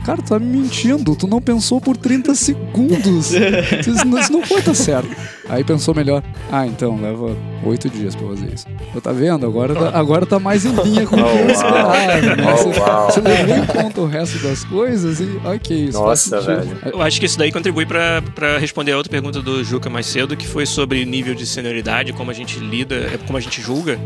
[0.05, 1.17] Cara, tu tá me mentindo.
[1.17, 3.33] Tu não pensou por 30 segundos.
[3.87, 5.09] Isso não, isso não pode estar certo.
[5.49, 6.23] Aí pensou melhor.
[6.53, 8.67] Ah, então, leva oito dias pra fazer isso.
[8.95, 9.47] Eu tá vendo?
[9.47, 11.93] Agora tá, agora tá mais em linha com o que eu Oh, esperava.
[12.37, 12.45] Né?
[12.53, 16.43] Oh, Você, você levou em conta o resto das coisas e ok, isso faz Nossa,
[16.43, 16.77] sentido.
[16.81, 16.95] velho.
[16.95, 20.07] Eu acho que isso daí contribui pra pra responder a outra pergunta do Juca mais
[20.07, 23.61] cedo, que foi sobre nível de senioridade, como a gente lida, é, como a gente
[23.63, 23.99] julga.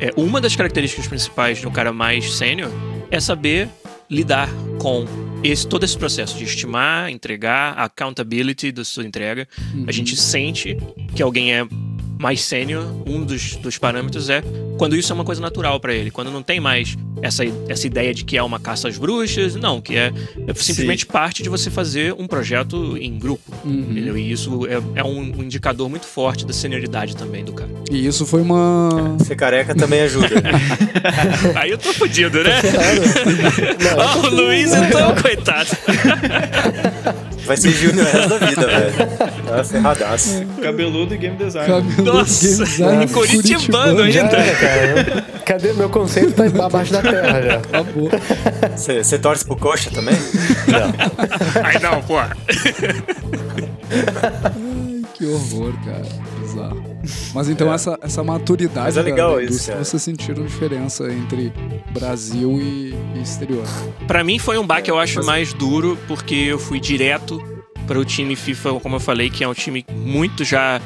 [0.00, 2.70] É, uma das características principais de um cara mais sênior
[3.10, 3.68] é saber
[4.08, 4.48] lidar
[4.80, 5.04] com
[5.44, 9.46] esse, todo esse processo de estimar, entregar, a accountability da sua entrega.
[9.86, 10.76] A gente sente
[11.14, 11.66] que alguém é
[12.20, 14.42] mais sênior, um dos, dos parâmetros é
[14.76, 18.12] quando isso é uma coisa natural pra ele, quando não tem mais essa, essa ideia
[18.12, 20.12] de que é uma caça às bruxas, não, que é,
[20.46, 24.16] é simplesmente parte de você fazer um projeto em grupo, Uhum.
[24.16, 27.70] E isso é, é um indicador muito forte da senioridade também do cara.
[27.90, 29.16] E isso foi uma.
[29.24, 30.28] ser careca também ajuda.
[31.56, 32.50] Aí eu tô fudido, né?
[33.84, 35.68] Não, Ó, o Luiz então, coitado.
[37.44, 38.94] Vai ser júnior o resto da vida, velho.
[39.46, 40.46] Tá ferradaço.
[40.62, 41.68] Cabeludo e game design.
[41.68, 44.28] Cabelo Nossa, game curitibano ainda.
[44.28, 45.22] cara.
[45.44, 45.72] Cadê?
[45.72, 47.56] Meu conceito tá abaixo da terra já.
[47.56, 48.08] Acabou.
[48.76, 50.14] Você você torce pro coxa também?
[51.64, 52.18] Ai não, pô.
[52.18, 52.32] Ai,
[55.14, 56.06] que horror, cara.
[56.40, 56.82] Bizarro.
[57.34, 59.84] Mas então essa, essa maturidade Mas é legal da isso, indústria, cara.
[59.84, 61.52] vocês sentiram diferença entre
[61.92, 63.64] Brasil e, e exterior?
[64.06, 67.42] Pra mim foi um baque, eu acho, mais duro, porque eu fui direto
[67.86, 70.80] para o time FIFA, como eu falei, que é um time muito já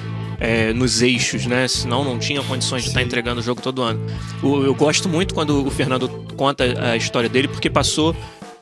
[0.45, 1.67] é, nos eixos, né?
[1.67, 3.99] Senão não tinha condições de estar entregando o jogo todo ano.
[4.43, 6.07] Eu gosto muito quando o Fernando
[6.37, 8.15] conta a história dele, porque passou.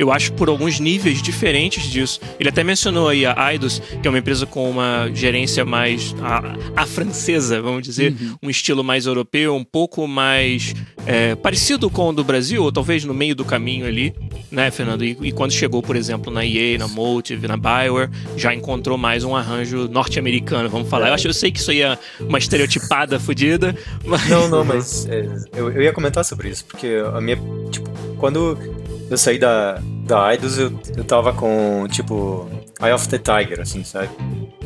[0.02, 2.20] Eu acho por alguns níveis diferentes disso.
[2.40, 6.82] Ele até mencionou aí a Eidos, que é uma empresa com uma gerência mais a,
[6.82, 8.12] a francesa, vamos dizer,
[8.42, 10.74] um estilo mais europeu, um pouco mais
[11.06, 14.12] é, parecido com o do Brasil, ou talvez no meio do caminho ali,
[14.50, 15.04] né, Fernando?
[15.04, 19.22] E, e quando chegou, por exemplo, na EA, na Motive, na Bioware, já encontrou mais
[19.22, 21.10] um arranjo norte-americano, vamos falar.
[21.10, 23.72] Eu acho, eu sei que isso aí é uma estereotipada fodida,
[24.04, 27.38] mas Não, não, mas é, eu, eu ia comentar sobre isso, porque a minha.
[27.70, 27.88] Tipo,
[28.18, 28.58] quando
[29.12, 32.48] eu saí da, da Eidos, eu, eu tava com, tipo,
[32.80, 34.08] Eye of the Tiger, assim, sabe?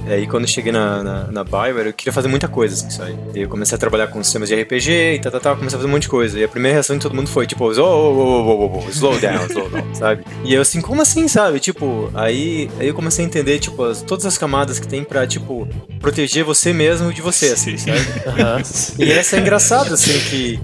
[0.06, 2.90] E aí quando eu cheguei na, na, na Bioware, eu queria fazer muita coisa, assim,
[2.90, 3.16] sabe?
[3.34, 5.80] E eu comecei a trabalhar com sistemas de RPG e tal, tal, tal, comecei a
[5.80, 6.38] fazer um monte de coisa.
[6.38, 8.90] E a primeira reação de todo mundo foi, tipo, oh, oh, oh, oh, oh, oh,
[8.90, 10.24] slow down, slow down, sabe?
[10.44, 11.58] E eu assim, como assim, sabe?
[11.60, 15.26] Tipo, aí, aí eu comecei a entender, tipo, as- todas as camadas que tem pra,
[15.26, 15.66] tipo,
[16.00, 17.98] proteger você mesmo de você, assim, sabe?
[18.26, 18.62] Aham.
[18.98, 20.60] E essa é engraçado, assim, que.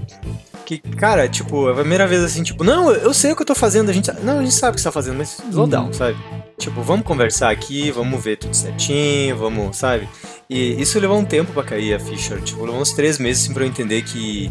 [0.65, 3.55] Que, cara, tipo, a primeira vez assim, tipo, não, eu sei o que eu tô
[3.55, 4.11] fazendo, a gente.
[4.23, 6.17] Não, a gente sabe o que você tá fazendo, mas slow down, sabe?
[6.57, 10.07] Tipo, vamos conversar aqui, vamos ver tudo certinho, vamos, sabe?
[10.49, 12.37] E isso levou um tempo pra cair a ficha.
[12.37, 14.49] Tipo, levou uns três meses assim, pra eu entender que.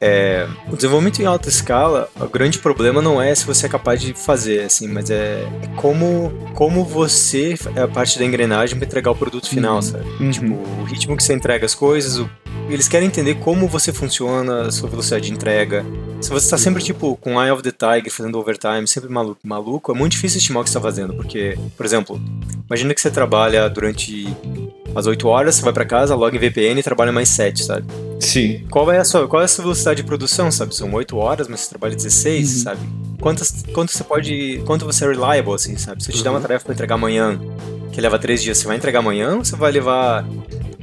[0.00, 4.00] É, o desenvolvimento em alta escala, o grande problema não é se você é capaz
[4.00, 5.44] de fazer, assim, mas é
[5.74, 10.04] como, como você é a parte da engrenagem pra entregar o produto final, sabe?
[10.30, 12.30] Tipo, o ritmo que você entrega as coisas, o-
[12.74, 15.84] eles querem entender como você funciona, a sua velocidade de entrega.
[16.20, 19.92] Se você está sempre, tipo, com Eye of the Tiger, fazendo overtime, sempre maluco, maluco,
[19.92, 22.20] é muito difícil estimar o que você está fazendo, porque, por exemplo,
[22.66, 24.26] imagina que você trabalha durante
[24.94, 27.86] as 8 horas, você vai para casa, loga em VPN e trabalha mais 7, sabe?
[28.20, 28.66] Sim.
[28.70, 30.74] Qual é a sua, qual é a sua velocidade de produção, sabe?
[30.74, 32.62] São 8 horas, mas você trabalha 16, Uhum.
[32.64, 32.80] sabe?
[33.20, 36.02] Quantas, quanto você pode, quanto você é reliable, assim, sabe?
[36.02, 37.38] Se eu te der uma tarefa para entregar amanhã,
[37.92, 40.24] que leva 3 dias, você vai entregar amanhã ou você vai levar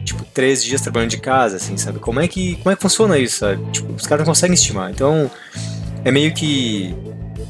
[0.05, 1.99] tipo, três dias trabalhando de casa, assim, sabe?
[1.99, 3.61] Como é que, como é que funciona isso, sabe?
[3.71, 4.89] Tipo, os caras não conseguem estimar.
[4.91, 5.29] Então,
[6.05, 6.95] é meio que.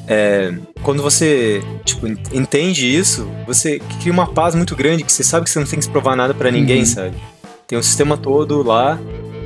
[0.07, 5.23] é, quando você, tipo, en- entende isso, você cria uma paz muito grande, que você
[5.23, 6.85] sabe que você não tem que se provar nada pra ninguém, Uhum.
[6.85, 7.15] sabe?
[7.67, 8.97] Tem um sistema todo lá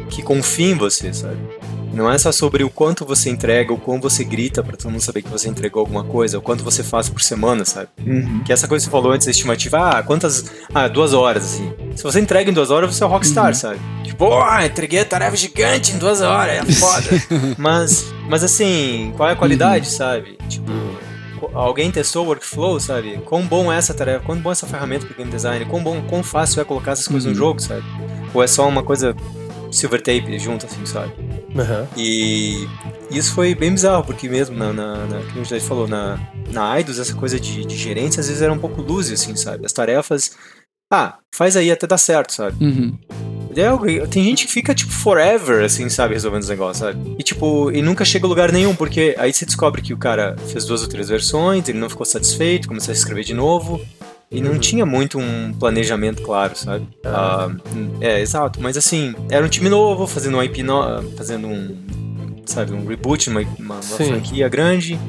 [0.10, 1.38] que confia em você, sabe?
[1.94, 5.02] Não é só sobre o quanto você entrega, o quanto você grita pra todo mundo
[5.02, 7.90] saber que você entregou alguma coisa, o quanto você faz por semana, sabe?
[8.06, 8.44] Uhum.
[8.44, 10.46] Que essa coisa que você falou antes da estimativa, ah, quantas.
[10.74, 11.74] Ah, duas horas, assim.
[11.96, 13.80] Se você entrega em duas horas, você é o rockstar, sabe?
[14.04, 17.08] Tipo, ó, entreguei a tarefa gigante em duas horas, é foda.
[17.58, 20.38] mas, mas assim, qual é a qualidade, sabe?
[20.48, 20.72] Tipo,
[21.54, 23.18] alguém testou o workflow, sabe?
[23.26, 26.02] Quão bom é essa tarefa, quão bom é essa ferramenta pro game design, quão bom,
[26.08, 27.84] quão fácil é colocar essas coisas no jogo, sabe?
[28.34, 29.16] Ou é só uma coisa
[29.72, 31.14] silver tape junto, assim, sabe?
[31.58, 31.88] Aham.
[31.96, 32.68] E
[33.12, 36.20] isso foi bem bizarro, porque mesmo na, na, na como a gente falou, na,
[36.52, 39.66] na Aidos, essa coisa de, de gerência às vezes era um pouco luz, assim, sabe?
[39.66, 40.36] As tarefas,
[40.92, 42.64] ah, faz aí até dar certo, sabe?
[42.64, 42.98] Uhum.
[43.56, 47.16] É, tem gente que fica, tipo, forever, assim, sabe, resolvendo os negócios, sabe?
[47.18, 50.36] E, tipo, e nunca chega a lugar nenhum, porque aí você descobre que o cara
[50.48, 53.82] fez duas ou três versões, ele não ficou satisfeito, começou a escrever de novo,
[54.32, 56.88] e não tinha muito um planejamento claro, sabe?
[57.04, 57.50] Ah,
[58.00, 58.62] é, exato.
[58.62, 61.76] Mas, assim, era um time novo, fazendo um IP, no, fazendo um,
[62.46, 65.00] sabe, um reboot, uma, uma, franquia grande.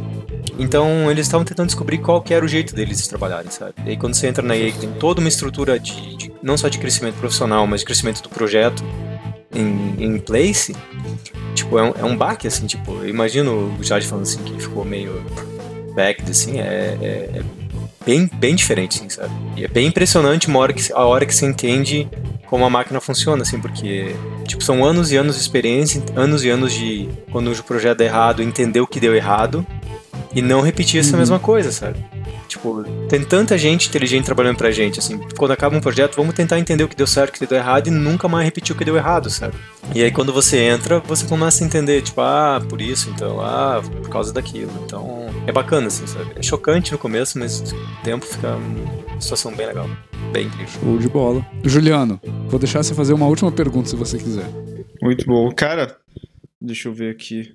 [0.58, 3.74] Então eles estavam tentando descobrir qual que era o jeito deles de trabalharem, sabe?
[3.84, 6.56] E aí quando você entra na EA, que tem toda uma estrutura de, de- não
[6.56, 8.82] só de crescimento profissional, mas de crescimento do projeto
[9.54, 10.76] em, em place,
[11.54, 14.60] tipo, é um, é um baque, assim, tipo, eu imagino o Jade falando assim, que
[14.60, 15.22] ficou meio
[15.94, 17.42] backed, assim, é, é- é
[18.04, 19.32] bem, bem diferente, assim, sabe?
[19.56, 22.08] E é bem impressionante uma hora que, a hora que você entende
[22.46, 24.14] como a máquina funciona, assim, porque,
[24.46, 28.04] tipo, são anos e anos de experiência, anos e anos de, quando o projeto dá
[28.04, 29.64] errado, entender o que deu errado,
[30.34, 32.04] e não repetir essa mesma coisa, sabe?
[32.48, 36.58] Tipo, tem tanta gente inteligente trabalhando pra gente, assim, quando acaba um projeto, vamos tentar
[36.58, 38.84] entender o que deu certo, o que deu errado e nunca mais repetir o que
[38.84, 39.54] deu errado, sabe?
[39.94, 43.80] E aí quando você entra, você começa a entender, tipo, ah, por isso, então, ah,
[44.02, 44.72] por causa daquilo.
[44.84, 46.32] Então, é bacana, assim, sabe?
[46.36, 49.88] É chocante no começo, mas o tempo fica uma situação bem legal.
[50.32, 50.80] Bem incrível.
[50.80, 51.46] Show de bola.
[51.64, 54.48] Juliano, vou deixar você fazer uma última pergunta se você quiser.
[55.02, 55.50] Muito bom.
[55.52, 55.96] Cara,
[56.60, 57.54] deixa eu ver aqui.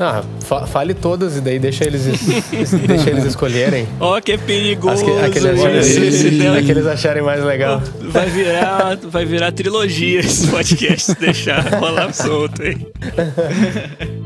[0.00, 2.04] Ah, fa- fale todas e daí deixa eles,
[2.86, 3.86] deixa eles escolherem.
[3.98, 5.04] Ó, que é perigoso.
[5.04, 7.82] Que, aqueles, acharem, aqueles acharem mais legal.
[8.08, 12.74] Vai virar, vai virar trilogia esse podcast, deixar rolar solto aí.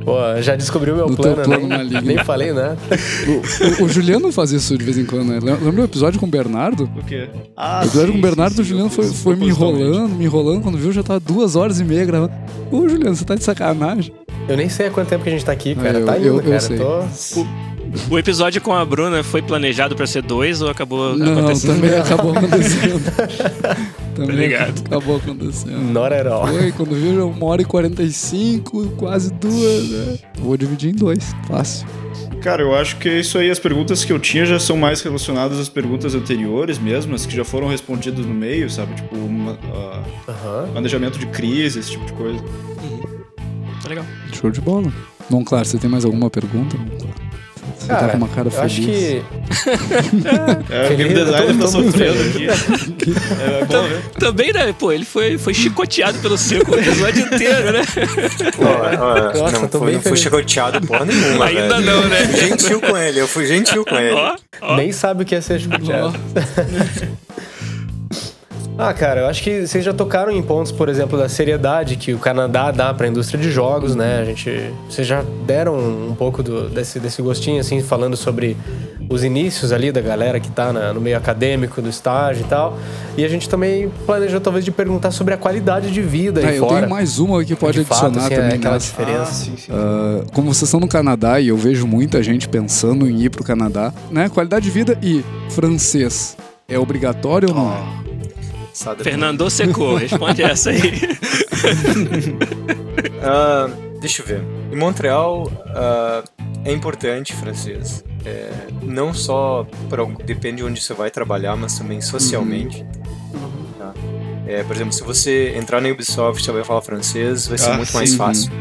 [0.04, 2.00] Pô, já descobriu meu plano, plano nem, maligno.
[2.02, 2.76] nem falei nada.
[3.26, 5.40] O, o- o Juliano faz isso de vez em quando, né?
[5.42, 6.84] Lem- Lembra o episódio com o Bernardo?
[6.96, 7.28] O quê?
[7.56, 10.24] Ah, O episódio sim, com o Bernardo, sim, o Juliano foi, foi me enrolando, me
[10.24, 10.62] enrolando.
[10.62, 12.32] Quando viu, já tava duas horas e meia gravando.
[12.70, 14.12] Ô, Juliano, você tá de sacanagem?
[14.48, 15.98] Eu nem sei há quanto tempo que a gente tá aqui, cara.
[16.00, 16.60] Eu- tá indo, eu- eu cara.
[16.60, 16.78] sei.
[16.78, 17.02] Tô...
[18.10, 21.74] O episódio com a Bruna foi planejado pra ser dois ou acabou Não, acontecendo?
[21.74, 23.02] também acabou acontecendo.
[24.16, 24.82] também ligado.
[24.86, 25.78] acabou acontecendo.
[25.92, 26.46] Not at all.
[26.46, 30.18] Foi, quando viu, já uma hora e 45, quase duas, né?
[30.38, 31.86] Vou dividir em dois, fácil.
[32.40, 33.50] Cara, eu acho que é isso aí.
[33.50, 37.36] As perguntas que eu tinha já são mais relacionadas às perguntas anteriores mesmo, as que
[37.36, 38.94] já foram respondidas no meio, sabe?
[38.94, 40.68] Tipo, uma- ah, Aham.
[40.72, 42.42] planejamento de crise, esse tipo de coisa.
[43.82, 44.04] Tá legal.
[44.32, 44.92] Show de bola.
[45.28, 46.76] Bom, claro, você tem mais alguma pergunta?
[47.78, 48.86] Você tá Cara, com uma cara eu acho feliz.
[48.86, 49.22] que.
[50.72, 52.46] É, o game designer tá sofrendo aqui.
[53.40, 54.02] É, é bom ver.
[54.20, 54.72] Também, né?
[54.78, 57.82] Pô, ele foi, foi chicoteado pelo seco o episódio inteiro, né?
[58.58, 60.20] Ó, ó, Nossa, não, tô fui, bem não fui feliz.
[60.20, 61.86] chicoteado porra nenhuma, Ainda velho.
[61.86, 62.32] não, né?
[62.32, 64.14] Gentil com ele, eu fui gentil com ele.
[64.14, 64.76] Ó, ó.
[64.76, 66.14] Nem sabe o que é ser chicoteado.
[68.78, 72.14] Ah, cara, eu acho que vocês já tocaram em pontos, por exemplo, da seriedade que
[72.14, 74.20] o Canadá dá pra indústria de jogos, né?
[74.20, 74.50] A gente,
[74.88, 78.56] vocês já deram um pouco do- desse, desse gostinho, assim, falando sobre
[79.10, 82.78] os inícios ali da galera que tá na- no meio acadêmico, do estágio e tal.
[83.16, 86.56] E a gente também planejou, talvez, de perguntar sobre a qualidade de vida Ah, aí
[86.56, 86.78] eu fora.
[86.78, 88.86] tenho mais uma que pode De fato, adicionar assim, é também aquela nessa.
[88.86, 89.20] diferença.
[89.22, 89.70] Ah, sim, sim.
[89.72, 93.44] Ah, como vocês estão no Canadá e eu vejo muita gente pensando em ir pro
[93.44, 94.30] Canadá, né?
[94.30, 96.36] Qualidade de vida e francês.
[96.66, 98.02] É obrigatório ou não é?
[98.72, 100.80] Sada- Fernando secou, responde essa aí.
[103.24, 103.68] Ah,
[104.00, 104.42] deixa eu ver.
[104.72, 106.22] Em Montreal ah,
[106.64, 108.04] é importante francês.
[108.24, 108.50] É,
[108.82, 112.84] não só pra, depende de onde você vai trabalhar, mas também socialmente.
[113.78, 113.92] Tá?
[114.46, 117.76] É, por exemplo, se você entrar na Ubisoft e vai falar francês, vai ser Ah,
[117.76, 118.16] muito mais sim.
[118.16, 118.52] fácil.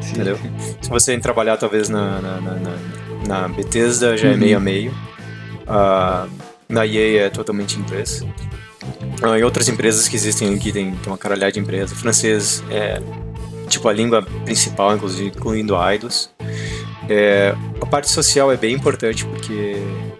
[0.00, 0.12] Sim.
[0.12, 0.38] Entendeu?
[0.80, 2.76] Se você trabalhar talvez na, na, na, na,
[3.26, 4.94] na Bethesda, já é meio a meio.
[5.66, 6.26] Ah,
[6.68, 8.24] na EA é totalmente inglês.
[9.22, 11.98] Ah, em outras empresas que existem aqui, tem, tem uma caralhada de empresas.
[11.98, 13.00] Francês é
[13.68, 16.30] tipo a língua principal, inclusive incluindo idols.
[17.08, 19.76] É, a parte social é bem importante porque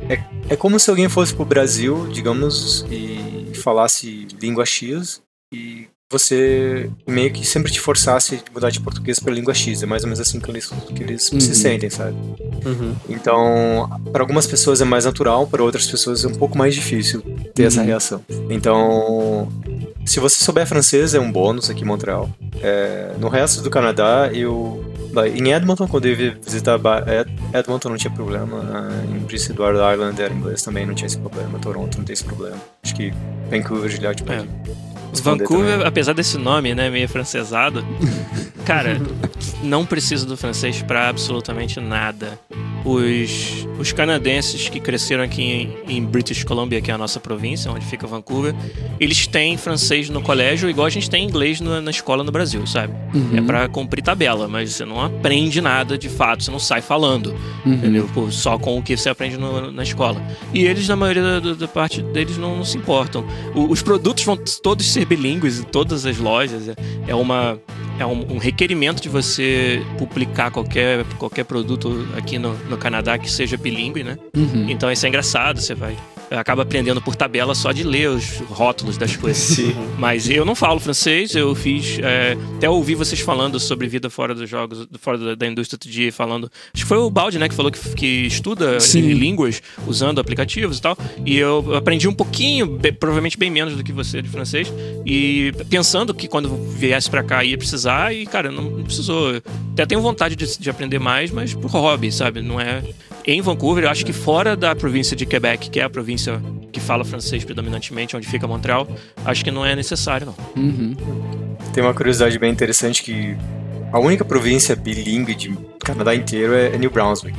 [0.08, 5.22] é, é como se alguém fosse pro Brasil, digamos, e falasse língua X
[5.52, 5.88] e
[6.18, 9.82] você meio que sempre te forçasse a mudar de português para língua X.
[9.82, 11.40] É mais ou menos assim que eles, que eles Uhum.
[11.40, 12.16] se sentem, sabe?
[12.64, 12.94] Uhum.
[13.08, 17.20] Então, para algumas pessoas é mais natural, para outras pessoas é um pouco mais difícil
[17.54, 17.86] ter essa Uhum.
[17.86, 18.24] reação.
[18.48, 19.48] Então,
[20.06, 22.30] se você souber francês, é um bônus aqui em Montreal.
[22.62, 24.84] É, no resto do Canadá, eu.
[25.36, 28.60] Em Edmonton, quando eu ia visitar Ed- Edmonton, não tinha problema.
[28.72, 31.56] Ah, Em Prince Edward Island era inglês também, não tinha esse problema.
[31.60, 32.56] Toronto não tem esse problema.
[32.82, 33.12] Acho que
[33.50, 34.44] Vancouver, Gilhard, É.
[35.20, 35.86] Vancouver, também.
[35.86, 37.84] apesar desse nome, né, meio francesado,
[38.64, 39.00] cara,
[39.62, 42.38] não precisa do francês pra absolutamente nada.
[42.84, 47.70] Os, os canadenses que cresceram aqui em, em British Columbia, que é a nossa província,
[47.72, 48.54] onde fica Vancouver,
[49.00, 52.66] eles têm francês no colégio igual a gente tem inglês na, na escola no Brasil,
[52.66, 52.92] sabe?
[53.14, 53.38] Uhum.
[53.38, 57.34] É pra cumprir tabela, mas você não aprende nada de fato, você não sai falando.
[57.64, 57.72] Uhum.
[57.72, 58.06] Entendeu?
[58.12, 60.20] Pô, só com o que você aprende no- na escola.
[60.52, 63.24] E eles, na maioria da, da- da parte deles, não, não se importam.
[63.54, 66.68] O- os produtos vão todos ser bilíngues em todas as lojas.
[66.68, 66.74] É,
[67.08, 67.58] é uma.
[67.98, 73.30] É um, um requerimento de você publicar qualquer, qualquer produto aqui no, no Canadá que
[73.30, 74.18] seja bilíngue, né?
[74.36, 74.68] Uhum.
[74.68, 75.96] Então isso é engraçado, você vai.
[76.38, 79.58] Acaba aprendendo por tabela só de ler os rótulos das coisas.
[79.98, 81.98] Mas eu não falo francês, eu fiz.
[82.00, 85.90] é, até ouvi vocês falando sobre vida fora dos jogos, fora da, da indústria outro
[85.90, 86.50] dia, falando.
[86.72, 89.00] Acho que foi o Balde, né, que falou que, que estuda Sim.
[89.12, 90.96] línguas usando aplicativos e tal.
[91.24, 94.72] E eu aprendi um pouquinho, provavelmente bem menos do que você de francês.
[95.04, 99.40] E pensando que quando viesse pra cá ia precisar, e cara, não, não precisou.
[99.72, 102.42] Até tenho vontade de, de aprender mais, mas por hobby, sabe?
[102.42, 102.82] Não é.
[103.26, 106.78] Em Vancouver, eu acho que fora da província de Quebec, que é a província que
[106.78, 108.86] fala francês predominantemente, onde fica Montreal,
[109.24, 110.62] acho que não é necessário, não.
[110.62, 110.94] Uhum.
[111.72, 113.34] Tem uma curiosidade bem interessante que
[113.90, 117.38] a única província bilíngue de Canadá inteiro é New Brunswick.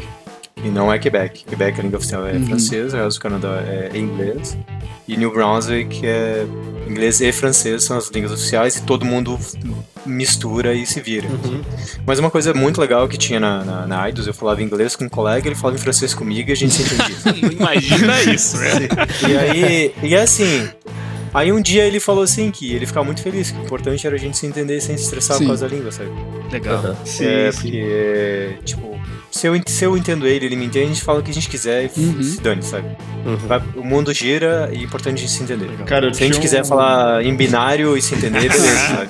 [0.65, 1.45] E não é Quebec.
[1.45, 2.47] Quebec, a língua oficial é Uhum.
[2.47, 4.57] francês, o resto do Canadá é inglês.
[5.07, 6.43] E New Brunswick é
[6.89, 9.37] inglês e francês são as línguas oficiais e todo mundo
[10.05, 11.27] mistura e se vira.
[11.27, 11.61] Uhum.
[12.05, 15.05] Mas uma coisa muito legal que tinha na, na, na IDOS, eu falava inglês com
[15.05, 17.51] um colega, ele falava em francês comigo e a gente se entendia.
[17.59, 18.87] Imagina isso, né?
[19.29, 20.67] E aí, e assim,
[21.31, 24.15] aí um dia ele falou assim que ele ficava muito feliz, que o importante era
[24.15, 25.43] a gente se entender sem se estressar Sim.
[25.43, 26.09] por causa da língua, sabe?
[26.51, 26.75] Legal.
[26.77, 26.95] Aham.
[27.05, 27.61] Sim, é, sim.
[27.61, 28.94] porque, tipo,
[29.37, 31.33] se eu, se eu entendo ele, ele me entende, a gente fala o que a
[31.33, 32.23] gente quiser e Uhum.
[32.23, 32.87] se dane, sabe?
[33.25, 33.35] Uhum.
[33.35, 35.69] Vai- o mundo gira e é importante a gente se entender.
[35.85, 39.09] Cara, Se a gente tinha quiser um- falar em binário e se entender, beleza, sabe?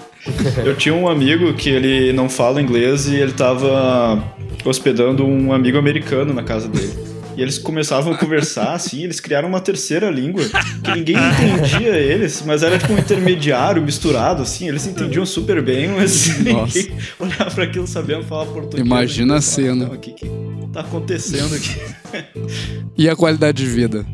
[0.66, 4.24] Eu tinha um amigo que ele não fala inglês e ele tava
[4.64, 6.92] hospedando um amigo americano na casa dele.
[7.38, 10.44] E eles começavam a conversar, assim, eles criaram uma terceira língua
[10.84, 15.90] que ninguém entendia eles, mas era tipo um intermediário misturado, assim, eles entendiam super bem,
[15.90, 16.78] mas Nossa.
[16.80, 18.86] ninguém olhava para aquilo sabendo falar português.
[18.86, 19.86] Imagina e a pensava, cena.
[19.86, 20.32] "Não, O que, que
[20.72, 21.76] tá acontecendo aqui?
[22.98, 24.06] E a qualidade de vida?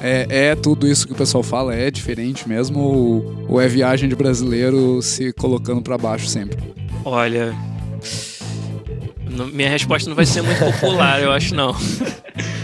[0.00, 1.74] É, é tudo isso que o pessoal fala?
[1.74, 2.80] É diferente mesmo?
[2.80, 6.56] Ou, ou é viagem de brasileiro se colocando pra baixo sempre?
[7.04, 7.54] Olha.
[9.52, 11.76] minha resposta não vai ser muito popular, eu acho não.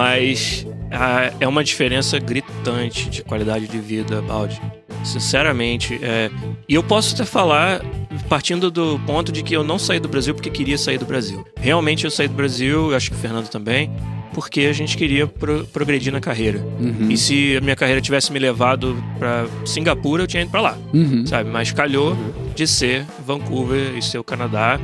[0.00, 4.58] Mas ah, é uma diferença gritante de qualidade de vida, Baldi.
[5.04, 6.00] Sinceramente.
[6.02, 6.30] é,
[6.66, 7.82] E eu posso até falar,
[8.26, 11.44] partindo do ponto de que eu não saí do Brasil porque queria sair do Brasil.
[11.58, 13.90] Realmente eu saí do Brasil, acho que o Fernando também,
[14.34, 16.58] porque a gente queria pro- progredir na carreira.
[16.78, 17.08] Uhum.
[17.10, 20.78] E se a minha carreira tivesse me levado pra Singapura, eu tinha ido pra lá
[20.94, 21.26] Uhum.
[21.26, 21.50] sabe?
[21.50, 22.16] Mas calhou
[22.54, 24.78] de ser Vancouver e ser o Canadá.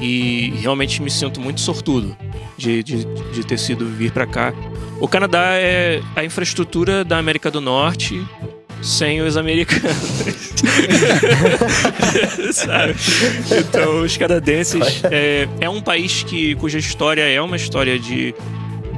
[0.00, 2.16] E realmente me sinto muito sortudo
[2.56, 3.04] de, de,
[3.34, 4.52] de ter sido vir pra cá.
[4.98, 8.20] O Canadá é a infraestrutura da América do Norte
[8.82, 9.94] sem os americanos.
[12.52, 12.94] sabe?
[13.58, 18.34] Então, os canadenses é, é um país que, cuja história é uma história de,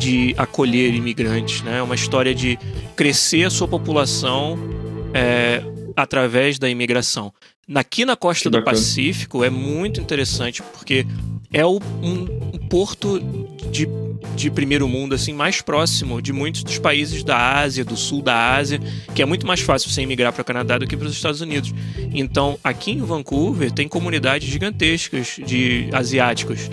[0.03, 1.79] de acolher imigrantes, né?
[1.79, 2.59] É uma história de
[2.97, 4.59] crescer a sua população
[5.15, 5.63] é,
[5.97, 7.33] através da imigração.
[7.73, 8.63] Aqui na costa do.
[8.63, 11.07] Pacífico é muito interessante porque
[11.53, 12.27] é o, um,
[12.69, 13.21] porto
[13.71, 13.87] de,
[14.35, 18.55] de primeiro mundo assim mais próximo de muitos dos países da Ásia, do sul da
[18.55, 18.81] Ásia,
[19.15, 21.41] que é muito mais fácil você emigrar para o Canadá do que para os Estados
[21.43, 21.75] Unidos.
[22.15, 26.71] Então, aqui em Vancouver tem comunidades gigantescas de asiáticos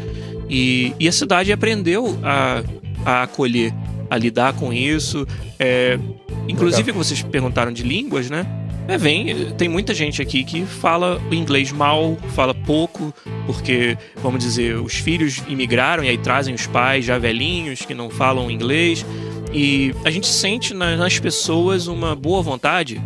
[0.50, 2.64] e, e a cidade aprendeu a,
[3.06, 3.74] a acolher,
[4.10, 5.28] a lidar com isso.
[5.60, 6.00] É,
[6.48, 8.46] inclusive, vocês perguntaram de línguas, né?
[8.90, 13.14] É, vem, tem muita gente aqui que fala inglês mal, fala pouco,
[13.46, 18.10] porque, vamos dizer, os filhos imigraram e aí trazem os pais já velhinhos que não
[18.10, 19.06] falam inglês.
[19.54, 23.00] E a gente sente na- nas pessoas uma boa vontade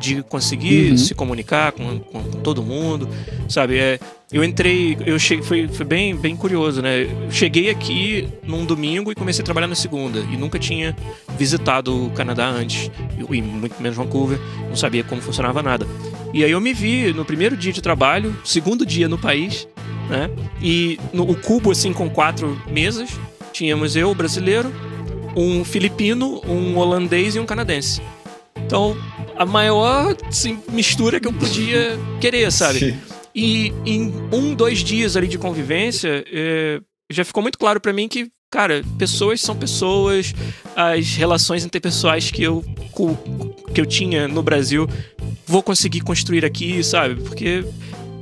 [0.00, 0.96] de conseguir Uhum.
[0.98, 3.08] se comunicar com, com- todo mundo,
[3.48, 3.78] sabe?
[3.78, 4.00] É,
[4.32, 7.02] eu entrei, eu cheguei, foi, foi bem, bem curioso, né?
[7.02, 10.96] Eu cheguei aqui num domingo e comecei a trabalhar na segunda e nunca tinha
[11.38, 12.90] visitado o Canadá antes,
[13.30, 15.86] e muito menos Vancouver, não sabia como funcionava nada.
[16.32, 19.68] E aí eu me vi no primeiro dia de trabalho, segundo dia no país,
[20.08, 20.30] né?
[20.62, 23.10] E no, o cubo assim com quatro mesas,
[23.52, 24.72] tínhamos eu, brasileiro,
[25.36, 28.00] um filipino, um holandês e um canadense.
[28.64, 28.96] Então,
[29.40, 32.78] a maior assim, mistura que eu podia querer, sabe?
[32.78, 32.98] Sim.
[33.34, 36.78] E em um, dois dias ali de convivência, é,
[37.10, 40.34] já ficou muito claro pra mim que, cara, pessoas são pessoas,
[40.76, 42.62] as relações interpessoais que eu,
[43.72, 44.86] que eu tinha no Brasil,
[45.46, 47.14] vou conseguir construir aqui, sabe?
[47.22, 47.64] Porque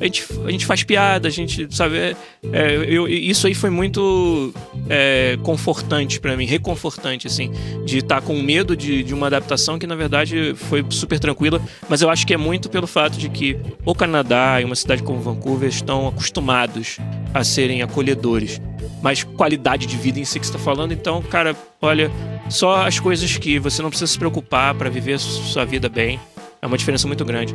[0.00, 1.96] a gente, a gente faz piada, a gente, sabe?
[1.98, 2.16] É,
[2.52, 4.52] é, eu, isso aí foi muito
[4.88, 7.50] é, confortante pra mim, reconfortante, assim,
[7.84, 12.00] de estar com medo de, de uma adaptação que, na verdade, foi super tranquila, mas
[12.00, 15.20] eu acho que é muito pelo fato de que o Canadá e uma cidade como
[15.20, 16.98] Vancouver estão acostumados
[17.34, 18.60] a serem acolhedores.
[19.02, 22.10] Mas qualidade de vida em si que você está falando, então, cara, olha,
[22.48, 26.18] só as coisas que você não precisa se preocupar para viver sua vida bem.
[26.60, 27.54] É uma diferença muito grande.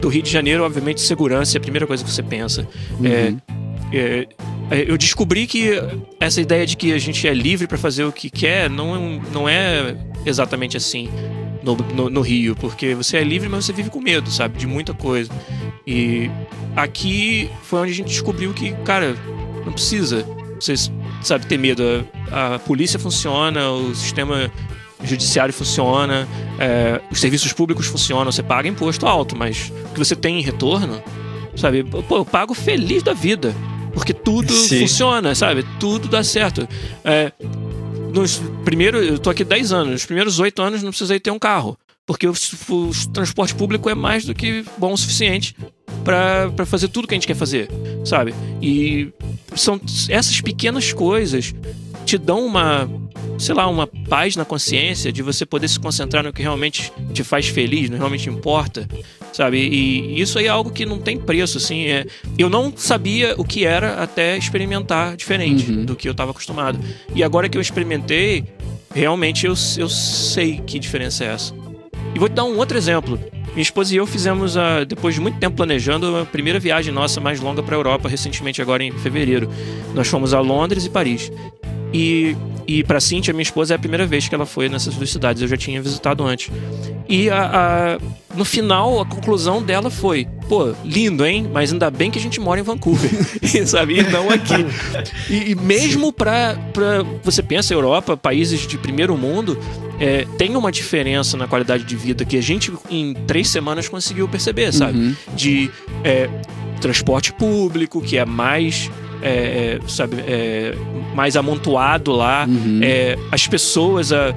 [0.00, 2.66] Do Rio de Janeiro, obviamente, segurança é a primeira coisa que você pensa.
[3.04, 3.34] É,
[3.92, 4.28] é,
[4.70, 5.70] é, eu descobri que
[6.20, 9.48] essa ideia de que a gente é livre para fazer o que quer não, não
[9.48, 11.08] é exatamente assim
[11.62, 14.66] no, no, no Rio, porque você é livre, mas você vive com medo, sabe, de
[14.66, 15.30] muita coisa.
[15.86, 16.30] E
[16.76, 19.16] aqui foi onde a gente descobriu que, cara,
[19.64, 20.24] não precisa,
[20.58, 20.74] você
[21.22, 21.82] sabe, ter medo.
[22.30, 24.50] A, a polícia funciona, o sistema
[25.06, 26.28] judiciário funciona,
[26.58, 30.42] é, os serviços públicos funcionam, você paga imposto alto, mas o que você tem em
[30.42, 31.02] retorno,
[31.56, 31.84] sabe?
[31.84, 33.54] Pô, eu pago feliz da vida,
[33.92, 34.80] porque tudo Sim.
[34.80, 35.64] funciona, sabe?
[35.78, 36.68] Tudo dá certo.
[37.04, 37.32] É,
[38.12, 41.38] nos primeiros, eu tô aqui 10 anos, nos primeiros 8 anos não precisei ter um
[41.38, 41.76] carro,
[42.06, 45.56] porque o, o transporte público é mais do que bom o suficiente
[46.04, 47.68] para fazer tudo que a gente quer fazer,
[48.04, 48.34] sabe?
[48.60, 49.12] E
[49.56, 51.54] são essas pequenas coisas
[52.04, 52.88] te dão uma,
[53.38, 57.24] sei lá, uma paz na consciência de você poder se concentrar no que realmente te
[57.24, 58.88] faz feliz, no que realmente importa,
[59.32, 59.58] sabe?
[59.58, 61.86] E isso aí é algo que não tem preço, assim.
[61.86, 62.06] É...
[62.38, 65.84] Eu não sabia o que era até experimentar diferente Uhum.
[65.84, 66.78] do que eu estava acostumado.
[67.14, 68.44] E agora que eu experimentei,
[68.94, 71.54] realmente eu, eu sei que diferença é essa.
[72.14, 73.18] E vou te dar um outro exemplo.
[73.54, 77.20] Minha esposa e eu fizemos, a, depois de muito tempo planejando, a primeira viagem nossa
[77.20, 79.48] mais longa para a Europa, recentemente, agora em fevereiro.
[79.94, 81.30] Nós fomos a Londres e Paris.
[81.96, 85.10] E, e para Cintia, minha esposa, é a primeira vez que ela foi nessas duas
[85.10, 85.40] cidades.
[85.40, 86.50] Eu já tinha visitado antes.
[87.08, 87.44] E a,
[87.96, 87.98] a-
[88.36, 91.48] no final, a conclusão dela foi: pô, lindo, hein?
[91.52, 93.08] Mas ainda bem que a gente mora em Vancouver,
[93.64, 94.00] sabe?
[94.00, 94.66] E não aqui.
[95.30, 96.56] E, e mesmo para
[97.22, 99.56] você pensa, Europa, países de primeiro mundo,
[100.00, 104.26] é, tem uma diferença na qualidade de vida que a gente em três semanas conseguiu
[104.26, 104.98] perceber, sabe?
[104.98, 105.14] Uhum.
[105.36, 105.70] De
[106.02, 106.28] é,
[106.80, 108.90] transporte público, que é mais.
[109.24, 110.74] É, é, sabe, é,
[111.14, 112.80] mais amontoado lá, Uhum.
[112.82, 114.34] é, as pessoas, a,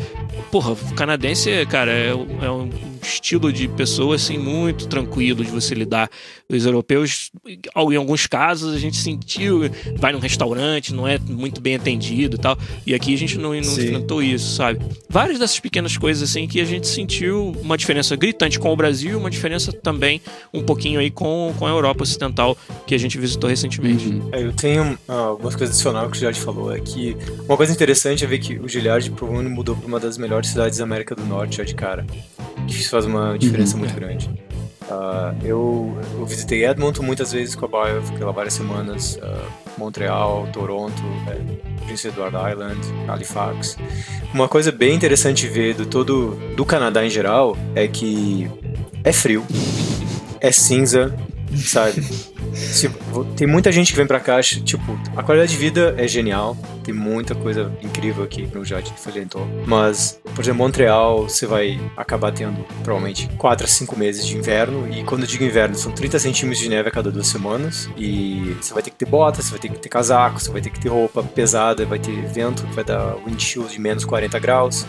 [0.51, 2.69] porra, o canadense, cara, é, um- é um
[3.01, 6.09] estilo de pessoa assim muito tranquilo de você lidar.
[6.49, 9.61] Os europeus, em alguns casos, a gente sentiu,
[9.97, 12.57] vai num restaurante, não é muito bem atendido e tal.
[12.85, 14.79] E aqui a gente não, não enfrentou isso, sabe?
[15.09, 19.17] Várias dessas pequenas coisas assim que a gente sentiu uma diferença gritante com o Brasil,
[19.17, 20.21] uma diferença também
[20.53, 24.07] um pouquinho aí com, com a Europa Ocidental que a gente visitou recentemente.
[24.07, 24.29] Uhum.
[24.31, 26.73] É, eu tenho ah, algumas coisas adicionais que o Giliard falou.
[26.75, 27.15] É que
[27.47, 30.77] uma coisa interessante é ver que o Giliard provavelmente mudou para uma das melhores cidades
[30.77, 32.05] da América do Norte já de cara.
[32.67, 33.79] Isso faz uma diferença Uhum.
[33.79, 34.29] muito grande.
[34.89, 39.17] Ah, eu, eu visitei Edmonton muitas vezes com a Bio, fiquei lá várias semanas.
[39.21, 39.45] ah,
[39.77, 43.77] Montreal, Toronto, é, Prince Edward Island, Halifax.
[44.33, 48.49] Uma coisa bem interessante de ver do todo do Canadá em geral é que
[49.03, 49.45] é frio,
[50.41, 51.15] é cinza,
[51.55, 52.01] sabe?
[53.11, 56.57] Vo- tem muita gente que vem pra cá, tipo, a qualidade de vida é genial,
[56.83, 59.45] tem muita coisa incrível aqui no Jade Fagentor.
[59.65, 64.87] Mas, por exemplo, Montreal, você vai acabar tendo provavelmente 4 a 5 meses de inverno,
[64.91, 68.55] e quando eu digo inverno, são 30 centímetros de neve a cada duas semanas, e
[68.61, 70.69] você vai ter que ter bota, você vai ter que ter casaco, você vai ter
[70.69, 74.85] que ter roupa pesada, vai ter vento, vai dar wind chill de menos 40 graus,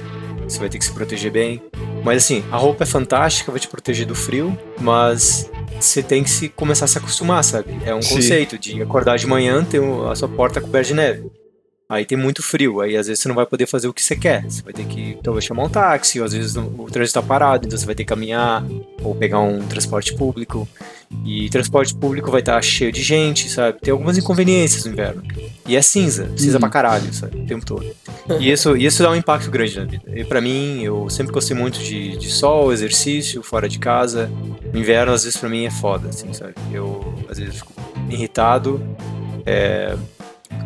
[0.49, 1.63] você vai ter que se proteger bem.
[2.05, 6.31] Mas assim, a roupa é fantástica, vai te proteger do frio, mas você tem que
[6.31, 7.79] se começar a se acostumar, sabe?
[7.85, 8.17] É um Sim.
[8.17, 9.81] conceito de acordar de manhã, ter
[10.11, 11.31] a sua porta coberta de neve.
[11.91, 14.15] Aí tem muito frio, aí às vezes você não vai poder fazer o que você
[14.15, 14.45] quer.
[14.45, 17.67] Você vai ter que talvez chamar um táxi, ou às vezes o trânsito tá parado,
[17.67, 18.63] então você vai ter que caminhar,
[19.03, 20.69] ou pegar um transporte público.
[21.25, 23.81] E transporte público vai estar cheio de gente, sabe?
[23.81, 25.23] Tem algumas inconveniências no inverno.
[25.67, 26.61] E é cinza, cinza Uhum.
[26.61, 27.41] pra caralho, sabe?
[27.41, 27.87] O tempo todo.
[28.39, 30.03] E isso, isso dá um impacto grande na vida.
[30.15, 34.31] E pra mim, eu sempre gostei muito de, de sol, exercício, fora de casa.
[34.75, 36.53] O inverno, às vezes, pra mim é foda, assim, sabe?
[36.71, 37.73] Eu, às vezes, fico
[38.11, 38.79] irritado,
[39.47, 39.97] é,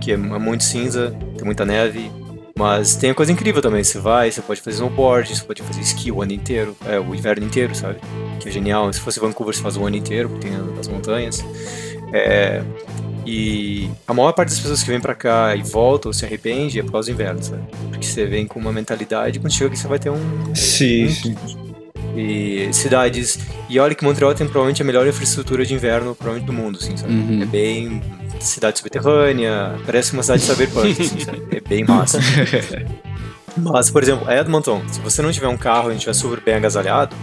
[0.02, 2.10] porque é muito cinza, tem muita neve.
[2.58, 3.82] Mas tem coisa incrível também.
[3.84, 7.14] Você vai, você pode fazer snowboard, você pode fazer esqui o ano inteiro, é, o
[7.14, 7.98] inverno inteiro, sabe?
[8.40, 8.92] Que é genial.
[8.92, 11.44] Se fosse Vancouver, você faz o ano inteiro, porque tem as montanhas.
[12.12, 12.62] É,
[13.24, 16.82] e a maior parte das pessoas que vem pra cá e voltam se arrepende é
[16.82, 17.62] por causa do inverno, sabe?
[17.88, 20.54] Porque você vem com uma mentalidade, quando chega aqui você vai ter um.
[20.54, 21.36] Sim, um- sim.
[22.14, 23.38] E cidades.
[23.70, 26.96] E olha que Montreal tem provavelmente a melhor infraestrutura de inverno, provavelmente do mundo, assim,
[26.96, 27.12] sabe?
[27.14, 27.42] Uhum.
[27.42, 28.02] É bem.
[28.46, 31.42] Cidade subterrânea, parece uma cidade cyberpunk, assim, sabe?
[31.50, 32.18] É bem massa.
[33.56, 36.54] Mas, por exemplo, Edmonton, se você não tiver um carro e não estiver super bem
[36.54, 37.14] agasalhado,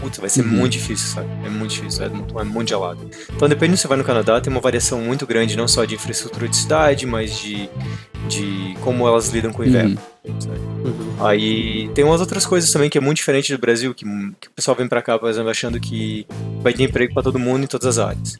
[0.00, 0.48] putz, vai ser Uhum.
[0.48, 1.28] muito difícil, sabe?
[1.44, 2.04] É muito difícil.
[2.04, 3.08] Edmonton é muito gelado.
[3.34, 5.94] Então, dependendo se você vai no Canadá, tem uma variação muito grande, não só de
[5.94, 7.70] infraestrutura de cidade, mas de,
[8.28, 9.96] de como elas lidam com o inverno.
[10.40, 10.58] sabe?
[11.20, 14.04] Aí tem umas outras coisas também que é muito diferente do Brasil, que,
[14.40, 16.26] que o pessoal vem pra cá, por exemplo, achando que
[16.60, 18.36] vai ter emprego pra todo mundo em todas as áreas.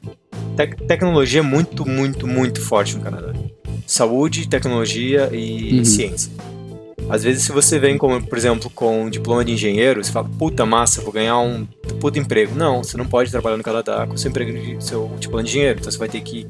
[0.56, 3.32] Tec- tecnologia é muito, muito, muito forte no Canadá.
[3.86, 5.84] Saúde, tecnologia e Uhum.
[5.84, 6.32] ciência.
[7.08, 10.28] Às vezes, se você vem, como, por exemplo, com um diploma de engenheiro, você fala,
[10.38, 11.64] puta massa, vou ganhar um
[12.00, 12.52] puta emprego.
[12.56, 15.78] Não, você não pode trabalhar no Canadá com seu, emprego de, seu diploma de engenheiro.
[15.78, 16.44] Então você vai ter que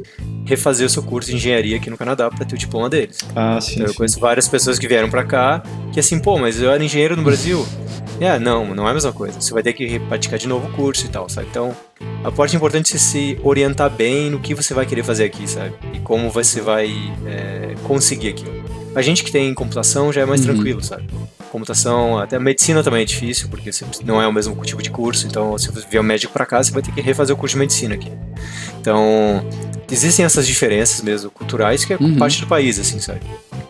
[0.47, 3.19] refazer o seu curso de engenharia aqui no Canadá para ter o diploma deles.
[3.35, 3.73] Ah, sim.
[3.75, 3.97] Então, eu sim.
[3.97, 5.63] conheço várias pessoas que vieram pra cá
[5.93, 7.67] que assim, pô, mas eu era engenheiro no Brasil.
[8.19, 9.39] É, não, não é a mesma coisa.
[9.39, 11.49] Você vai ter que praticar de novo o curso e tal, sabe?
[11.51, 11.77] Então,
[12.27, 15.73] a parte importante é se orientar bem no que você vai querer fazer aqui, sabe?
[15.95, 16.91] E como você vai
[17.27, 18.65] é, conseguir aquilo.
[18.95, 20.55] A gente que tem computação já é mais Uhum.
[20.55, 21.05] tranquilo, sabe?
[21.53, 23.71] Computação, até a medicina também é difícil, porque
[24.05, 26.63] não é o mesmo tipo de curso, então se você vier um médico pra cá,
[26.63, 28.11] você vai ter que refazer o curso de medicina aqui.
[28.81, 29.47] Então,
[29.91, 32.17] existem essas diferenças mesmo culturais que é Uhum.
[32.17, 33.21] parte do país, assim, sabe?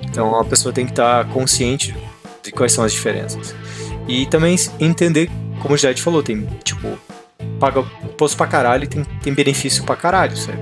[0.03, 1.95] Então a pessoa tem que estar consciente
[2.43, 3.55] de quais são as diferenças.
[4.09, 5.29] E também entender,
[5.61, 6.99] como o Jade falou, tem, tipo,
[7.61, 10.59] paga imposto pra caralho e tem, tem benefício pra caralho, sabe?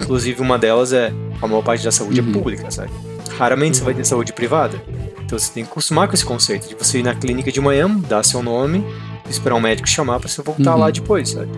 [0.00, 2.30] Inclusive uma delas é a maior parte da saúde Uhum.
[2.30, 2.90] é pública, sabe?
[3.36, 4.80] Raramente você vai ter saúde privada.
[5.24, 7.88] Então você tem que acostumar com esse conceito de você ir na clínica de manhã,
[8.08, 8.84] dar seu nome,
[9.28, 10.80] esperar um médico chamar pra você voltar Uhum.
[10.80, 11.50] lá depois, sabe?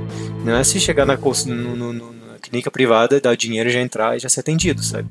[0.45, 4.21] Não é se chegar na, no- no- na clínica privada, dar dinheiro, já entrar e
[4.21, 5.09] já ser atendido, sabe?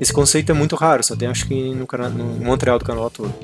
[0.00, 3.10] Esse conceito é muito raro, só tem acho que no, Cana- no Montreal do Canadá
[3.10, 3.34] todo.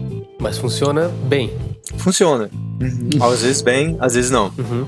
[0.40, 1.52] Mas funciona bem.
[1.98, 2.48] Funciona.
[2.80, 3.10] Uhum.
[3.22, 4.52] Às vezes bem, às vezes não.
[4.56, 4.86] Uhum.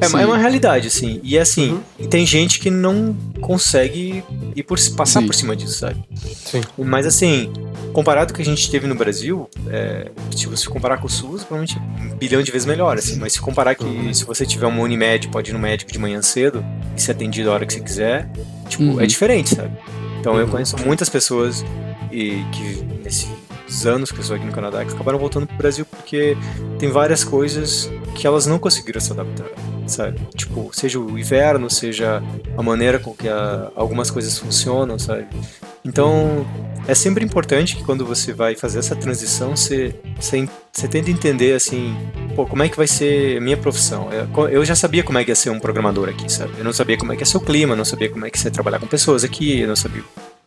[0.00, 0.18] É, Sim.
[0.20, 1.20] é uma realidade, assim.
[1.22, 2.06] E assim, Uhum.
[2.08, 4.22] tem gente que não consegue
[4.54, 5.26] ir por, passar Sim.
[5.26, 6.02] por cima disso, sabe?
[6.44, 6.60] Sim.
[6.78, 7.50] Mas assim,
[7.92, 11.10] comparado com o que a gente teve no Brasil, é, se você comparar com o
[11.10, 13.16] SUS, provavelmente um bilhão de vezes melhor, assim.
[13.18, 14.12] Mas se comparar que Uhum.
[14.12, 16.64] se você tiver uma Unimed, pode ir no médico de manhã cedo
[16.96, 18.28] e ser atendido a hora que você quiser,
[18.68, 19.00] tipo, Uhum.
[19.00, 19.70] é diferente, sabe?
[20.20, 21.64] Então eu conheço muitas pessoas
[22.12, 25.84] e que nesses anos que eu estou aqui no Canadá que acabaram voltando pro Brasil
[25.86, 26.36] porque
[26.78, 29.46] tem várias coisas que elas não conseguiram se adaptar,
[29.88, 30.18] sabe?
[30.34, 32.22] Tipo, seja o inverno, seja
[32.56, 35.26] a maneira com que a- algumas coisas funcionam, sabe?
[35.84, 36.44] Então,
[36.88, 41.54] é sempre importante que quando você vai fazer essa transição, você, você, você tenta entender,
[41.54, 41.96] assim,
[42.34, 44.08] pô, como é que vai ser a minha profissão?
[44.12, 46.52] Eu, eu já sabia como é que ia ser um programador aqui, sabe?
[46.58, 48.36] Eu não sabia como é que ia ser o clima, não sabia como é que
[48.36, 50.02] ia ser trabalhar com pessoas aqui, eu não sabia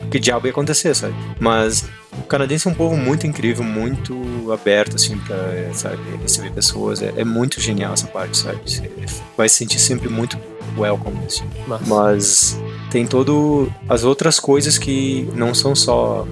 [0.10, 1.14] que diabo ia acontecer, sabe?
[1.40, 1.86] Mas
[2.18, 5.38] o canadense é um povo muito incrível, muito aberto, assim, pra,
[5.74, 7.02] sabe, receber pessoas.
[7.02, 8.60] É, é muito genial essa parte, sabe?
[8.66, 8.90] Você
[9.38, 10.38] vai se sentir sempre muito
[10.78, 11.44] welcome, assim.
[11.68, 11.86] Massa.
[11.86, 12.60] Mas
[12.90, 16.28] tem todo as outras coisas que não são só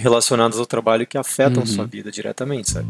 [0.00, 1.66] relacionadas ao trabalho que afetam Uhum.
[1.66, 2.88] sua vida diretamente, sabe?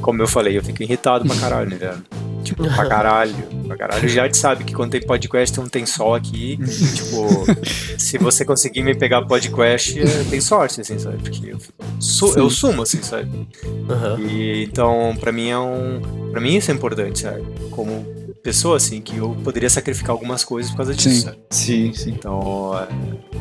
[0.00, 2.02] Como eu falei, eu fico irritado pra caralho, né, velho?
[2.42, 3.34] Tipo, pra caralho,
[3.66, 4.08] pra caralho.
[4.08, 6.56] Já te sabe que quando tem podcast não tem sol aqui.
[6.56, 7.44] tipo,
[8.00, 9.94] se você conseguir me pegar podcast,
[10.30, 11.18] tem sorte, assim, sabe?
[11.18, 11.58] Porque eu,
[12.00, 13.46] su- eu sumo, assim, sabe?
[13.90, 14.18] Aham.
[14.20, 16.00] E então, pra mim é um.
[16.32, 17.44] Pra mim isso é importante, sabe?
[17.70, 18.06] Como
[18.42, 21.20] pessoa, assim, que eu poderia sacrificar algumas coisas por causa disso, Sim.
[21.22, 21.38] sabe?
[21.50, 22.10] Sim, sim.
[22.10, 22.88] Então, é,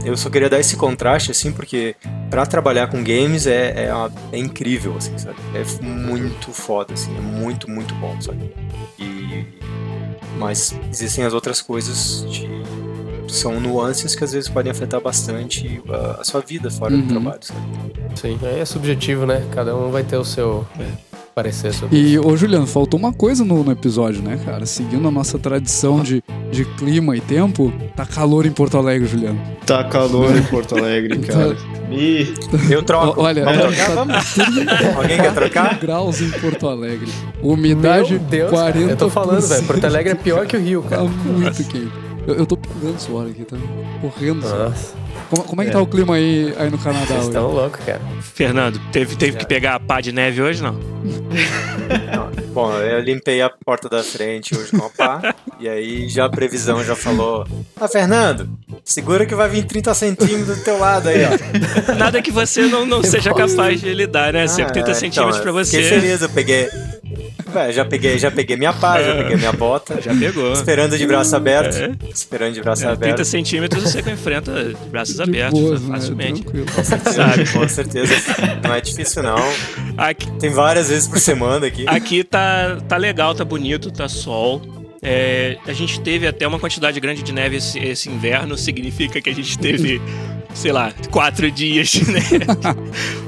[0.09, 1.95] eu só queria dar esse contraste, assim, porque
[2.29, 5.37] pra trabalhar com games é, é, uma- é incrível, assim, sabe?
[5.53, 8.51] É muito foda, assim, é muito, muito bom, sabe?
[8.99, 9.45] E,
[10.37, 12.49] mas existem as outras coisas de
[13.27, 17.01] são nuances que às vezes podem afetar bastante a, a sua vida fora Uhum.
[17.01, 17.59] do trabalho, sabe?
[18.15, 19.45] Sim, aí é subjetivo, né?
[19.53, 20.65] Cada um vai ter o seu
[21.39, 24.65] parecer sobre E, ô Juliano, faltou uma coisa no, no episódio, né, cara?
[24.65, 26.21] Seguindo a nossa tradição de,
[26.51, 29.39] de clima e tempo, tá calor em Porto Alegre, Juliano.
[29.65, 31.55] Tá calor em Porto Alegre, cara.
[31.91, 32.33] Ih,
[32.69, 33.21] Eu troco.
[33.21, 33.95] Olha, Vamos tá trocar?
[33.95, 34.95] Vamos?
[34.97, 35.79] Alguém quer trocar?
[35.79, 37.11] graus em Porto Alegre.
[37.41, 38.89] Umidade Meu Deus, cara, 40%.
[38.89, 39.63] eu tô falando, velho.
[39.63, 41.03] Porto Alegre é pior que o Rio, Tá cara.
[41.03, 41.91] muito quente.
[42.27, 43.57] Eu, eu tô pegando suor aqui, tá
[44.01, 44.41] correndo.
[44.45, 44.69] suor.
[44.69, 44.93] Nossa,
[45.29, 45.73] Como, como é que É.
[45.73, 47.27] tá o clima aí, aí no Canadá vocês hoje?
[47.27, 48.01] estão loucos, cara.
[48.21, 50.73] Fernando, teve, teve que pegar a pá de neve hoje, não?
[50.73, 52.29] Não.
[52.53, 55.35] Bom, eu limpei a porta da frente hoje com a pá.
[55.59, 57.45] e aí já a previsão já falou:
[57.79, 58.49] Ah, Fernando,
[58.83, 61.93] segura que vai vir 30 centímetros do teu lado aí, ó.
[61.95, 64.45] Nada que você não, não seja capaz de lidar, né?
[64.47, 65.89] 30 Ah, centímetros então, pra Fiquei você.
[66.01, 66.67] feliz, eu peguei.
[67.53, 70.01] Véi, já peguei, já peguei minha pá, já peguei minha bota.
[70.01, 70.53] Já pegou.
[70.53, 71.75] Esperando de braço aberto.
[71.75, 71.91] É.
[72.13, 73.25] Esperando de braço É, 30 aberto.
[73.25, 75.95] centímetros você enfrenta de braços De abertos boas, né?
[75.95, 76.41] facilmente.
[76.43, 76.65] Tranquilo.
[77.13, 77.49] Sabe?
[77.51, 78.13] Com certeza.
[78.63, 79.37] Não é difícil, não.
[79.97, 81.85] Aqui, Tem várias vezes por semana aqui.
[81.87, 84.61] aqui tá, tá legal, tá bonito, tá sol.
[85.01, 89.29] É, a gente teve até uma quantidade grande de neve esse, esse inverno, significa que
[89.29, 90.01] a gente teve,
[90.53, 92.39] sei lá, quatro dias de neve.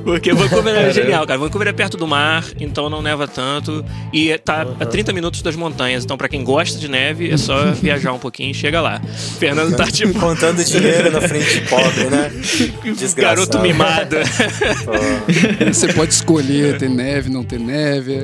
[0.04, 1.40] Porque Vancouver é genial, cara.
[1.40, 3.86] Vancouver é perto do mar, então não neva tanto.
[4.12, 7.72] E tá a 30 minutos das montanhas, então pra quem gosta de neve, é só
[7.82, 9.00] viajar um pouquinho e chega lá.
[9.40, 12.32] Fernando tá tipo Contando dinheiro na frente de pobre, né?
[12.84, 13.22] Desgraçado.
[13.22, 14.18] garoto mimado.
[15.72, 18.20] Você pode escolher ter neve, não ter neve.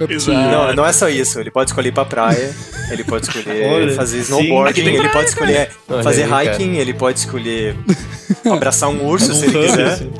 [0.00, 0.32] É, é Exato.
[0.50, 1.38] Não, não é só isso.
[1.40, 2.54] Ele pode escolher ir pra praia,
[2.90, 6.44] ele pode escolher Olha, fazer snowboarding, ele pode escolher Olha fazer aí, cara.
[6.54, 7.76] hiking, ele pode escolher
[8.50, 9.86] abraçar um urso se ele quiser.
[9.86, 10.10] assim.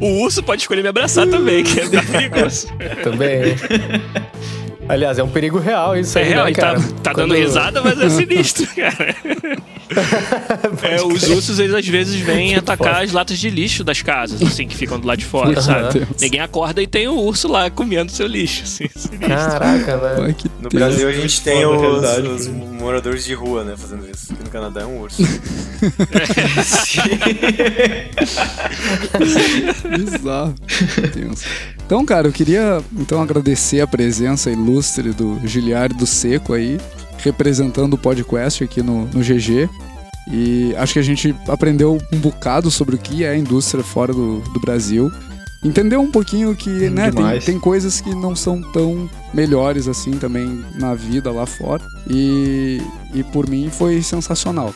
[0.00, 2.68] o urso pode escolher me abraçar também, que é perigoso.
[3.02, 3.56] Também.
[4.88, 6.80] Aliás, é um perigo real isso É aí, real, né, ele tá, cara?
[7.02, 9.14] tá Quando- dando risada, mas é sinistro, cara.
[10.82, 14.66] É, os ursos, eles às vezes vêm atacar as latas de lixo das casas, assim,
[14.66, 16.00] que ficam do lado de fora, sabe?
[16.00, 16.08] Deus.
[16.20, 19.28] Ninguém acorda e tem o urso lá comendo seu lixo, assim, sinistro.
[19.28, 20.34] Caraca, velho.
[20.34, 20.84] Que No tenso.
[20.84, 24.32] Brasil a gente tem Foda os, realidade, os moradores de rua, né, fazendo isso.
[24.32, 25.22] Aqui no Canadá é um urso.
[29.96, 30.54] Bizarro.
[31.86, 36.78] Então, cara, eu queria então agradecer a presença ilustre do Giliard do Seco aí,
[37.24, 39.68] representando o podcast aqui no, no GG.
[40.30, 44.12] E acho que a gente aprendeu um bocado sobre o que é a indústria fora
[44.12, 45.10] do, do Brasil.
[45.62, 50.62] Entendeu um pouquinho que, né, tem, tem coisas que não são tão melhores assim também
[50.74, 51.82] na vida lá fora.
[52.08, 52.82] E,
[53.14, 54.74] e por mim foi sensacional.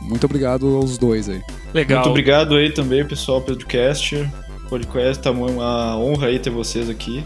[0.00, 1.40] Muito obrigado aos dois aí.
[1.72, 2.00] Legal.
[2.00, 4.28] Muito obrigado aí também, pessoal, pelo podcast.
[4.68, 7.24] Podcast, tá uma honra aí ter vocês aqui.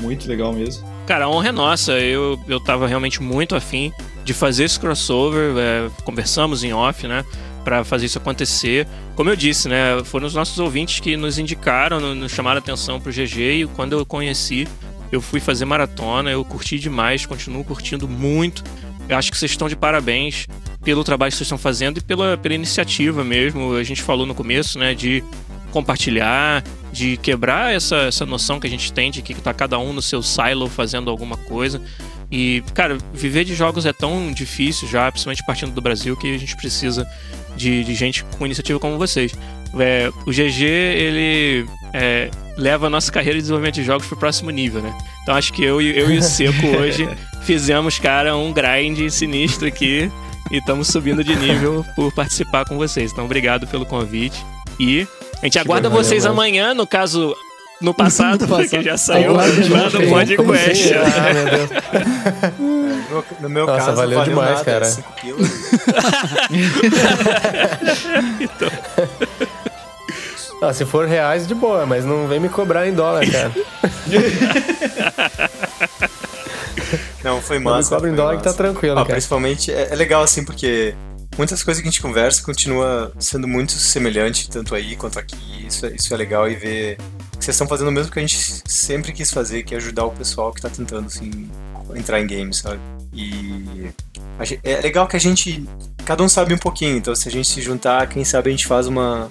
[0.00, 0.97] Muito legal mesmo.
[1.08, 1.92] Cara, a honra é nossa.
[1.98, 3.90] Eu, eu tava realmente muito afim
[4.24, 5.54] de fazer esse crossover.
[5.56, 7.24] é, conversamos em off, né?
[7.64, 8.86] Pra fazer isso acontecer.
[9.16, 10.02] Como eu disse, né?
[10.04, 13.62] Foram os nossos ouvintes que nos indicaram, no- nos chamaram a atenção pro GG.
[13.62, 14.68] E quando eu conheci,
[15.10, 16.30] eu fui fazer maratona.
[16.30, 18.62] Eu curti demais, continuo curtindo muito.
[19.08, 20.46] Eu acho que vocês estão de parabéns.
[20.84, 23.74] pelo trabalho que vocês estão fazendo e pela, pela iniciativa mesmo.
[23.74, 25.22] A gente falou no começo, né, de
[25.70, 29.92] compartilhar, de quebrar essa, essa noção que a gente tem de que tá cada um
[29.92, 31.80] no seu silo fazendo alguma coisa.
[32.30, 36.38] E, cara, viver de jogos é tão difícil já, principalmente partindo do Brasil, que a
[36.38, 37.06] gente precisa
[37.56, 39.32] de, de gente com iniciativa como vocês.
[39.78, 44.50] É, o GG, ele é, leva a nossa carreira de desenvolvimento de jogos pro próximo
[44.50, 44.94] nível, né?
[45.22, 47.08] Então acho que eu, eu e o Seco hoje
[47.42, 50.10] fizemos, cara, um grind sinistro aqui
[50.50, 53.12] e estamos subindo de nível por participar com vocês.
[53.12, 54.42] Então obrigado pelo convite
[54.78, 55.06] e
[55.42, 57.34] a gente aguarda vocês amanhã, no caso,
[57.80, 58.68] no passado, No passado.
[58.70, 60.06] porque já saiu lá aí.
[60.08, 60.94] podcast.
[60.94, 61.70] Ah, meu Deus.
[63.08, 64.84] No, no meu Nossa, caso, valeu valeu demais, nada, cara.
[64.84, 65.48] 5 quilos.
[70.60, 73.52] Ah, se for reais, de boa, mas não vem me cobrar em dólar, cara.
[77.22, 77.94] Não, foi Não me massa.
[77.94, 78.58] cobra em dólar que tá massa.
[78.62, 79.14] tranquilo, Ah, cara.
[79.14, 80.94] principalmente, é, é legal assim, porque
[81.38, 85.36] muitas coisas que a gente conversa continua sendo muito semelhante, tanto aí quanto aqui.
[85.66, 86.96] Isso, é- isso é legal e ver
[87.38, 90.04] que vocês estão fazendo o mesmo que a gente sempre quis fazer, que é ajudar
[90.04, 91.48] o pessoal que tá tentando, assim,
[91.94, 92.80] entrar em games, sabe?
[93.12, 93.90] E
[94.62, 95.64] é legal que a gente,
[96.04, 98.66] cada um sabe um pouquinho, então se a gente se juntar, quem sabe a gente
[98.66, 99.30] faz uma...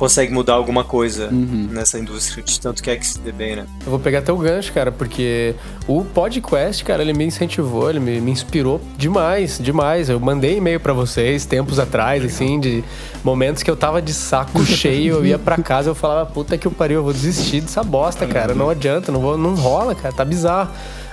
[0.00, 1.68] consegue mudar alguma coisa Uhum.
[1.70, 3.66] nessa indústria, de tanto quer que se dê bem, né?
[3.84, 5.54] Eu vou pegar teu gancho, cara, porque
[5.86, 10.08] o podcast, cara, ele me incentivou, ele me, me inspirou demais, demais.
[10.08, 12.82] Eu mandei e-mail pra vocês tempos atrás, assim, de
[13.22, 16.66] momentos que eu tava de saco cheio, eu ia pra casa eu falava, puta que
[16.66, 18.54] eu pariu, eu vou desistir dessa bosta, cara.
[18.54, 20.70] Não adianta, não, vou, não rola, cara, tá bizarro.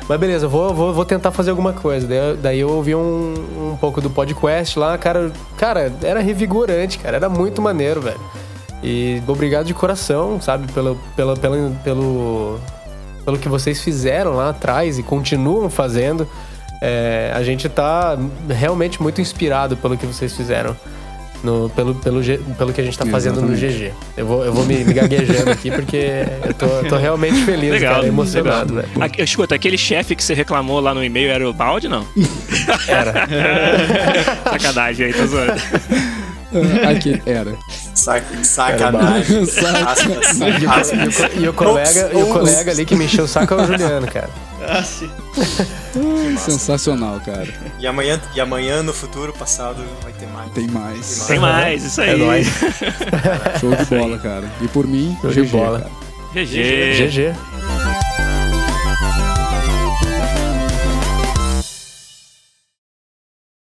[0.07, 2.07] Mas beleza, eu vou, vou, vou tentar fazer alguma coisa.
[2.07, 3.33] Daí, daí eu ouvi um,
[3.73, 5.29] um pouco do podcast lá, cara.
[5.57, 7.17] Cara, era revigorante, cara.
[7.17, 8.17] Era muito maneiro, velho.
[8.83, 12.59] E obrigado de coração, sabe, pelo, pelo, pelo, pelo,
[13.25, 16.27] pelo que vocês fizeram lá atrás e continuam fazendo.
[16.81, 18.17] É, a gente tá
[18.47, 20.75] realmente muito inspirado pelo que vocês fizeram.
[21.43, 22.19] No, pelo, pelo,
[22.57, 23.93] pelo que a gente tá fazendo no GG.
[24.17, 27.95] Eu vou, eu vou me, me gaguejando aqui porque eu tô, tô realmente feliz, Legal,
[27.95, 28.91] cara, emocionado, legal.
[28.99, 32.07] Aqui, escuta, aquele chefe que você reclamou lá no e-mail era o Balde, não?
[32.87, 33.27] Era.
[34.49, 35.53] Sacanagem aí, tô zoando.
[36.89, 37.55] Aqui, era.
[37.93, 39.43] Sac sacanagem.
[39.43, 41.17] Aspas.
[41.37, 44.07] E o colega, e o colega ali que me encheu o saco é o Juliano,
[44.07, 44.29] cara.
[44.67, 45.09] Ah, sim.
[46.37, 47.47] Sensacional, cara.
[47.79, 50.51] E amanhã, e amanhã, no futuro, passado, vai ter mais.
[50.51, 51.25] Tem mais.
[51.27, 52.09] Tem mais, isso aí.
[52.11, 52.47] É nóis.
[53.59, 54.45] Show de bola, cara.
[54.61, 55.79] E por mim, Show de GG, bola.
[55.79, 55.91] cara.
[56.45, 57.07] GG.
[57.07, 57.35] GG.